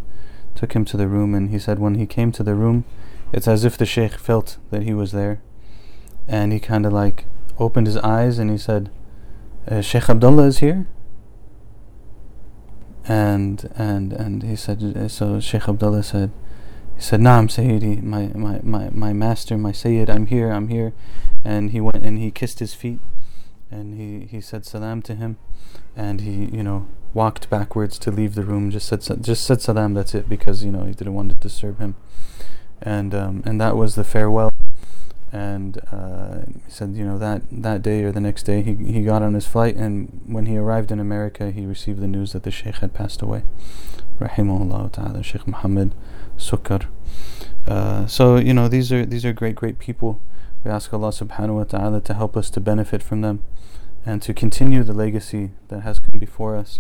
took 0.54 0.74
him 0.74 0.84
to 0.86 0.96
the 0.96 1.08
room. 1.08 1.34
And 1.34 1.50
he 1.50 1.58
said, 1.58 1.78
when 1.78 1.96
he 1.96 2.06
came 2.06 2.32
to 2.32 2.42
the 2.42 2.54
room, 2.54 2.84
it's 3.32 3.48
as 3.48 3.64
if 3.64 3.78
the 3.78 3.86
sheikh 3.86 4.12
felt 4.12 4.58
that 4.70 4.82
he 4.82 4.92
was 4.92 5.12
there, 5.12 5.40
and 6.28 6.52
he 6.52 6.60
kind 6.60 6.84
of 6.84 6.92
like 6.92 7.24
opened 7.58 7.86
his 7.86 7.96
eyes 7.98 8.38
and 8.38 8.50
he 8.50 8.58
said, 8.58 8.90
uh, 9.66 9.80
"Sheikh 9.80 10.10
Abdullah 10.10 10.44
is 10.44 10.58
here." 10.58 10.86
And 13.06 13.70
and 13.74 14.12
and 14.12 14.42
he 14.42 14.54
said, 14.54 14.82
uh, 14.82 15.08
so 15.08 15.40
Sheikh 15.40 15.68
Abdullah 15.68 16.02
said, 16.02 16.30
he 16.94 17.00
said, 17.00 17.20
"Naam, 17.20 17.48
Sayyidi, 17.48 18.02
my 18.02 18.30
my 18.34 18.60
my 18.62 18.90
my 18.90 19.12
master, 19.12 19.56
my 19.56 19.72
Sayyid, 19.72 20.10
I'm 20.10 20.26
here, 20.26 20.50
I'm 20.50 20.68
here," 20.68 20.92
and 21.42 21.70
he 21.70 21.80
went 21.80 22.04
and 22.04 22.18
he 22.18 22.30
kissed 22.30 22.58
his 22.58 22.74
feet, 22.74 23.00
and 23.70 23.94
he 23.94 24.26
he 24.26 24.40
said 24.40 24.66
salam 24.66 25.00
to 25.02 25.14
him, 25.14 25.38
and 25.96 26.20
he 26.20 26.50
you 26.52 26.62
know 26.62 26.86
walked 27.14 27.50
backwards 27.50 27.98
to 28.00 28.10
leave 28.10 28.34
the 28.34 28.42
room. 28.42 28.70
Just 28.70 28.88
said 28.88 29.22
just 29.22 29.44
said 29.44 29.60
salam. 29.60 29.94
That's 29.94 30.14
it 30.14 30.28
because 30.28 30.64
you 30.64 30.72
know 30.72 30.84
he 30.84 30.92
didn't 30.92 31.14
want 31.14 31.30
to 31.30 31.34
disturb 31.34 31.78
him, 31.78 31.94
and 32.80 33.14
um, 33.14 33.42
and 33.44 33.60
that 33.60 33.76
was 33.76 33.94
the 33.94 34.04
farewell. 34.04 34.50
And 35.34 35.80
uh, 35.90 36.40
he 36.62 36.70
said, 36.70 36.94
you 36.94 37.06
know, 37.06 37.16
that, 37.16 37.40
that 37.50 37.80
day 37.80 38.04
or 38.04 38.12
the 38.12 38.20
next 38.20 38.42
day, 38.42 38.60
he 38.60 38.74
he 38.74 39.02
got 39.02 39.22
on 39.22 39.32
his 39.32 39.46
flight, 39.46 39.76
and 39.76 40.20
when 40.26 40.44
he 40.44 40.58
arrived 40.58 40.92
in 40.92 41.00
America, 41.00 41.50
he 41.50 41.64
received 41.64 42.00
the 42.00 42.06
news 42.06 42.32
that 42.32 42.42
the 42.42 42.50
sheikh 42.50 42.76
had 42.76 42.92
passed 42.92 43.22
away. 43.22 43.42
Rahimahullah 44.20 44.92
ta'ala, 44.92 45.22
Sheikh 45.22 45.46
Muhammad 45.46 45.94
Sukkar. 46.36 46.86
Uh, 47.66 48.06
so 48.06 48.36
you 48.36 48.52
know 48.52 48.68
these 48.68 48.92
are 48.92 49.06
these 49.06 49.24
are 49.24 49.32
great 49.32 49.54
great 49.54 49.78
people. 49.78 50.20
We 50.64 50.70
ask 50.70 50.92
Allah 50.92 51.08
Subhanahu 51.08 51.54
wa 51.56 51.64
Taala 51.64 52.04
to 52.04 52.14
help 52.14 52.36
us 52.36 52.50
to 52.50 52.60
benefit 52.60 53.02
from 53.02 53.22
them, 53.22 53.42
and 54.04 54.20
to 54.20 54.34
continue 54.34 54.82
the 54.84 54.92
legacy 54.92 55.52
that 55.68 55.80
has 55.80 55.98
come 55.98 56.18
before 56.18 56.56
us. 56.56 56.78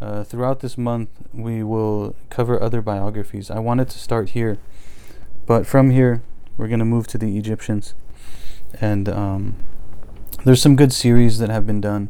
Uh, 0.00 0.24
throughout 0.24 0.60
this 0.60 0.78
month, 0.78 1.10
we 1.32 1.62
will 1.62 2.16
cover 2.30 2.62
other 2.62 2.80
biographies. 2.80 3.50
I 3.50 3.58
wanted 3.58 3.90
to 3.90 3.98
start 3.98 4.30
here, 4.30 4.56
but 5.44 5.66
from 5.66 5.90
here, 5.90 6.22
we're 6.56 6.68
going 6.68 6.78
to 6.78 6.86
move 6.86 7.06
to 7.08 7.18
the 7.18 7.36
Egyptians. 7.36 7.94
And 8.80 9.08
um, 9.10 9.56
there's 10.44 10.62
some 10.62 10.74
good 10.74 10.92
series 10.92 11.38
that 11.38 11.50
have 11.50 11.66
been 11.66 11.82
done. 11.82 12.08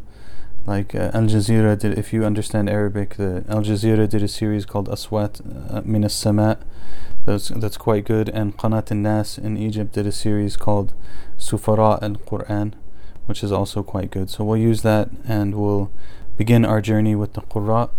Like 0.66 0.94
uh, 0.94 1.10
Al 1.14 1.22
Jazeera 1.22 1.76
did, 1.76 1.98
if 1.98 2.12
you 2.12 2.24
understand 2.24 2.70
Arabic, 2.70 3.16
the 3.16 3.44
Al 3.48 3.62
Jazeera 3.62 4.08
did 4.08 4.22
a 4.22 4.28
series 4.28 4.66
called 4.66 4.88
Aswat 4.88 5.40
uh, 5.74 5.82
Min 5.84 6.04
As 6.04 6.14
Sama. 6.14 6.58
That's, 7.24 7.48
that's 7.48 7.76
quite 7.76 8.04
good. 8.04 8.28
And 8.28 8.56
Qanat 8.56 8.92
Al 8.92 8.98
Nas 8.98 9.36
in 9.36 9.56
Egypt 9.56 9.92
did 9.92 10.06
a 10.06 10.12
series 10.12 10.56
called 10.56 10.92
Sufara 11.38 12.00
Al 12.02 12.10
Quran, 12.10 12.74
which 13.26 13.42
is 13.42 13.50
also 13.50 13.82
quite 13.82 14.10
good. 14.10 14.30
So 14.30 14.44
we'll 14.44 14.58
use 14.58 14.82
that 14.82 15.08
and 15.26 15.56
we'll 15.56 15.90
begin 16.36 16.64
our 16.64 16.80
journey 16.80 17.14
with 17.14 17.34
the 17.34 17.42
Qurra, 17.42 17.90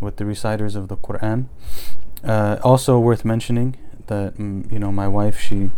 with 0.00 0.16
the 0.16 0.24
reciters 0.24 0.76
of 0.76 0.88
the 0.88 0.96
Quran. 0.96 1.46
Uh, 2.24 2.58
also 2.62 2.98
worth 2.98 3.24
mentioning 3.24 3.76
that 4.06 4.36
mm, 4.36 4.70
you 4.70 4.78
know 4.78 4.92
my 4.92 5.08
wife 5.08 5.38
she 5.38 5.70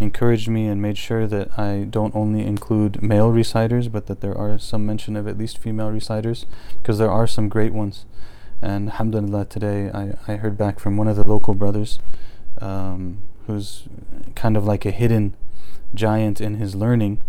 encouraged 0.00 0.48
me 0.48 0.66
and 0.66 0.82
made 0.82 0.98
sure 0.98 1.26
that 1.26 1.58
I 1.58 1.86
don't 1.88 2.14
only 2.14 2.44
include 2.44 3.02
male 3.02 3.30
reciters, 3.30 3.88
but 3.88 4.06
that 4.06 4.20
there 4.20 4.36
are 4.36 4.58
some 4.58 4.84
mention 4.84 5.16
of 5.16 5.28
at 5.28 5.38
least 5.38 5.58
female 5.58 5.90
reciters, 5.90 6.44
because 6.78 6.98
there 6.98 7.10
are 7.10 7.26
some 7.26 7.48
great 7.48 7.72
ones. 7.72 8.04
And 8.60 8.90
alhamdulillah, 8.90 9.46
today 9.46 9.90
I, 9.90 10.14
I 10.26 10.36
heard 10.36 10.56
back 10.58 10.78
from 10.78 10.96
one 10.96 11.08
of 11.08 11.16
the 11.16 11.26
local 11.26 11.54
brothers, 11.54 11.98
um, 12.60 13.18
who's 13.46 13.84
kind 14.34 14.56
of 14.56 14.64
like 14.64 14.84
a 14.84 14.90
hidden 14.90 15.34
giant 15.94 16.40
in 16.40 16.54
his 16.54 16.74
learning. 16.74 17.20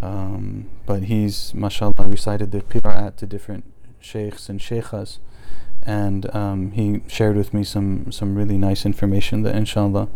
Um, 0.00 0.68
but 0.84 1.04
he's, 1.04 1.54
mashallah, 1.54 1.94
recited 1.98 2.52
the 2.52 2.60
qira'at 2.60 3.16
to 3.16 3.26
different 3.26 3.64
sheikhs 4.00 4.48
and 4.48 4.60
sheikhas. 4.60 5.18
And 5.84 6.34
um, 6.34 6.72
he 6.72 7.02
shared 7.06 7.36
with 7.36 7.54
me 7.54 7.62
some, 7.62 8.10
some 8.10 8.34
really 8.34 8.58
nice 8.58 8.84
information 8.84 9.42
that 9.42 9.54
inshallah 9.54 10.08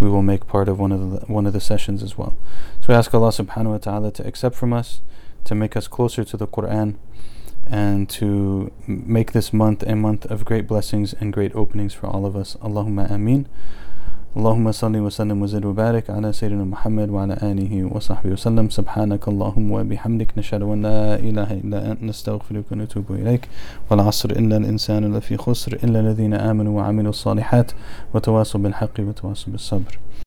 we 0.00 0.08
will 0.08 0.22
make 0.22 0.46
part 0.48 0.68
of 0.68 0.80
one 0.80 0.90
of 0.90 1.00
the 1.12 1.32
one 1.32 1.46
of 1.46 1.52
the 1.52 1.60
sessions 1.60 2.02
as 2.02 2.18
well. 2.18 2.34
So 2.80 2.86
we 2.88 2.94
ask 2.94 3.14
Allah 3.14 3.28
subhanahu 3.28 3.70
wa 3.70 3.78
ta'ala 3.78 4.10
to 4.12 4.26
accept 4.26 4.56
from 4.56 4.72
us, 4.72 5.00
to 5.44 5.54
make 5.54 5.76
us 5.76 5.86
closer 5.86 6.24
to 6.24 6.36
the 6.36 6.48
Quran, 6.48 6.96
and 7.70 8.08
to 8.10 8.72
make 8.86 9.30
this 9.30 9.52
month 9.52 9.84
a 9.84 9.94
month 9.94 10.26
of 10.26 10.44
great 10.44 10.66
blessings 10.66 11.14
and 11.14 11.32
great 11.32 11.54
openings 11.54 11.94
for 11.94 12.08
all 12.08 12.26
of 12.26 12.34
us. 12.34 12.56
Allahumma 12.60 13.08
ameen. 13.08 13.48
اللهم 14.36 14.72
صل 14.72 14.96
وسلم 14.96 15.42
وزد 15.42 15.64
وبارك 15.64 16.10
على 16.10 16.32
سيدنا 16.32 16.64
محمد 16.64 17.10
وعلى 17.10 17.36
آله 17.42 17.84
وصحبه 17.92 18.30
وسلم. 18.30 18.68
سبحانك 18.68 19.28
اللهم 19.28 19.72
وبحمدك 19.72 20.38
نشهد 20.38 20.62
أن 20.62 20.82
لا 20.82 21.14
إله 21.14 21.52
إلا 21.52 21.92
أنت 21.92 22.02
نستغفرك 22.02 22.64
ونتوب 22.72 23.04
إليك. 23.10 23.48
والعصر 23.90 24.38
إن 24.38 24.52
الإنسان 24.52 25.14
لفي 25.14 25.36
خسر 25.36 25.72
إلا 25.84 26.00
الذين 26.00 26.34
آمنوا 26.34 26.76
وعملوا 26.76 27.10
الصالحات 27.10 27.72
وتواصوا 28.14 28.60
بالحق 28.60 28.96
وتواصوا 29.00 29.52
بالصبر. 29.52 29.98